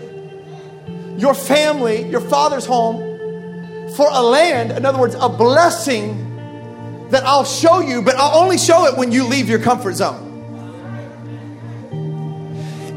your 1.18 1.34
family, 1.34 2.10
your 2.10 2.22
father's 2.22 2.66
home, 2.66 3.90
for 3.98 4.08
a 4.10 4.22
land, 4.22 4.72
in 4.72 4.86
other 4.86 5.00
words, 5.00 5.16
a 5.20 5.28
blessing 5.28 7.10
that 7.10 7.26
I'll 7.26 7.44
show 7.44 7.82
you, 7.82 8.02
but 8.02 8.16
I'll 8.16 8.42
only 8.42 8.58
show 8.58 8.86
it 8.86 8.96
when 8.98 9.12
you 9.12 9.26
leave 9.26 9.50
your 9.50 9.60
comfort 9.60 9.96
zone. 9.96 10.30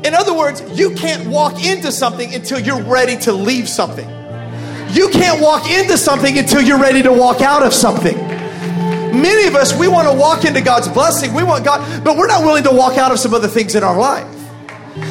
In 0.05 0.15
other 0.15 0.35
words, 0.35 0.63
you 0.79 0.95
can't 0.95 1.27
walk 1.27 1.65
into 1.65 1.91
something 1.91 2.33
until 2.33 2.61
you're 2.61 2.83
ready 2.83 3.17
to 3.23 3.33
leave 3.33 3.69
something. 3.69 4.14
You 4.95 5.09
can't 5.09 5.41
walk 5.41 5.69
into 5.71 5.99
something 5.99 6.39
until 6.39 6.63
you're 6.63 6.79
ready 6.79 7.03
to 7.03 7.13
walk 7.13 7.41
out 7.41 7.65
of 7.65 7.73
something. 7.73 8.17
Many 8.17 9.47
of 9.47 9.55
us, 9.55 9.77
we 9.77 9.89
want 9.89 10.09
to 10.09 10.15
walk 10.15 10.45
into 10.45 10.61
God's 10.61 10.89
blessing. 10.89 11.35
We 11.35 11.43
want 11.43 11.65
God, 11.65 12.05
but 12.05 12.17
we're 12.17 12.27
not 12.27 12.45
willing 12.45 12.65
to 12.65 12.73
walk 12.73 12.97
out 12.97 13.13
of 13.13 13.19
some 13.19 13.35
other 13.35 13.49
things 13.49 13.75
in 13.75 13.83
our 13.83 13.99
life. 13.99 14.31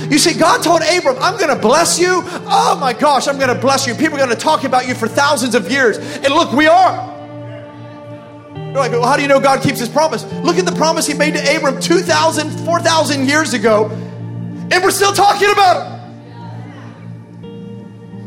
You 0.09 0.17
see, 0.17 0.37
God 0.37 0.63
told 0.63 0.81
Abram, 0.81 1.17
I'm 1.19 1.37
going 1.37 1.53
to 1.53 1.61
bless 1.61 1.99
you. 1.99 2.21
Oh 2.23 2.77
my 2.79 2.93
gosh, 2.93 3.27
I'm 3.27 3.37
going 3.37 3.53
to 3.53 3.59
bless 3.59 3.85
you. 3.85 3.93
People 3.93 4.15
are 4.15 4.25
going 4.25 4.29
to 4.29 4.35
talk 4.35 4.63
about 4.63 4.87
you 4.87 4.95
for 4.95 5.07
thousands 5.07 5.55
of 5.55 5.69
years. 5.69 5.97
And 5.97 6.33
look, 6.33 6.53
we 6.53 6.67
are. 6.67 7.11
You're 8.55 8.81
like, 8.81 8.91
well, 8.91 9.05
how 9.05 9.15
do 9.15 9.21
you 9.21 9.27
know 9.27 9.39
God 9.39 9.61
keeps 9.61 9.79
his 9.79 9.89
promise? 9.89 10.23
Look 10.43 10.57
at 10.57 10.65
the 10.65 10.71
promise 10.71 11.05
he 11.05 11.13
made 11.13 11.33
to 11.35 11.55
Abram 11.55 11.79
2,000, 11.79 12.49
4,000 12.65 13.27
years 13.27 13.53
ago, 13.53 13.89
and 13.89 14.83
we're 14.83 14.91
still 14.91 15.13
talking 15.13 15.49
about 15.51 15.77
it. 15.77 16.02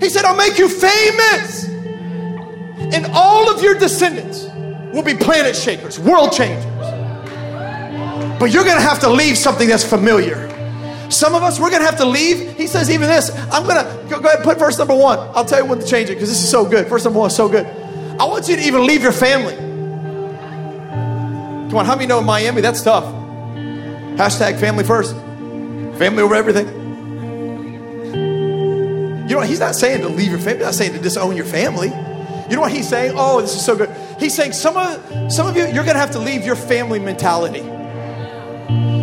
He 0.00 0.08
said, 0.10 0.24
I'll 0.24 0.36
make 0.36 0.58
you 0.58 0.68
famous, 0.68 1.64
and 1.68 3.06
all 3.12 3.50
of 3.52 3.62
your 3.62 3.78
descendants 3.78 4.44
will 4.92 5.02
be 5.02 5.14
planet 5.14 5.56
shakers, 5.56 5.98
world 5.98 6.32
changers. 6.32 6.64
But 8.38 8.52
you're 8.52 8.64
going 8.64 8.76
to 8.76 8.82
have 8.82 9.00
to 9.00 9.08
leave 9.08 9.38
something 9.38 9.68
that's 9.68 9.84
familiar. 9.84 10.46
Some 11.10 11.34
of 11.34 11.42
us, 11.42 11.58
we're 11.58 11.70
going 11.70 11.80
to 11.82 11.86
have 11.86 11.98
to 11.98 12.04
leave. 12.04 12.56
He 12.56 12.66
says 12.66 12.90
even 12.90 13.08
this. 13.08 13.30
I'm 13.50 13.64
going 13.64 13.84
to 13.84 14.08
go, 14.10 14.20
go 14.20 14.28
ahead 14.28 14.40
and 14.40 14.44
put 14.44 14.58
verse 14.58 14.76
number 14.76 14.94
one. 14.94 15.18
I'll 15.34 15.44
tell 15.44 15.60
you 15.62 15.66
when 15.66 15.78
to 15.78 15.86
change 15.86 16.10
it 16.10 16.14
because 16.14 16.28
this 16.28 16.42
is 16.42 16.50
so 16.50 16.64
good. 16.68 16.88
Verse 16.88 17.04
number 17.04 17.20
one 17.20 17.28
is 17.28 17.36
so 17.36 17.48
good. 17.48 17.66
I 18.18 18.24
want 18.24 18.48
you 18.48 18.56
to 18.56 18.62
even 18.62 18.86
leave 18.86 19.02
your 19.02 19.12
family. 19.12 19.56
Come 21.68 21.76
on, 21.76 21.86
how 21.86 21.94
many 21.94 22.06
know 22.06 22.18
in 22.18 22.24
Miami 22.24 22.60
that's 22.60 22.82
tough? 22.82 23.04
Hashtag 24.16 24.58
family 24.58 24.84
first. 24.84 25.14
Family 25.98 26.22
over 26.22 26.34
everything. 26.34 26.85
You 29.26 29.32
know 29.32 29.38
what? 29.38 29.48
He's 29.48 29.60
not 29.60 29.74
saying 29.74 30.02
to 30.02 30.08
leave 30.08 30.30
your 30.30 30.38
family. 30.38 30.58
He's 30.58 30.66
not 30.66 30.74
saying 30.74 30.92
to 30.92 31.00
disown 31.00 31.36
your 31.36 31.46
family. 31.46 31.88
You 32.48 32.54
know 32.54 32.62
what 32.62 32.70
he's 32.70 32.88
saying? 32.88 33.14
Oh, 33.16 33.40
this 33.40 33.56
is 33.56 33.64
so 33.64 33.76
good. 33.76 33.90
He's 34.20 34.34
saying 34.34 34.52
some 34.52 34.76
of 34.76 35.32
some 35.32 35.48
of 35.48 35.56
you, 35.56 35.66
you're 35.66 35.84
gonna 35.84 35.98
have 35.98 36.12
to 36.12 36.20
leave 36.20 36.44
your 36.44 36.54
family 36.54 37.00
mentality. 37.00 37.62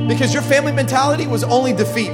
Because 0.08 0.34
your 0.34 0.44
family 0.44 0.72
mentality 0.72 1.28
was 1.28 1.44
only 1.44 1.74
defeat. 1.74 2.12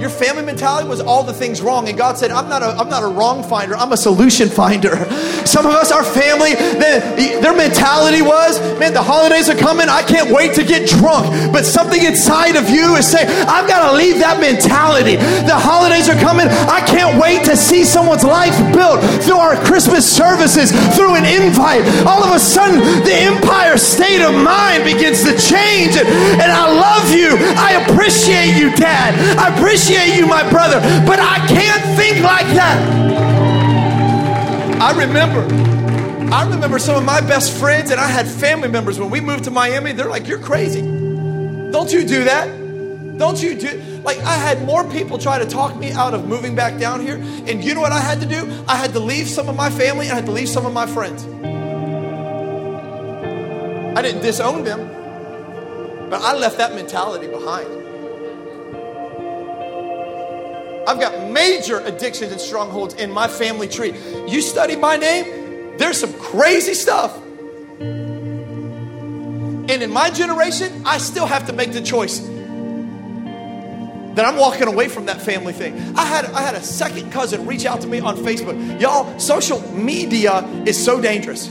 Your 0.00 0.08
family 0.08 0.42
mentality 0.42 0.88
was 0.88 1.00
all 1.00 1.22
the 1.22 1.34
things 1.34 1.60
wrong. 1.60 1.88
And 1.88 1.98
God 1.98 2.16
said, 2.16 2.30
I'm 2.30 2.48
not 2.48 2.62
a, 2.62 2.68
I'm 2.80 2.88
not 2.88 3.02
a 3.02 3.06
wrong 3.06 3.42
finder, 3.42 3.76
I'm 3.76 3.92
a 3.92 3.96
solution 3.98 4.48
finder. 4.48 4.96
Some 5.44 5.66
of 5.66 5.72
us, 5.72 5.92
our 5.92 6.04
family, 6.04 6.54
their, 6.54 7.00
their 7.40 7.56
mentality 7.56 8.22
was, 8.22 8.60
man, 8.78 8.94
the 8.94 9.02
holidays 9.02 9.50
are 9.50 9.56
coming. 9.56 9.88
I 9.88 10.02
can't 10.02 10.32
wait 10.32 10.54
to 10.54 10.64
get 10.64 10.88
drunk. 10.88 11.52
But 11.52 11.64
something 11.64 12.02
inside 12.02 12.56
of 12.56 12.70
you 12.70 12.96
is 12.96 13.06
saying, 13.06 13.28
I've 13.28 13.68
got 13.68 13.90
to 13.90 13.96
leave 13.96 14.18
that 14.20 14.40
mentality. 14.40 15.16
The 15.16 15.58
holidays 15.58 16.08
are 16.08 16.16
coming. 16.16 16.48
I 16.48 16.80
can't 16.86 17.20
wait 17.20 17.44
to 17.44 17.56
see 17.56 17.84
someone's 17.84 18.24
life 18.24 18.56
built 18.72 19.04
through 19.24 19.36
our 19.36 19.56
Christmas 19.64 20.08
services, 20.08 20.72
through 20.96 21.16
an 21.16 21.28
invite. 21.28 21.84
All 22.08 22.24
of 22.24 22.34
a 22.34 22.40
sudden, 22.40 22.80
the 23.04 23.16
empire 23.16 23.76
state 23.76 24.24
of 24.24 24.32
mind 24.32 24.84
begins 24.84 25.24
to 25.24 25.36
change. 25.36 25.96
And, 25.96 26.08
and 26.40 26.48
I 26.48 26.72
love 26.72 27.12
you. 27.12 27.36
I 27.60 27.84
appreciate 27.84 28.56
you, 28.56 28.72
Dad. 28.76 29.12
I 29.36 29.52
appreciate 29.56 29.89
appreciate 29.90 30.18
you, 30.18 30.26
my 30.26 30.48
brother, 30.50 30.80
but 31.04 31.18
I 31.18 31.44
can't 31.48 31.96
think 31.98 32.22
like 32.22 32.46
that. 32.54 32.78
I 34.80 34.92
remember, 34.98 35.40
I 36.32 36.48
remember 36.48 36.78
some 36.78 36.96
of 36.96 37.04
my 37.04 37.20
best 37.20 37.58
friends, 37.58 37.90
and 37.90 38.00
I 38.00 38.06
had 38.06 38.26
family 38.28 38.68
members 38.68 39.00
when 39.00 39.10
we 39.10 39.20
moved 39.20 39.44
to 39.44 39.50
Miami. 39.50 39.92
They're 39.92 40.08
like, 40.08 40.28
You're 40.28 40.38
crazy. 40.38 40.82
Don't 40.82 41.92
you 41.92 42.04
do 42.04 42.24
that. 42.24 42.46
Don't 43.18 43.42
you 43.42 43.54
do 43.54 43.82
like 44.02 44.18
I 44.20 44.34
had 44.34 44.64
more 44.64 44.82
people 44.84 45.18
try 45.18 45.38
to 45.38 45.44
talk 45.44 45.76
me 45.76 45.92
out 45.92 46.14
of 46.14 46.26
moving 46.26 46.54
back 46.54 46.80
down 46.80 47.00
here. 47.00 47.16
And 47.16 47.62
you 47.62 47.74
know 47.74 47.82
what 47.82 47.92
I 47.92 48.00
had 48.00 48.20
to 48.22 48.26
do? 48.26 48.64
I 48.66 48.76
had 48.76 48.94
to 48.94 49.00
leave 49.00 49.28
some 49.28 49.46
of 49.50 49.56
my 49.56 49.68
family 49.68 50.06
and 50.06 50.12
I 50.12 50.14
had 50.16 50.26
to 50.26 50.32
leave 50.32 50.48
some 50.48 50.64
of 50.64 50.72
my 50.72 50.86
friends. 50.86 51.24
I 53.94 54.00
didn't 54.00 54.22
disown 54.22 54.64
them, 54.64 54.88
but 56.08 56.22
I 56.22 56.34
left 56.34 56.56
that 56.56 56.74
mentality 56.74 57.26
behind. 57.26 57.79
I've 60.90 60.98
got 60.98 61.30
major 61.30 61.78
addictions 61.78 62.32
and 62.32 62.40
strongholds 62.40 62.94
in 62.94 63.12
my 63.12 63.28
family 63.28 63.68
tree. 63.68 63.94
You 64.26 64.42
study 64.42 64.74
my 64.74 64.96
name, 64.96 65.78
there's 65.78 66.00
some 66.00 66.12
crazy 66.14 66.74
stuff. 66.74 67.16
And 67.78 69.70
in 69.70 69.92
my 69.92 70.10
generation, 70.10 70.82
I 70.84 70.98
still 70.98 71.26
have 71.26 71.46
to 71.46 71.52
make 71.52 71.70
the 71.70 71.80
choice 71.80 72.18
that 74.16 74.24
I'm 74.24 74.36
walking 74.36 74.66
away 74.66 74.88
from 74.88 75.06
that 75.06 75.22
family 75.22 75.52
thing. 75.52 75.96
I 75.96 76.04
had 76.04 76.24
I 76.24 76.40
had 76.40 76.56
a 76.56 76.62
second 76.62 77.12
cousin 77.12 77.46
reach 77.46 77.66
out 77.66 77.82
to 77.82 77.86
me 77.86 78.00
on 78.00 78.16
Facebook. 78.16 78.80
Y'all, 78.80 79.16
social 79.20 79.60
media 79.72 80.44
is 80.66 80.84
so 80.84 81.00
dangerous. 81.00 81.46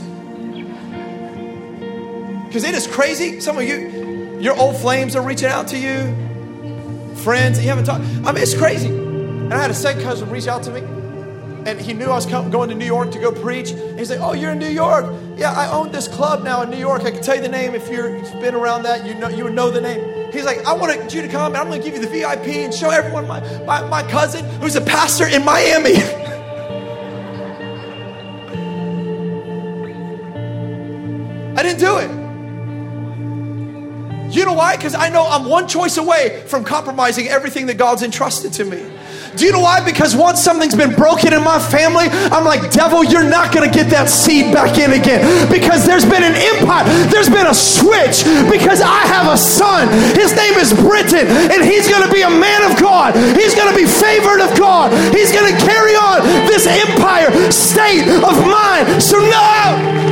Because 2.46 2.64
it 2.64 2.74
is 2.74 2.86
crazy. 2.86 3.40
Some 3.40 3.56
of 3.56 3.64
you, 3.64 4.38
your 4.38 4.54
old 4.58 4.76
flames 4.76 5.16
are 5.16 5.22
reaching 5.22 5.48
out 5.48 5.68
to 5.68 5.78
you, 5.78 6.14
friends 7.22 7.56
that 7.56 7.62
you 7.62 7.70
haven't 7.70 7.86
talked. 7.86 8.02
I 8.02 8.32
mean, 8.32 8.42
it's 8.42 8.54
crazy. 8.54 9.09
And 9.50 9.58
I 9.58 9.62
had 9.62 9.72
a 9.72 9.74
second 9.74 10.04
cousin 10.04 10.30
reach 10.30 10.46
out 10.46 10.62
to 10.62 10.70
me, 10.70 10.78
and 11.68 11.80
he 11.80 11.92
knew 11.92 12.04
I 12.04 12.14
was 12.14 12.24
going 12.24 12.68
to 12.68 12.74
New 12.76 12.86
York 12.86 13.10
to 13.10 13.18
go 13.18 13.32
preach. 13.32 13.72
And 13.72 13.98
he's 13.98 14.08
like, 14.08 14.20
"Oh, 14.20 14.32
you're 14.32 14.52
in 14.52 14.60
New 14.60 14.68
York? 14.68 15.12
Yeah, 15.36 15.50
I 15.50 15.68
own 15.72 15.90
this 15.90 16.06
club 16.06 16.44
now 16.44 16.62
in 16.62 16.70
New 16.70 16.78
York. 16.78 17.02
I 17.02 17.10
can 17.10 17.20
tell 17.20 17.34
you 17.34 17.42
the 17.42 17.48
name 17.48 17.74
if 17.74 17.90
you've 17.90 18.22
been 18.40 18.54
around 18.54 18.84
that. 18.84 19.04
You 19.04 19.16
know, 19.16 19.26
you 19.26 19.42
would 19.42 19.54
know 19.54 19.68
the 19.68 19.80
name." 19.80 20.30
He's 20.32 20.44
like, 20.44 20.64
"I 20.66 20.72
want 20.72 21.12
you 21.12 21.20
to 21.20 21.26
come, 21.26 21.54
and 21.54 21.56
I'm 21.56 21.66
going 21.66 21.82
to 21.82 21.84
give 21.84 22.00
you 22.00 22.00
the 22.00 22.08
VIP 22.08 22.46
and 22.64 22.72
show 22.72 22.90
everyone 22.90 23.26
my, 23.26 23.40
my, 23.64 23.84
my 23.88 24.04
cousin 24.04 24.44
who's 24.60 24.76
a 24.76 24.80
pastor 24.80 25.26
in 25.26 25.44
Miami." 25.44 25.96
I 31.58 31.62
didn't 31.64 31.80
do 31.80 31.98
it. 31.98 32.10
You 34.32 34.44
know 34.44 34.52
why? 34.52 34.76
Because 34.76 34.94
I 34.94 35.08
know 35.08 35.26
I'm 35.28 35.46
one 35.46 35.66
choice 35.66 35.96
away 35.96 36.44
from 36.46 36.62
compromising 36.62 37.26
everything 37.26 37.66
that 37.66 37.78
God's 37.78 38.04
entrusted 38.04 38.52
to 38.52 38.64
me. 38.64 38.86
Do 39.36 39.46
you 39.46 39.52
know 39.52 39.60
why? 39.60 39.84
Because 39.84 40.16
once 40.16 40.42
something's 40.42 40.74
been 40.74 40.94
broken 40.94 41.32
in 41.32 41.42
my 41.42 41.58
family, 41.58 42.10
I'm 42.34 42.44
like, 42.44 42.72
devil, 42.72 43.04
you're 43.04 43.28
not 43.28 43.54
going 43.54 43.68
to 43.68 43.72
get 43.72 43.90
that 43.90 44.10
seed 44.10 44.52
back 44.52 44.78
in 44.78 44.90
again. 44.90 45.22
Because 45.46 45.86
there's 45.86 46.04
been 46.04 46.26
an 46.26 46.34
empire, 46.34 46.84
there's 47.14 47.30
been 47.30 47.46
a 47.46 47.54
switch. 47.54 48.26
Because 48.50 48.82
I 48.82 49.06
have 49.06 49.30
a 49.30 49.38
son. 49.38 49.86
His 50.18 50.34
name 50.34 50.58
is 50.58 50.74
Britton, 50.74 51.30
and 51.30 51.62
he's 51.62 51.86
going 51.86 52.02
to 52.02 52.12
be 52.12 52.22
a 52.22 52.30
man 52.30 52.66
of 52.66 52.74
God. 52.80 53.14
He's 53.38 53.54
going 53.54 53.70
to 53.70 53.78
be 53.78 53.86
favored 53.86 54.42
of 54.42 54.50
God. 54.58 54.90
He's 55.14 55.30
going 55.30 55.46
to 55.46 55.56
carry 55.62 55.94
on 55.94 56.26
this 56.50 56.66
empire 56.66 57.30
state 57.54 58.10
of 58.10 58.34
mind. 58.42 58.98
So, 58.98 59.22
no. 59.22 60.10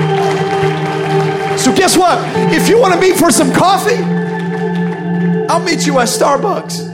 So, 1.59 1.75
guess 1.75 1.99
what? 1.99 2.23
If 2.55 2.69
you 2.69 2.79
want 2.79 2.95
to 2.95 3.01
meet 3.01 3.19
for 3.19 3.33
some 3.33 3.53
coffee, 3.53 3.99
I'll 5.51 5.65
meet 5.65 5.87
you 5.87 5.99
at 5.99 6.07
Starbucks. 6.07 6.88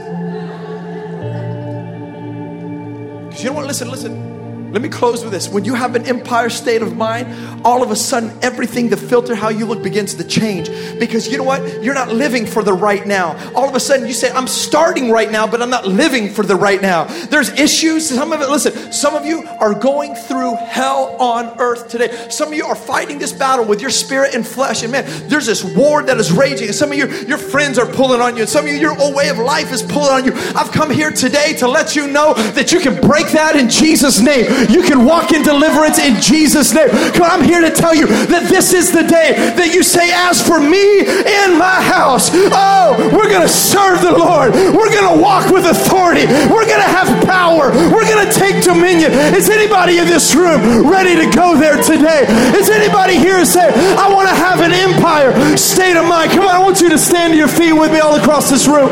You 3.45 3.51
know 3.51 3.57
what? 3.57 3.67
Listen, 3.67 3.91
listen. 3.91 4.34
Let 4.75 4.81
me 4.81 4.89
close 4.89 5.23
with 5.23 5.31
this. 5.31 5.47
When 5.47 5.63
you 5.63 5.73
have 5.73 5.95
an 5.95 6.05
empire 6.05 6.49
state 6.49 6.81
of 6.81 6.97
mind, 6.97 7.63
all 7.63 7.81
of 7.81 7.91
a 7.91 7.95
sudden 7.95 8.37
everything, 8.41 8.89
the 8.89 8.97
filter, 8.97 9.33
how 9.33 9.47
you 9.47 9.65
look 9.65 9.81
begins 9.81 10.15
to 10.15 10.23
change. 10.25 10.67
Because 10.99 11.29
you 11.29 11.37
know 11.37 11.45
what? 11.45 11.81
You're 11.81 11.93
not 11.93 12.09
living 12.09 12.45
for 12.45 12.61
the 12.61 12.73
right 12.73 13.07
now. 13.07 13.37
All 13.55 13.69
of 13.69 13.75
a 13.75 13.79
sudden 13.79 14.05
you 14.05 14.11
say, 14.11 14.29
I'm 14.31 14.49
starting 14.49 15.11
right 15.11 15.31
now, 15.31 15.47
but 15.47 15.61
I'm 15.61 15.69
not 15.69 15.87
living 15.87 16.29
for 16.29 16.43
the 16.43 16.57
right 16.57 16.81
now. 16.81 17.05
There's 17.05 17.57
issues. 17.57 18.09
Some 18.09 18.33
of 18.33 18.41
it, 18.41 18.49
listen, 18.49 18.91
some 18.91 19.15
of 19.15 19.25
you 19.25 19.47
are 19.61 19.73
going 19.73 20.13
through 20.13 20.57
hell 20.57 21.15
on 21.21 21.57
earth 21.57 21.87
today. 21.87 22.27
Some 22.29 22.49
of 22.49 22.55
you 22.55 22.65
are 22.65 22.75
fighting 22.75 23.17
this 23.17 23.31
battle 23.31 23.63
with 23.63 23.79
your 23.79 23.91
spirit 23.91 24.35
and 24.35 24.45
flesh. 24.45 24.83
And 24.83 24.91
man, 24.91 25.05
there's 25.29 25.45
this 25.45 25.63
war 25.63 26.03
that 26.03 26.17
is 26.17 26.33
raging. 26.33 26.67
And 26.67 26.75
some 26.75 26.91
of 26.91 26.97
you, 26.97 27.07
your 27.27 27.37
friends 27.37 27.79
are 27.79 27.87
pulling 27.87 28.19
on 28.19 28.35
you. 28.35 28.41
And 28.41 28.49
some 28.49 28.65
of 28.65 28.71
you, 28.73 28.77
your 28.77 28.99
old 28.99 29.15
way 29.15 29.29
of 29.29 29.37
life 29.37 29.71
is 29.71 29.81
pulling 29.83 30.11
on 30.11 30.25
you. 30.25 30.33
I've 30.53 30.73
come 30.73 30.89
here 30.89 31.11
today 31.11 31.53
to 31.59 31.67
let 31.69 31.95
you 31.95 32.07
know 32.07 32.33
that 32.33 32.73
you 32.73 32.81
can 32.81 32.99
break 32.99 33.27
that 33.27 33.55
in 33.55 33.69
Jesus' 33.69 34.19
name. 34.19 34.64
You 34.69 34.83
can 34.83 35.05
walk 35.05 35.31
in 35.31 35.43
deliverance 35.43 35.99
in 35.99 36.19
Jesus' 36.21 36.73
name. 36.73 36.89
Come 37.13 37.23
on, 37.23 37.31
I'm 37.31 37.43
here 37.43 37.61
to 37.61 37.71
tell 37.71 37.93
you 37.93 38.07
that 38.07 38.49
this 38.49 38.73
is 38.73 38.91
the 38.91 39.03
day 39.03 39.33
that 39.55 39.73
you 39.73 39.83
say, 39.83 40.11
As 40.11 40.41
for 40.41 40.59
me 40.59 41.05
and 41.05 41.57
my 41.57 41.81
house, 41.81 42.29
oh, 42.33 42.97
we're 43.13 43.29
going 43.29 43.45
to 43.45 43.51
serve 43.51 44.01
the 44.01 44.11
Lord. 44.11 44.53
We're 44.53 44.91
going 44.91 45.15
to 45.15 45.21
walk 45.21 45.51
with 45.51 45.65
authority. 45.65 46.25
We're 46.25 46.67
going 46.67 46.81
to 46.81 46.93
have 46.93 47.09
power. 47.25 47.71
We're 47.91 48.07
going 48.07 48.25
to 48.25 48.31
take 48.33 48.63
dominion. 48.63 49.11
Is 49.33 49.49
anybody 49.49 49.99
in 49.99 50.05
this 50.05 50.35
room 50.35 50.87
ready 50.87 51.15
to 51.15 51.27
go 51.35 51.57
there 51.57 51.77
today? 51.81 52.25
Is 52.57 52.69
anybody 52.69 53.17
here 53.17 53.43
say, 53.45 53.71
I 53.97 54.11
want 54.11 54.29
to 54.29 54.35
have 54.35 54.61
an 54.61 54.71
empire 54.71 55.33
state 55.57 55.97
of 55.97 56.07
mind? 56.07 56.31
Come 56.31 56.47
on, 56.47 56.55
I 56.55 56.59
want 56.59 56.81
you 56.81 56.89
to 56.89 56.97
stand 56.97 57.33
to 57.33 57.37
your 57.37 57.47
feet 57.47 57.73
with 57.73 57.91
me 57.91 57.99
all 57.99 58.15
across 58.15 58.49
this 58.49 58.67
room. 58.67 58.89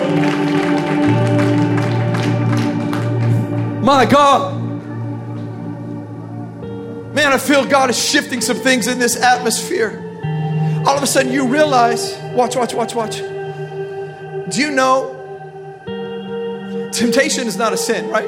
My 3.84 4.06
God. 4.06 4.53
Man, 7.14 7.32
I 7.32 7.38
feel 7.38 7.64
God 7.66 7.92
is 7.92 8.04
shifting 8.04 8.42
some 8.42 8.58
things 8.58 8.88
in 8.88 8.98
this 8.98 9.16
atmosphere. 9.16 10.00
All 10.88 10.98
of 10.98 11.04
a 11.04 11.08
sudden, 11.08 11.32
you 11.32 11.48
realize, 11.48 12.18
watch, 12.34 12.56
watch, 12.56 12.74
watch, 12.74 12.96
watch. 12.96 13.18
Do 13.18 14.60
you 14.60 14.72
know 14.72 15.20
temptation 16.92 17.48
is 17.48 17.56
not 17.56 17.72
a 17.72 17.78
sin, 17.78 18.10
right? 18.10 18.26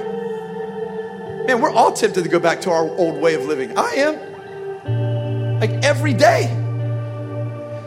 Man, 1.48 1.62
we're 1.62 1.72
all 1.72 1.94
tempted 1.94 2.24
to 2.24 2.30
go 2.30 2.40
back 2.40 2.62
to 2.62 2.72
our 2.72 2.84
old 2.84 3.22
way 3.22 3.34
of 3.34 3.46
living. 3.46 3.78
I 3.78 3.90
am. 3.96 5.60
Like 5.60 5.72
every 5.84 6.14
day. 6.14 6.48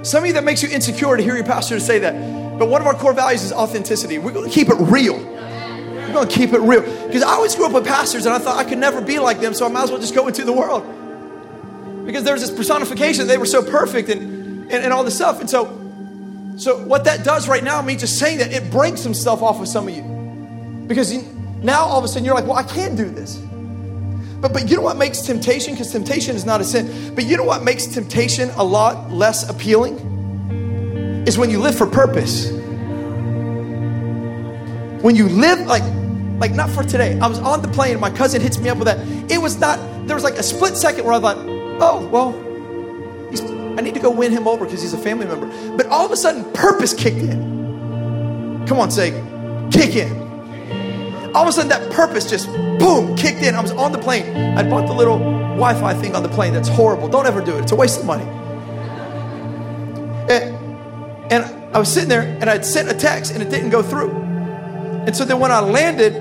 Some 0.02 0.24
of 0.24 0.26
you 0.26 0.32
that 0.34 0.44
makes 0.44 0.62
you 0.62 0.68
insecure 0.68 1.16
to 1.16 1.22
hear 1.22 1.36
your 1.36 1.44
pastor 1.44 1.78
say 1.78 2.00
that. 2.00 2.58
But 2.58 2.68
one 2.68 2.80
of 2.80 2.86
our 2.86 2.94
core 2.94 3.12
values 3.12 3.44
is 3.44 3.52
authenticity. 3.52 4.18
We're 4.18 4.32
going 4.32 4.48
to 4.48 4.54
keep 4.54 4.68
it 4.68 4.76
real. 4.78 5.16
We're 6.08 6.14
going 6.14 6.28
to 6.28 6.34
keep 6.34 6.52
it 6.52 6.60
real. 6.60 6.82
Because 7.06 7.22
I 7.22 7.32
always 7.32 7.54
grew 7.54 7.66
up 7.66 7.72
with 7.72 7.86
pastors 7.86 8.26
and 8.26 8.34
I 8.34 8.38
thought 8.38 8.56
I 8.56 8.68
could 8.68 8.78
never 8.78 9.00
be 9.00 9.18
like 9.18 9.40
them, 9.40 9.54
so 9.54 9.66
I 9.66 9.68
might 9.68 9.84
as 9.84 9.90
well 9.90 10.00
just 10.00 10.14
go 10.14 10.26
into 10.26 10.44
the 10.44 10.52
world. 10.52 10.84
Because 12.06 12.24
there's 12.24 12.40
this 12.40 12.50
personification, 12.50 13.26
they 13.26 13.36
were 13.36 13.46
so 13.46 13.62
perfect 13.62 14.08
and, 14.08 14.72
and, 14.72 14.84
and 14.84 14.92
all 14.92 15.04
this 15.04 15.14
stuff. 15.14 15.40
And 15.40 15.50
so, 15.50 15.66
so 16.56 16.82
what 16.84 17.04
that 17.04 17.24
does 17.24 17.48
right 17.48 17.62
now, 17.62 17.82
me 17.82 17.96
just 17.96 18.18
saying 18.18 18.38
that, 18.38 18.52
it 18.52 18.70
breaks 18.70 19.02
some 19.02 19.12
stuff 19.12 19.42
off 19.42 19.60
of 19.60 19.68
some 19.68 19.86
of 19.86 19.94
you. 19.94 20.02
Because 20.86 21.12
you, 21.12 21.22
now 21.62 21.82
all 21.82 21.98
of 21.98 22.04
a 22.04 22.08
sudden 22.08 22.24
you're 22.24 22.34
like, 22.34 22.46
well, 22.46 22.56
I 22.56 22.62
can't 22.62 22.96
do 22.96 23.04
this. 23.10 23.36
But, 24.40 24.52
but 24.52 24.70
you 24.70 24.76
know 24.76 24.82
what 24.82 24.96
makes 24.96 25.20
temptation? 25.20 25.74
Because 25.74 25.92
temptation 25.92 26.34
is 26.36 26.46
not 26.46 26.60
a 26.60 26.64
sin. 26.64 27.14
But 27.14 27.26
you 27.26 27.36
know 27.36 27.44
what 27.44 27.62
makes 27.62 27.86
temptation 27.86 28.50
a 28.50 28.64
lot 28.64 29.10
less 29.10 29.48
appealing? 29.48 31.24
Is 31.26 31.36
when 31.36 31.50
you 31.50 31.58
live 31.58 31.76
for 31.76 31.86
purpose. 31.86 32.57
When 35.02 35.16
you 35.16 35.28
live 35.28 35.60
like, 35.66 35.82
like 36.38 36.52
not 36.52 36.70
for 36.70 36.82
today. 36.82 37.18
I 37.18 37.26
was 37.26 37.38
on 37.38 37.62
the 37.62 37.68
plane 37.68 37.92
and 37.92 38.00
my 38.00 38.10
cousin 38.10 38.40
hits 38.40 38.58
me 38.58 38.68
up 38.68 38.78
with 38.78 38.86
that. 38.86 38.98
It 39.30 39.38
was 39.38 39.58
not, 39.58 39.78
there 40.06 40.14
was 40.16 40.24
like 40.24 40.34
a 40.34 40.42
split 40.42 40.76
second 40.76 41.04
where 41.04 41.14
I 41.14 41.20
thought, 41.20 41.36
oh, 41.38 42.08
well, 42.08 42.34
I 43.78 43.80
need 43.80 43.94
to 43.94 44.00
go 44.00 44.10
win 44.10 44.32
him 44.32 44.48
over 44.48 44.64
because 44.64 44.82
he's 44.82 44.92
a 44.92 44.98
family 44.98 45.26
member. 45.26 45.46
But 45.76 45.86
all 45.86 46.04
of 46.04 46.10
a 46.10 46.16
sudden, 46.16 46.44
purpose 46.52 46.92
kicked 46.94 47.18
in. 47.18 48.66
Come 48.66 48.80
on, 48.80 48.90
say, 48.90 49.10
kick 49.70 49.94
in. 49.94 50.10
All 51.34 51.42
of 51.42 51.48
a 51.48 51.52
sudden, 51.52 51.68
that 51.68 51.92
purpose 51.92 52.28
just 52.28 52.48
boom 52.80 53.14
kicked 53.16 53.42
in. 53.42 53.54
I 53.54 53.60
was 53.60 53.70
on 53.72 53.92
the 53.92 53.98
plane. 53.98 54.58
I 54.58 54.68
bought 54.68 54.88
the 54.88 54.94
little 54.94 55.18
Wi 55.18 55.74
Fi 55.74 55.94
thing 55.94 56.16
on 56.16 56.24
the 56.24 56.28
plane. 56.28 56.52
That's 56.54 56.68
horrible. 56.68 57.08
Don't 57.08 57.26
ever 57.26 57.40
do 57.40 57.56
it, 57.56 57.62
it's 57.62 57.72
a 57.72 57.76
waste 57.76 58.00
of 58.00 58.06
money. 58.06 58.24
And, 60.28 61.32
and 61.32 61.44
I 61.74 61.78
was 61.78 61.92
sitting 61.92 62.08
there 62.08 62.22
and 62.22 62.50
I'd 62.50 62.64
sent 62.66 62.90
a 62.90 62.94
text 62.94 63.32
and 63.32 63.42
it 63.42 63.48
didn't 63.48 63.70
go 63.70 63.82
through. 63.82 64.27
And 65.06 65.16
so 65.16 65.24
then 65.24 65.38
when 65.38 65.52
I 65.52 65.60
landed, 65.60 66.14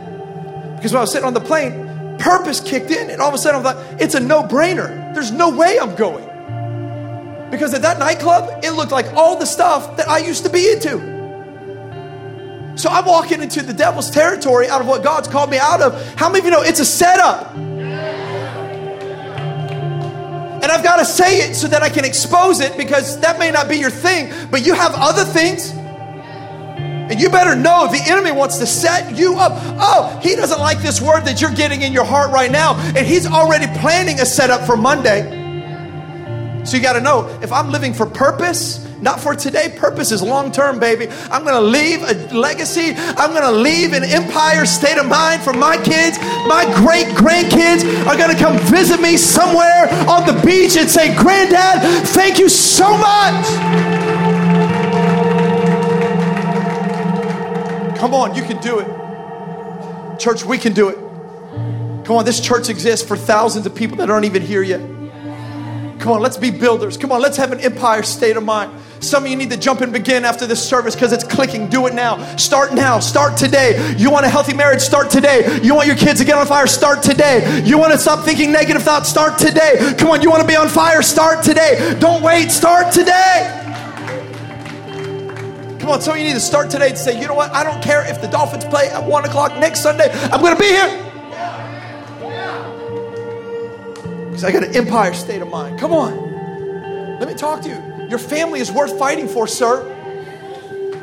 because 0.76 0.92
when 0.92 1.00
I 1.00 1.02
was 1.02 1.12
sitting 1.12 1.28
on 1.28 1.34
the 1.34 1.42
plane, 1.42 2.18
purpose 2.18 2.60
kicked 2.60 2.92
in. 2.92 3.10
And 3.10 3.22
all 3.22 3.30
of 3.30 3.34
a 3.34 3.38
sudden, 3.38 3.62
I 3.62 3.64
thought, 3.64 3.78
like, 3.78 4.02
it's 4.02 4.16
a 4.16 4.20
no 4.20 4.44
brainer. 4.44 5.14
There's 5.14 5.32
no 5.32 5.50
way 5.50 5.80
I'm 5.80 5.96
going. 5.96 6.26
Because 7.50 7.74
at 7.74 7.82
that 7.84 8.00
nightclub, 8.00 8.64
it 8.64 8.72
looked 8.72 8.92
like 8.92 9.08
all 9.14 9.38
the 9.38 9.46
stuff 9.46 9.98
that 9.98 10.10
I 10.10 10.20
used 10.20 10.44
to 10.44 10.50
be 10.50 10.70
into. 10.72 11.16
So 12.76 12.90
I'm 12.90 13.06
walking 13.06 13.42
into 13.42 13.64
the 13.64 13.74
devil's 13.74 14.12
territory 14.12 14.68
out 14.70 14.82
of 14.82 14.88
what 14.88 15.04
God's 15.04 15.28
called 15.28 15.50
me 15.50 15.58
out 15.58 15.82
of. 15.82 16.16
How 16.16 16.28
many 16.30 16.40
of 16.40 16.46
you 16.46 16.52
know 16.52 16.62
it's 16.62 16.80
a 16.80 16.86
setup? 16.86 17.56
And 20.64 20.72
I've 20.72 20.84
got 20.84 20.98
to 20.98 21.06
say 21.06 21.50
it 21.50 21.56
so 21.56 21.68
that 21.70 21.82
I 21.82 21.90
can 21.90 22.06
expose 22.06 22.60
it 22.60 22.78
because 22.78 23.20
that 23.22 23.40
may 23.40 23.50
not 23.50 23.70
be 23.70 23.78
your 23.78 23.90
thing, 23.90 24.34
but 24.52 24.66
you 24.66 24.74
have 24.74 24.92
other 24.96 25.24
things. 25.24 25.72
And 27.10 27.20
you 27.20 27.30
better 27.30 27.56
know 27.56 27.88
the 27.88 28.04
enemy 28.08 28.32
wants 28.32 28.58
to 28.58 28.66
set 28.66 29.18
you 29.18 29.36
up. 29.36 29.54
Oh, 29.80 30.20
he 30.22 30.36
doesn't 30.36 30.60
like 30.60 30.80
this 30.80 31.02
word 31.02 31.22
that 31.22 31.40
you're 31.40 31.54
getting 31.54 31.82
in 31.82 31.94
your 31.94 32.04
heart 32.04 32.32
right 32.32 32.52
now. 32.52 32.76
And 32.96 33.06
he's 33.06 33.26
already 33.26 33.68
planning 33.80 34.20
a 34.20 34.26
setup 34.26 34.66
for 34.66 34.76
Monday. 34.76 35.38
So 36.66 36.76
you 36.76 36.84
got 36.84 36.94
to 36.94 37.02
know 37.02 37.28
if 37.42 37.54
I'm 37.54 37.72
living 37.72 37.94
for 37.94 38.06
purpose, 38.06 38.86
not 39.00 39.22
for 39.22 39.36
today, 39.36 39.74
purpose 39.78 40.12
is 40.12 40.22
long 40.22 40.52
term, 40.52 40.80
baby. 40.80 41.08
I'm 41.32 41.44
going 41.44 41.56
to 41.56 41.62
leave 41.62 42.04
a 42.04 42.36
legacy. 42.36 42.94
I'm 42.98 43.32
going 43.32 43.44
to 43.44 43.52
leave 43.52 43.94
an 43.94 44.04
empire 44.04 44.66
state 44.66 44.98
of 44.98 45.06
mind 45.06 45.44
for 45.44 45.54
my 45.54 45.78
kids. 45.78 46.20
My 46.46 46.66
great 46.76 47.08
grandkids 47.16 47.86
are 48.06 48.18
going 48.18 48.36
to 48.36 48.38
come 48.38 48.58
visit 48.68 49.00
me 49.00 49.16
somewhere 49.16 49.88
on 50.10 50.26
the 50.26 50.42
beach 50.46 50.76
and 50.76 50.90
say, 50.90 51.16
Granddad, 51.16 52.08
thank 52.10 52.38
you 52.38 52.50
so 52.50 52.98
much. 52.98 54.07
Come 57.98 58.14
on, 58.14 58.36
you 58.36 58.44
can 58.44 58.62
do 58.62 58.80
it. 58.80 60.20
Church, 60.20 60.46
we 60.46 60.58
can 60.58 60.74
do 60.74 60.90
it. 60.90 60.96
Come 62.06 62.16
on, 62.16 62.26
this 62.26 62.40
church 62.40 62.70
exists 62.70 63.06
for 63.06 63.18
thousands 63.18 63.66
of 63.66 63.76
people 63.76 63.98
that 63.98 64.10
aren't 64.10 64.26
even 64.26 64.42
here 64.42 64.62
yet. 64.62 64.80
Come 66.00 66.12
on, 66.12 66.22
let's 66.22 66.38
be 66.38 66.52
builders. 66.52 66.96
Come 66.96 67.12
on, 67.12 67.22
let's 67.22 67.38
have 67.38 67.52
an 67.52 67.60
empire 67.60 68.04
state 68.04 68.38
of 68.38 68.44
mind. 68.44 68.72
Some 69.00 69.26
of 69.26 69.30
you 69.30 69.36
need 69.36 69.50
to 69.52 69.58
jump 69.58 69.82
and 69.82 69.92
begin 69.92 70.26
after 70.26 70.48
this 70.48 70.68
service 70.68 70.96
because 70.96 71.12
it's 71.12 71.24
clicking. 71.24 71.70
Do 71.70 71.86
it 71.88 71.94
now. 71.94 72.36
Start 72.38 72.74
now. 72.74 73.00
Start 73.00 73.38
today. 73.38 73.96
You 73.98 74.10
want 74.10 74.26
a 74.26 74.30
healthy 74.30 74.54
marriage? 74.54 74.82
Start 74.82 75.12
today. 75.12 75.60
You 75.62 75.76
want 75.76 75.88
your 75.88 75.96
kids 75.96 76.20
to 76.20 76.26
get 76.26 76.38
on 76.38 76.46
fire? 76.48 76.68
Start 76.68 77.04
today. 77.04 77.62
You 77.66 77.78
want 77.78 77.94
to 77.94 78.00
stop 78.00 78.26
thinking 78.26 78.52
negative 78.52 78.84
thoughts? 78.84 79.10
Start 79.10 79.38
today. 79.38 79.96
Come 79.98 80.10
on, 80.10 80.22
you 80.22 80.30
want 80.30 80.42
to 80.42 80.48
be 80.48 80.56
on 80.56 80.68
fire? 80.68 81.02
Start 81.02 81.44
today. 81.44 81.96
Don't 82.00 82.24
wait. 82.24 82.52
Start 82.52 82.94
today. 82.94 83.67
Come 85.88 85.94
on, 85.94 86.02
some 86.02 86.16
of 86.16 86.20
you 86.20 86.26
need 86.26 86.34
to 86.34 86.42
start 86.42 86.70
today 86.70 86.90
to 86.90 86.98
say, 86.98 87.18
you 87.18 87.30
know 87.30 87.34
what? 87.34 87.50
I 87.54 87.64
don't 87.64 87.82
care 87.82 88.06
if 88.06 88.20
the 88.20 88.28
Dolphins 88.28 88.66
play 88.66 88.90
at 88.90 89.02
one 89.06 89.24
o'clock 89.24 89.58
next 89.58 89.84
Sunday. 89.84 90.10
I'm 90.12 90.42
going 90.42 90.54
to 90.54 90.60
be 90.60 90.68
here. 90.68 90.90
Because 94.26 94.44
I 94.44 94.52
got 94.52 94.66
an 94.66 94.76
empire 94.76 95.14
state 95.14 95.42
of 95.42 95.48
mind. 95.48 95.80
Come 95.80 95.94
on. 95.94 97.20
Let 97.22 97.30
me 97.30 97.36
talk 97.36 97.62
to 97.62 97.70
you. 97.70 98.10
Your 98.10 98.20
family 98.20 98.60
is 98.60 98.70
worth 98.70 99.00
fighting 99.00 99.30
for, 99.30 99.48
sir. 99.48 99.86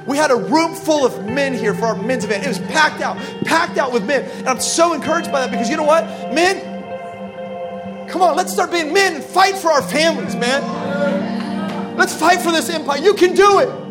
We 0.06 0.18
had 0.18 0.30
a 0.30 0.36
room 0.36 0.74
full 0.74 1.06
of 1.06 1.24
men 1.24 1.54
here 1.54 1.72
for 1.72 1.86
our 1.86 1.96
men's 1.96 2.24
event. 2.24 2.44
It 2.44 2.48
was 2.48 2.58
packed 2.58 3.00
out, 3.00 3.16
packed 3.46 3.78
out 3.78 3.90
with 3.90 4.04
men. 4.04 4.24
And 4.40 4.50
I'm 4.50 4.60
so 4.60 4.92
encouraged 4.92 5.32
by 5.32 5.40
that 5.40 5.50
because 5.50 5.70
you 5.70 5.78
know 5.78 5.84
what? 5.84 6.04
Men, 6.34 8.06
come 8.06 8.20
on, 8.20 8.36
let's 8.36 8.52
start 8.52 8.70
being 8.70 8.92
men 8.92 9.14
and 9.14 9.24
fight 9.24 9.56
for 9.56 9.68
our 9.68 9.80
families, 9.80 10.36
man. 10.36 11.96
Let's 11.96 12.14
fight 12.14 12.42
for 12.42 12.52
this 12.52 12.68
empire. 12.68 13.00
You 13.00 13.14
can 13.14 13.34
do 13.34 13.60
it. 13.60 13.83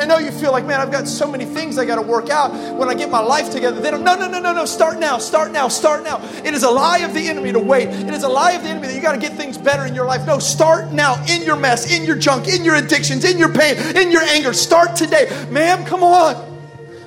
I 0.00 0.04
know 0.04 0.18
you 0.18 0.30
feel 0.30 0.52
like, 0.52 0.64
man, 0.64 0.80
I've 0.80 0.90
got 0.90 1.08
so 1.08 1.30
many 1.30 1.44
things 1.44 1.78
I 1.78 1.84
got 1.84 1.96
to 1.96 2.02
work 2.02 2.30
out 2.30 2.52
when 2.76 2.88
I 2.88 2.94
get 2.94 3.10
my 3.10 3.20
life 3.20 3.50
together. 3.50 3.80
Then, 3.80 4.04
no, 4.04 4.14
no, 4.14 4.28
no, 4.28 4.38
no, 4.38 4.52
no. 4.52 4.64
Start 4.64 4.98
now. 4.98 5.18
Start 5.18 5.52
now. 5.52 5.68
Start 5.68 6.04
now. 6.04 6.20
It 6.44 6.54
is 6.54 6.62
a 6.62 6.70
lie 6.70 6.98
of 6.98 7.14
the 7.14 7.28
enemy 7.28 7.52
to 7.52 7.60
wait. 7.60 7.88
It 7.88 8.14
is 8.14 8.22
a 8.22 8.28
lie 8.28 8.52
of 8.52 8.62
the 8.62 8.68
enemy 8.68 8.88
that 8.88 8.94
you 8.94 9.02
got 9.02 9.12
to 9.12 9.18
get 9.20 9.32
things 9.32 9.58
better 9.58 9.86
in 9.86 9.94
your 9.94 10.06
life. 10.06 10.26
No, 10.26 10.38
start 10.38 10.92
now 10.92 11.22
in 11.28 11.42
your 11.42 11.56
mess, 11.56 11.90
in 11.90 12.04
your 12.04 12.16
junk, 12.16 12.48
in 12.48 12.64
your 12.64 12.76
addictions, 12.76 13.24
in 13.24 13.38
your 13.38 13.52
pain, 13.52 13.76
in 13.96 14.10
your 14.10 14.22
anger. 14.22 14.52
Start 14.52 14.96
today. 14.96 15.28
Ma'am, 15.50 15.84
come 15.84 16.02
on. 16.02 16.56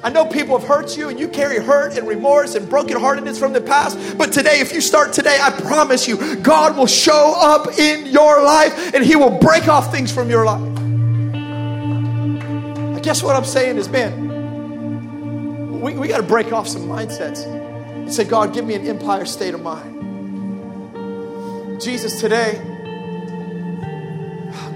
I 0.02 0.10
know 0.10 0.26
people 0.26 0.58
have 0.58 0.68
hurt 0.68 0.96
you 0.96 1.10
and 1.10 1.20
you 1.20 1.28
carry 1.28 1.60
hurt 1.60 1.98
and 1.98 2.08
remorse 2.08 2.56
and 2.56 2.68
brokenheartedness 2.68 3.38
from 3.38 3.52
the 3.52 3.60
past. 3.62 4.18
But 4.18 4.32
today, 4.32 4.62
if 4.62 4.72
you 4.72 4.80
start 4.80 5.12
today, 5.12 5.38
I 5.42 5.52
promise 5.52 6.08
you, 6.08 6.38
God 6.38 6.78
will 6.78 6.88
show 6.88 7.34
up 7.38 7.78
in 7.78 8.06
your 8.06 8.42
life 8.42 8.94
and 8.94 9.04
He 9.04 9.18
will 9.18 9.38
break 9.38 9.68
off 9.68 9.92
things 9.92 10.12
from 10.12 10.30
your 10.30 10.46
life. 10.46 10.79
Guess 13.10 13.24
what 13.24 13.36
I'm 13.36 13.44
saying 13.44 13.78
is, 13.78 13.90
man, 13.90 14.22
we, 15.82 15.96
we 15.96 16.08
got 16.08 16.18
to 16.18 16.24
break 16.24 16.54
off 16.54 16.68
some 16.68 16.84
mindsets 16.84 17.44
and 17.44 18.14
say, 18.14 18.24
God, 18.24 18.54
give 18.54 18.64
me 18.64 18.76
an 18.76 18.86
empire 18.86 19.26
state 19.26 19.56
of 19.56 19.64
mind. 19.64 19.96
Jesus, 21.82 22.22
today, 22.22 22.62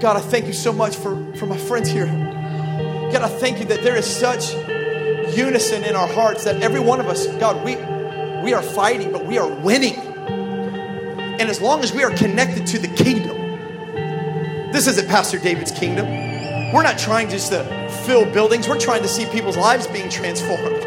God, 0.00 0.16
I 0.16 0.20
thank 0.20 0.48
you 0.48 0.52
so 0.52 0.72
much 0.72 0.96
for, 0.96 1.32
for 1.34 1.46
my 1.46 1.56
friends 1.56 1.88
here. 1.88 2.06
God, 2.06 3.22
I 3.22 3.28
thank 3.28 3.60
you 3.60 3.66
that 3.66 3.84
there 3.84 3.94
is 3.94 4.04
such 4.04 4.52
unison 5.36 5.84
in 5.84 5.94
our 5.94 6.08
hearts 6.08 6.42
that 6.42 6.60
every 6.60 6.80
one 6.80 6.98
of 6.98 7.06
us, 7.06 7.28
God, 7.36 7.64
we, 7.64 7.76
we 8.42 8.52
are 8.52 8.62
fighting, 8.62 9.12
but 9.12 9.24
we 9.24 9.38
are 9.38 9.48
winning. 9.48 9.94
And 9.94 11.42
as 11.42 11.60
long 11.60 11.84
as 11.84 11.92
we 11.92 12.02
are 12.02 12.10
connected 12.10 12.66
to 12.66 12.80
the 12.80 12.88
kingdom, 12.88 14.72
this 14.72 14.88
isn't 14.88 15.06
Pastor 15.06 15.38
David's 15.38 15.70
kingdom. 15.70 16.06
We're 16.74 16.82
not 16.82 16.98
trying 16.98 17.28
just 17.30 17.52
to 17.52 17.83
fill 18.04 18.24
buildings, 18.26 18.68
we're 18.68 18.78
trying 18.78 19.02
to 19.02 19.08
see 19.08 19.26
people's 19.26 19.56
lives 19.56 19.86
being 19.86 20.08
transformed. 20.08 20.84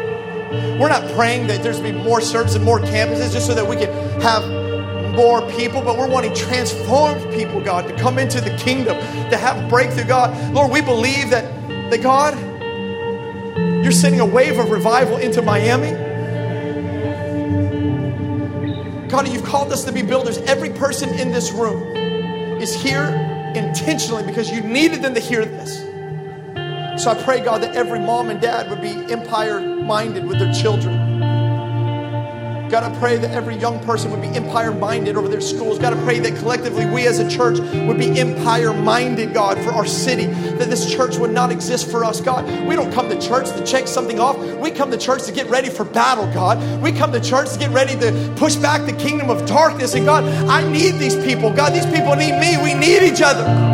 We're 0.80 0.88
not 0.88 1.10
praying 1.14 1.48
that 1.48 1.62
there's 1.62 1.80
be 1.80 1.92
more 1.92 2.20
services 2.20 2.56
and 2.56 2.64
more 2.64 2.80
campuses 2.80 3.32
just 3.32 3.46
so 3.46 3.54
that 3.54 3.66
we 3.66 3.76
can 3.76 3.90
have 4.20 4.42
more 5.14 5.42
people, 5.50 5.82
but 5.82 5.98
we're 5.98 6.08
wanting 6.08 6.32
transformed 6.32 7.20
people, 7.34 7.60
God, 7.60 7.88
to 7.88 7.96
come 7.96 8.18
into 8.18 8.40
the 8.40 8.56
kingdom, 8.56 8.96
to 9.30 9.36
have 9.36 9.68
breakthrough, 9.68 10.04
God. 10.04 10.54
Lord, 10.54 10.70
we 10.70 10.80
believe 10.80 11.30
that, 11.30 11.44
that 11.90 12.02
God, 12.02 12.38
you're 13.82 13.92
sending 13.92 14.20
a 14.20 14.26
wave 14.26 14.58
of 14.58 14.70
revival 14.70 15.16
into 15.16 15.42
Miami. 15.42 15.90
God, 19.08 19.26
you've 19.26 19.44
called 19.44 19.72
us 19.72 19.84
to 19.84 19.92
be 19.92 20.02
builders. 20.02 20.38
Every 20.38 20.70
person 20.70 21.18
in 21.18 21.32
this 21.32 21.50
room 21.50 21.96
is 22.62 22.74
here 22.74 23.06
intentionally 23.56 24.22
because 24.22 24.50
you 24.50 24.60
needed 24.60 25.02
them 25.02 25.14
to 25.14 25.20
hear 25.20 25.44
this. 25.44 25.87
So 26.98 27.12
I 27.12 27.22
pray, 27.22 27.40
God, 27.40 27.62
that 27.62 27.76
every 27.76 28.00
mom 28.00 28.28
and 28.28 28.40
dad 28.40 28.68
would 28.70 28.80
be 28.80 28.90
empire 29.12 29.60
minded 29.60 30.26
with 30.26 30.40
their 30.40 30.52
children. 30.52 31.18
God, 32.68 32.82
I 32.82 32.98
pray 32.98 33.16
that 33.16 33.30
every 33.30 33.56
young 33.56 33.78
person 33.84 34.10
would 34.10 34.20
be 34.20 34.28
empire 34.28 34.72
minded 34.72 35.16
over 35.16 35.28
their 35.28 35.40
schools. 35.40 35.78
God, 35.78 35.96
I 35.96 36.04
pray 36.04 36.18
that 36.18 36.36
collectively 36.38 36.86
we 36.86 37.06
as 37.06 37.20
a 37.20 37.30
church 37.30 37.60
would 37.86 37.98
be 37.98 38.18
empire 38.18 38.74
minded, 38.74 39.32
God, 39.32 39.58
for 39.58 39.70
our 39.70 39.86
city. 39.86 40.26
That 40.26 40.68
this 40.68 40.90
church 40.90 41.16
would 41.18 41.30
not 41.30 41.52
exist 41.52 41.88
for 41.88 42.04
us, 42.04 42.20
God. 42.20 42.44
We 42.66 42.74
don't 42.74 42.92
come 42.92 43.08
to 43.08 43.20
church 43.20 43.46
to 43.52 43.64
check 43.64 43.86
something 43.86 44.18
off. 44.18 44.36
We 44.58 44.72
come 44.72 44.90
to 44.90 44.98
church 44.98 45.22
to 45.26 45.32
get 45.32 45.48
ready 45.48 45.70
for 45.70 45.84
battle, 45.84 46.26
God. 46.34 46.82
We 46.82 46.90
come 46.90 47.12
to 47.12 47.20
church 47.20 47.52
to 47.52 47.58
get 47.60 47.70
ready 47.70 47.96
to 48.00 48.34
push 48.36 48.56
back 48.56 48.84
the 48.86 48.92
kingdom 48.92 49.30
of 49.30 49.46
darkness. 49.46 49.94
And 49.94 50.04
God, 50.04 50.24
I 50.48 50.68
need 50.68 50.98
these 50.98 51.16
people. 51.16 51.52
God, 51.52 51.72
these 51.72 51.86
people 51.86 52.16
need 52.16 52.38
me. 52.40 52.56
We 52.62 52.74
need 52.74 53.04
each 53.04 53.22
other. 53.22 53.67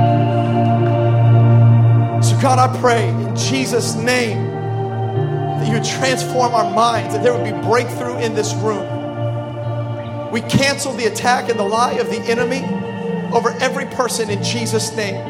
God, 2.45 2.59
I 2.59 2.79
pray 2.79 3.09
in 3.09 3.35
Jesus' 3.35 3.95
name 3.95 4.51
that 4.51 5.67
you 5.67 5.73
would 5.73 5.85
transform 5.85 6.53
our 6.53 6.71
minds, 6.75 7.15
that 7.15 7.23
there 7.23 7.33
would 7.33 7.43
be 7.43 7.59
breakthrough 7.67 8.19
in 8.19 8.35
this 8.35 8.53
room. 8.57 10.31
We 10.31 10.43
cancel 10.43 10.93
the 10.93 11.07
attack 11.07 11.49
and 11.49 11.59
the 11.59 11.65
lie 11.65 11.93
of 11.93 12.11
the 12.11 12.19
enemy 12.19 12.63
over 13.35 13.49
every 13.63 13.87
person 13.87 14.29
in 14.29 14.43
Jesus' 14.43 14.95
name. 14.95 15.25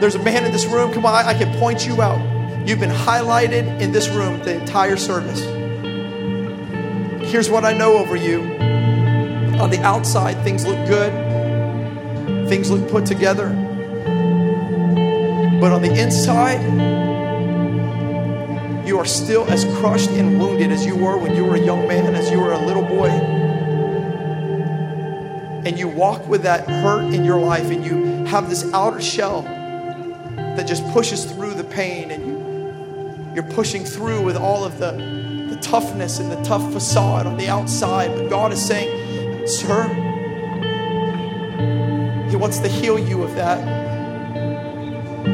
There's 0.00 0.14
a 0.14 0.22
man 0.22 0.44
in 0.44 0.52
this 0.52 0.66
room, 0.66 0.92
come 0.92 1.04
on, 1.04 1.26
I 1.26 1.34
can 1.34 1.58
point 1.58 1.84
you 1.84 2.00
out. 2.00 2.20
You've 2.68 2.78
been 2.78 2.90
highlighted 2.90 3.80
in 3.80 3.90
this 3.90 4.08
room 4.10 4.38
the 4.44 4.60
entire 4.60 4.96
service. 4.96 5.40
Here's 7.32 7.50
what 7.50 7.64
I 7.64 7.72
know 7.72 7.98
over 7.98 8.14
you. 8.14 8.42
On 9.58 9.70
the 9.70 9.80
outside, 9.82 10.40
things 10.44 10.64
look 10.64 10.86
good, 10.86 11.29
things 12.50 12.68
look 12.68 12.90
put 12.90 13.06
together. 13.06 13.48
But 15.60 15.70
on 15.70 15.82
the 15.82 15.94
inside, 15.96 16.60
you 18.84 18.98
are 18.98 19.04
still 19.04 19.44
as 19.44 19.64
crushed 19.78 20.10
and 20.10 20.40
wounded 20.40 20.72
as 20.72 20.84
you 20.84 20.96
were 20.96 21.16
when 21.16 21.36
you 21.36 21.44
were 21.44 21.54
a 21.54 21.60
young 21.60 21.86
man, 21.86 22.12
as 22.16 22.28
you 22.28 22.40
were 22.40 22.50
a 22.50 22.66
little 22.66 22.82
boy. 22.82 23.08
And 25.64 25.78
you 25.78 25.86
walk 25.86 26.26
with 26.26 26.42
that 26.42 26.68
hurt 26.68 27.14
in 27.14 27.24
your 27.24 27.38
life, 27.38 27.70
and 27.70 27.84
you 27.84 28.24
have 28.24 28.50
this 28.50 28.64
outer 28.72 29.00
shell 29.00 29.42
that 29.42 30.66
just 30.66 30.84
pushes 30.88 31.24
through 31.26 31.54
the 31.54 31.62
pain, 31.62 32.10
and 32.10 32.26
you, 32.26 33.32
you're 33.36 33.54
pushing 33.54 33.84
through 33.84 34.22
with 34.22 34.36
all 34.36 34.64
of 34.64 34.80
the, 34.80 34.90
the 34.90 35.58
toughness 35.62 36.18
and 36.18 36.32
the 36.32 36.42
tough 36.42 36.72
facade 36.72 37.28
on 37.28 37.36
the 37.36 37.46
outside. 37.46 38.12
But 38.16 38.28
God 38.28 38.52
is 38.52 38.60
saying, 38.60 39.46
Sir, 39.46 39.99
wants 42.40 42.58
to 42.60 42.68
heal 42.68 42.98
you 42.98 43.22
of 43.22 43.34
that. 43.34 43.60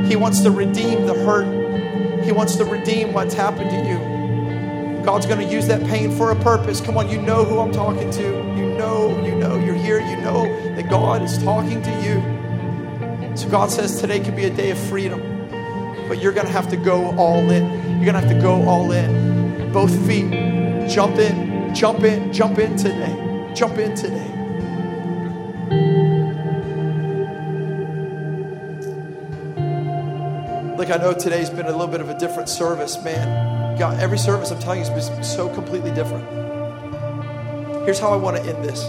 He 0.09 0.17
wants 0.17 0.41
to 0.41 0.51
redeem 0.51 1.07
the 1.07 1.15
hurt. 1.15 2.25
He 2.25 2.33
wants 2.33 2.57
to 2.57 2.65
redeem 2.65 3.13
what's 3.13 3.33
happened 3.33 3.71
to 3.71 3.89
you. 3.89 5.05
God's 5.05 5.25
going 5.25 5.39
to 5.39 5.47
use 5.47 5.69
that 5.69 5.87
pain 5.87 6.11
for 6.11 6.33
a 6.33 6.37
purpose. 6.37 6.81
Come 6.81 6.99
on, 6.99 7.09
you 7.09 7.23
know 7.23 7.45
who 7.45 7.61
I'm 7.61 7.71
talking 7.71 8.11
to. 8.11 8.23
You 8.23 8.75
know, 8.75 9.25
you 9.25 9.37
know, 9.37 9.57
you're 9.57 9.77
here. 9.77 10.01
You 10.01 10.17
know 10.17 10.45
that 10.75 10.91
God 10.91 11.23
is 11.23 11.39
talking 11.39 11.81
to 11.81 11.91
you. 12.03 13.37
So 13.37 13.49
God 13.49 13.71
says 13.71 14.01
today 14.01 14.19
could 14.19 14.35
be 14.35 14.47
a 14.47 14.51
day 14.51 14.71
of 14.73 14.79
freedom, 14.79 15.21
but 16.09 16.21
you're 16.21 16.33
going 16.33 16.47
to 16.47 16.53
have 16.53 16.69
to 16.71 16.77
go 16.77 17.17
all 17.17 17.49
in. 17.51 17.65
You're 18.03 18.13
going 18.13 18.15
to 18.15 18.21
have 18.21 18.31
to 18.31 18.41
go 18.41 18.69
all 18.69 18.91
in. 18.91 19.73
Both 19.73 19.95
feet, 20.09 20.31
jump 20.91 21.19
in, 21.19 21.73
jump 21.73 22.03
in, 22.03 22.33
jump 22.33 22.59
in 22.59 22.77
today. 22.77 23.53
Jump 23.55 23.79
in 23.79 23.95
today. 23.95 24.36
I 30.91 30.99
know 30.99 31.13
today's 31.13 31.51
been 31.51 31.67
a 31.67 31.73
little 31.73 31.89
bit 31.89 32.01
of 32.01 32.09
a 32.09 32.19
different 32.19 32.49
service, 32.49 33.03
man. 33.03 33.77
God, 33.79 33.99
every 33.99 34.19
service 34.19 34.51
I'm 34.51 34.61
telling 34.61 34.81
you 34.81 34.87
has 34.87 35.11
been 35.11 35.25
so 35.25 35.49
completely 35.53 35.91
different. 35.91 36.25
Here's 37.85 37.99
how 37.99 38.13
I 38.13 38.17
want 38.17 38.37
to 38.37 38.43
end 38.43 38.65
this. 38.65 38.85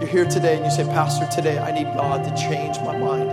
You're 0.00 0.06
here 0.06 0.24
today 0.26 0.56
and 0.56 0.64
you 0.64 0.70
say, 0.70 0.84
Pastor, 0.84 1.26
today 1.34 1.58
I 1.58 1.72
need 1.72 1.84
God 1.94 2.24
to 2.24 2.30
change 2.40 2.76
my 2.78 2.96
mind. 2.96 3.30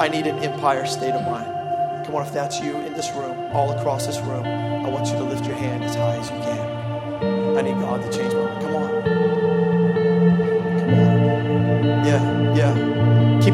I 0.00 0.08
need 0.08 0.26
an 0.26 0.38
empire 0.44 0.86
state 0.86 1.12
of 1.12 1.22
mind. 1.22 2.06
Come 2.06 2.14
on, 2.14 2.26
if 2.26 2.32
that's 2.32 2.60
you 2.60 2.76
in 2.76 2.92
this 2.92 3.10
room, 3.12 3.36
all 3.52 3.72
across 3.72 4.06
this 4.06 4.18
room, 4.20 4.44
I 4.44 4.88
want 4.88 5.08
you 5.08 5.14
to 5.14 5.24
lift 5.24 5.46
your 5.46 5.56
hand 5.56 5.82
as 5.82 5.94
high 5.94 6.16
as 6.16 6.30
you 6.30 6.36
can. 6.36 7.58
I 7.58 7.62
need 7.62 7.80
God 7.80 8.00
to 8.02 8.16
change 8.16 8.32
my 8.32 8.44
mind. 8.44 8.62
Come 8.62 8.76
on. 8.76 9.83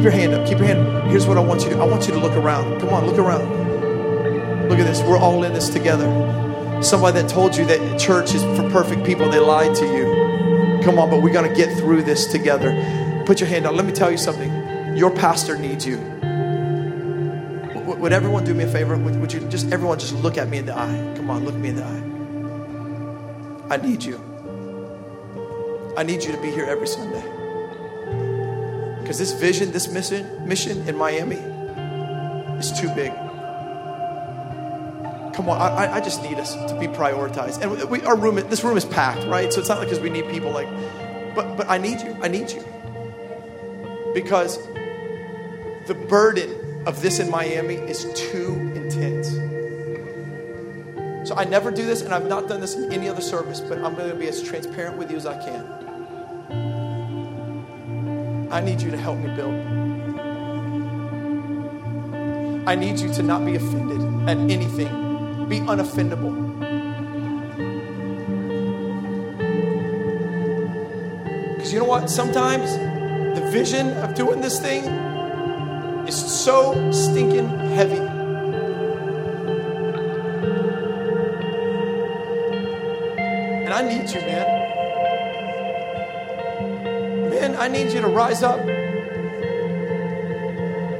Keep 0.01 0.13
your 0.13 0.19
hand 0.19 0.33
up. 0.33 0.47
Keep 0.47 0.57
your 0.57 0.67
hand 0.67 0.87
up. 0.87 1.03
Here's 1.11 1.27
what 1.27 1.37
I 1.37 1.41
want 1.41 1.61
you 1.61 1.69
to 1.69 1.77
I 1.77 1.83
want 1.83 2.07
you 2.07 2.13
to 2.13 2.19
look 2.19 2.33
around. 2.33 2.79
Come 2.79 2.89
on, 2.89 3.05
look 3.05 3.19
around. 3.19 4.67
Look 4.67 4.79
at 4.79 4.87
this. 4.87 4.99
We're 5.03 5.19
all 5.19 5.43
in 5.43 5.53
this 5.53 5.69
together. 5.69 6.07
Somebody 6.81 7.21
that 7.21 7.29
told 7.29 7.55
you 7.55 7.65
that 7.65 7.99
church 7.99 8.33
is 8.33 8.41
for 8.41 8.67
perfect 8.71 9.05
people, 9.05 9.29
they 9.29 9.37
lied 9.37 9.75
to 9.75 9.85
you. 9.85 10.81
Come 10.83 10.97
on, 10.97 11.11
but 11.11 11.21
we're 11.21 11.31
going 11.31 11.47
to 11.47 11.55
get 11.55 11.77
through 11.77 12.01
this 12.01 12.25
together. 12.25 12.73
Put 13.27 13.41
your 13.41 13.47
hand 13.47 13.67
out. 13.67 13.75
Let 13.75 13.85
me 13.85 13.91
tell 13.91 14.09
you 14.09 14.17
something. 14.17 14.97
Your 14.97 15.11
pastor 15.11 15.55
needs 15.55 15.85
you. 15.85 15.97
Would 17.85 18.11
everyone 18.11 18.43
do 18.43 18.55
me 18.55 18.63
a 18.63 18.67
favor? 18.71 18.97
Would 18.97 19.31
you 19.31 19.41
just, 19.49 19.71
everyone 19.71 19.99
just 19.99 20.15
look 20.15 20.35
at 20.35 20.49
me 20.49 20.57
in 20.57 20.65
the 20.65 20.75
eye? 20.75 21.13
Come 21.15 21.29
on, 21.29 21.45
look 21.45 21.53
me 21.53 21.69
in 21.69 21.75
the 21.75 21.83
eye. 21.83 23.75
I 23.75 23.77
need 23.77 24.01
you. 24.03 24.19
I 25.95 26.01
need 26.01 26.23
you 26.23 26.31
to 26.31 26.41
be 26.41 26.49
here 26.49 26.65
every 26.65 26.87
Sunday. 26.87 27.40
Because 29.11 29.29
this 29.29 29.41
vision, 29.41 29.73
this 29.73 29.89
mission, 29.89 30.47
mission 30.47 30.87
in 30.87 30.95
Miami 30.95 31.35
is 31.35 32.71
too 32.71 32.87
big. 32.95 33.11
Come 35.33 35.49
on, 35.49 35.59
I, 35.59 35.95
I 35.95 35.99
just 35.99 36.23
need 36.23 36.39
us 36.39 36.53
to 36.53 36.77
be 36.79 36.87
prioritized. 36.87 37.61
And 37.61 37.89
we, 37.89 37.99
our 38.03 38.15
room, 38.15 38.35
this 38.35 38.63
room 38.63 38.77
is 38.77 38.85
packed, 38.85 39.27
right? 39.27 39.51
So 39.51 39.59
it's 39.59 39.67
not 39.67 39.79
like 39.79 39.89
because 39.89 39.99
we 40.01 40.09
need 40.09 40.29
people 40.29 40.51
like, 40.51 40.69
but 41.35 41.57
but 41.57 41.69
I 41.69 41.77
need 41.77 41.99
you. 41.99 42.17
I 42.21 42.29
need 42.29 42.51
you. 42.51 42.63
Because 44.13 44.57
the 45.87 45.93
burden 45.93 46.85
of 46.87 47.01
this 47.01 47.19
in 47.19 47.29
Miami 47.29 47.75
is 47.75 48.07
too 48.15 48.53
intense. 48.75 49.27
So 51.27 51.35
I 51.35 51.43
never 51.43 51.69
do 51.69 51.85
this, 51.85 52.01
and 52.01 52.13
I've 52.13 52.29
not 52.29 52.47
done 52.47 52.61
this 52.61 52.75
in 52.75 52.93
any 52.93 53.09
other 53.09 53.19
service, 53.21 53.59
but 53.59 53.77
I'm 53.79 53.93
going 53.95 54.09
to 54.09 54.15
be 54.15 54.29
as 54.29 54.41
transparent 54.41 54.95
with 54.97 55.11
you 55.11 55.17
as 55.17 55.25
I 55.25 55.37
can. 55.43 55.90
I 58.51 58.59
need 58.59 58.81
you 58.81 58.91
to 58.91 58.97
help 58.97 59.17
me 59.17 59.33
build. 59.33 59.55
I 62.67 62.75
need 62.75 62.99
you 62.99 63.11
to 63.13 63.23
not 63.23 63.45
be 63.45 63.55
offended 63.55 64.01
at 64.29 64.37
anything. 64.51 65.47
Be 65.47 65.59
unoffendable. 65.61 66.35
Because 71.55 71.71
you 71.71 71.79
know 71.79 71.85
what? 71.85 72.09
Sometimes 72.09 72.75
the 73.39 73.47
vision 73.51 73.91
of 74.03 74.15
doing 74.15 74.41
this 74.41 74.59
thing 74.59 74.83
is 76.05 76.15
so 76.15 76.91
stinking 76.91 77.47
heavy. 77.47 77.95
And 83.63 83.73
I 83.73 83.81
need 83.81 84.09
you, 84.09 84.19
man. 84.21 84.60
I 87.61 87.67
need 87.67 87.93
you 87.93 88.01
to 88.01 88.07
rise 88.07 88.41
up. 88.41 88.65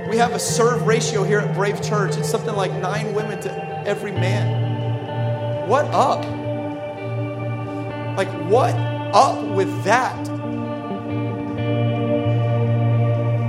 We 0.07 0.17
have 0.17 0.33
a 0.33 0.39
serve 0.39 0.85
ratio 0.85 1.23
here 1.23 1.39
at 1.39 1.55
Brave 1.55 1.81
Church. 1.81 2.15
It's 2.17 2.29
something 2.29 2.55
like 2.55 2.71
nine 2.73 3.15
women 3.15 3.41
to 3.41 3.83
every 3.87 4.11
man. 4.11 5.67
What 5.67 5.85
up? 5.85 6.23
Like, 8.15 8.29
what 8.47 8.75
up 8.75 9.43
with 9.55 9.85
that? 9.85 10.27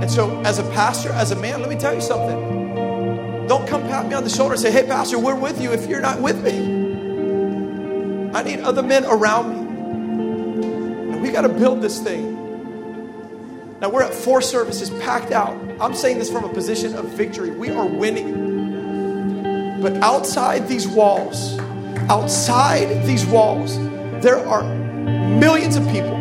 And 0.01 0.09
so, 0.09 0.41
as 0.41 0.57
a 0.57 0.63
pastor, 0.71 1.11
as 1.11 1.29
a 1.29 1.35
man, 1.35 1.59
let 1.59 1.69
me 1.69 1.75
tell 1.75 1.93
you 1.93 2.01
something. 2.01 3.45
Don't 3.47 3.67
come 3.67 3.83
pat 3.83 4.07
me 4.07 4.15
on 4.15 4.23
the 4.23 4.29
shoulder 4.31 4.53
and 4.53 4.61
say, 4.61 4.71
hey, 4.71 4.87
Pastor, 4.87 5.19
we're 5.19 5.35
with 5.35 5.61
you 5.61 5.71
if 5.71 5.85
you're 5.87 6.01
not 6.01 6.19
with 6.19 6.43
me. 6.43 6.57
I 8.33 8.41
need 8.41 8.61
other 8.61 8.81
men 8.81 9.05
around 9.05 9.51
me. 9.51 9.59
And 11.13 11.21
we 11.21 11.29
got 11.29 11.41
to 11.41 11.49
build 11.49 11.79
this 11.79 11.99
thing. 12.01 12.32
Now, 13.83 13.89
we're 13.89 14.03
at 14.03 14.13
four 14.13 14.41
services 14.41 14.89
packed 15.01 15.33
out. 15.33 15.57
I'm 15.81 15.93
saying 15.93 16.17
this 16.17 16.31
from 16.31 16.45
a 16.45 16.53
position 16.53 16.95
of 16.95 17.03
victory. 17.09 17.51
We 17.51 17.69
are 17.69 17.85
winning. 17.85 19.81
But 19.81 19.97
outside 19.97 20.69
these 20.69 20.87
walls, 20.87 21.59
outside 22.07 23.05
these 23.05 23.25
walls, 23.25 23.75
there 24.23 24.37
are 24.37 24.63
millions 24.63 25.75
of 25.75 25.85
people 25.87 26.17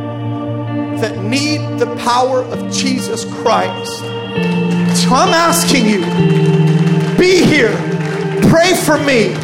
that 0.98 1.22
need 1.22 1.60
the 1.78 1.86
power 2.00 2.42
of 2.42 2.72
Jesus 2.72 3.24
Christ. 3.26 3.98
So 5.00 5.10
I'm 5.12 5.32
asking 5.32 5.86
you, 5.86 6.00
be 7.16 7.44
here, 7.44 7.76
pray 8.50 8.74
for 8.74 8.98
me, 8.98 9.34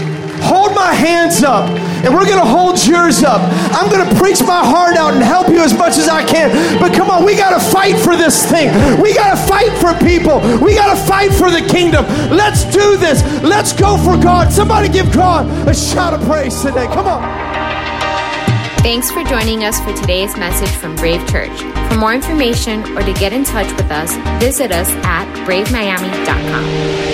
hold 0.43 0.75
my 0.75 0.93
hands 0.93 1.45
up 1.45 1.69
and 2.05 2.15
we're 2.15 2.27
going 2.27 2.39
to 2.39 2.49
hold 2.49 2.85
yours 2.85 3.23
up. 3.23 3.41
I'm 3.73 3.91
going 3.91 4.09
to 4.09 4.15
preach 4.17 4.41
my 4.41 4.65
heart 4.65 4.97
out 4.97 5.15
and 5.15 5.23
help 5.23 5.49
you 5.49 5.61
as 5.61 5.77
much 5.77 5.99
as 5.99 6.09
I 6.09 6.25
can. 6.25 6.51
But 6.79 6.95
come 6.95 7.11
on, 7.11 7.25
we 7.25 7.37
got 7.37 7.59
to 7.59 7.65
fight 7.71 7.97
for 7.97 8.17
this 8.17 8.47
thing. 8.47 8.69
We 9.01 9.15
got 9.15 9.37
to 9.37 9.41
fight 9.47 9.73
for 9.79 9.93
people. 10.05 10.41
We 10.61 10.75
got 10.75 10.95
to 10.95 11.01
fight 11.07 11.33
for 11.33 11.51
the 11.51 11.63
kingdom. 11.63 12.05
Let's 12.31 12.65
do 12.65 12.97
this. 12.97 13.23
Let's 13.43 13.73
go 13.73 13.97
for 13.99 14.17
God. 14.17 14.53
Somebody 14.53 14.89
give 14.89 15.13
God 15.13 15.47
a 15.69 15.75
shout 15.75 16.15
of 16.15 16.23
praise 16.27 16.61
today. 16.63 16.87
Come 16.87 17.07
on. 17.07 17.59
Thanks 18.79 19.11
for 19.11 19.25
joining 19.25 19.65
us 19.65 19.81
for 19.81 19.93
today's 19.93 20.37
message 20.37 20.71
from 20.71 20.95
Brave 20.97 21.27
Church. 21.29 21.61
For 21.91 21.97
more 21.97 22.15
information 22.15 22.83
or 22.97 23.03
to 23.03 23.13
get 23.15 23.33
in 23.33 23.45
touch 23.45 23.71
with 23.77 23.91
us, 23.91 24.15
visit 24.41 24.71
us 24.71 24.89
at 25.05 25.27
bravemiami.com. 25.47 27.08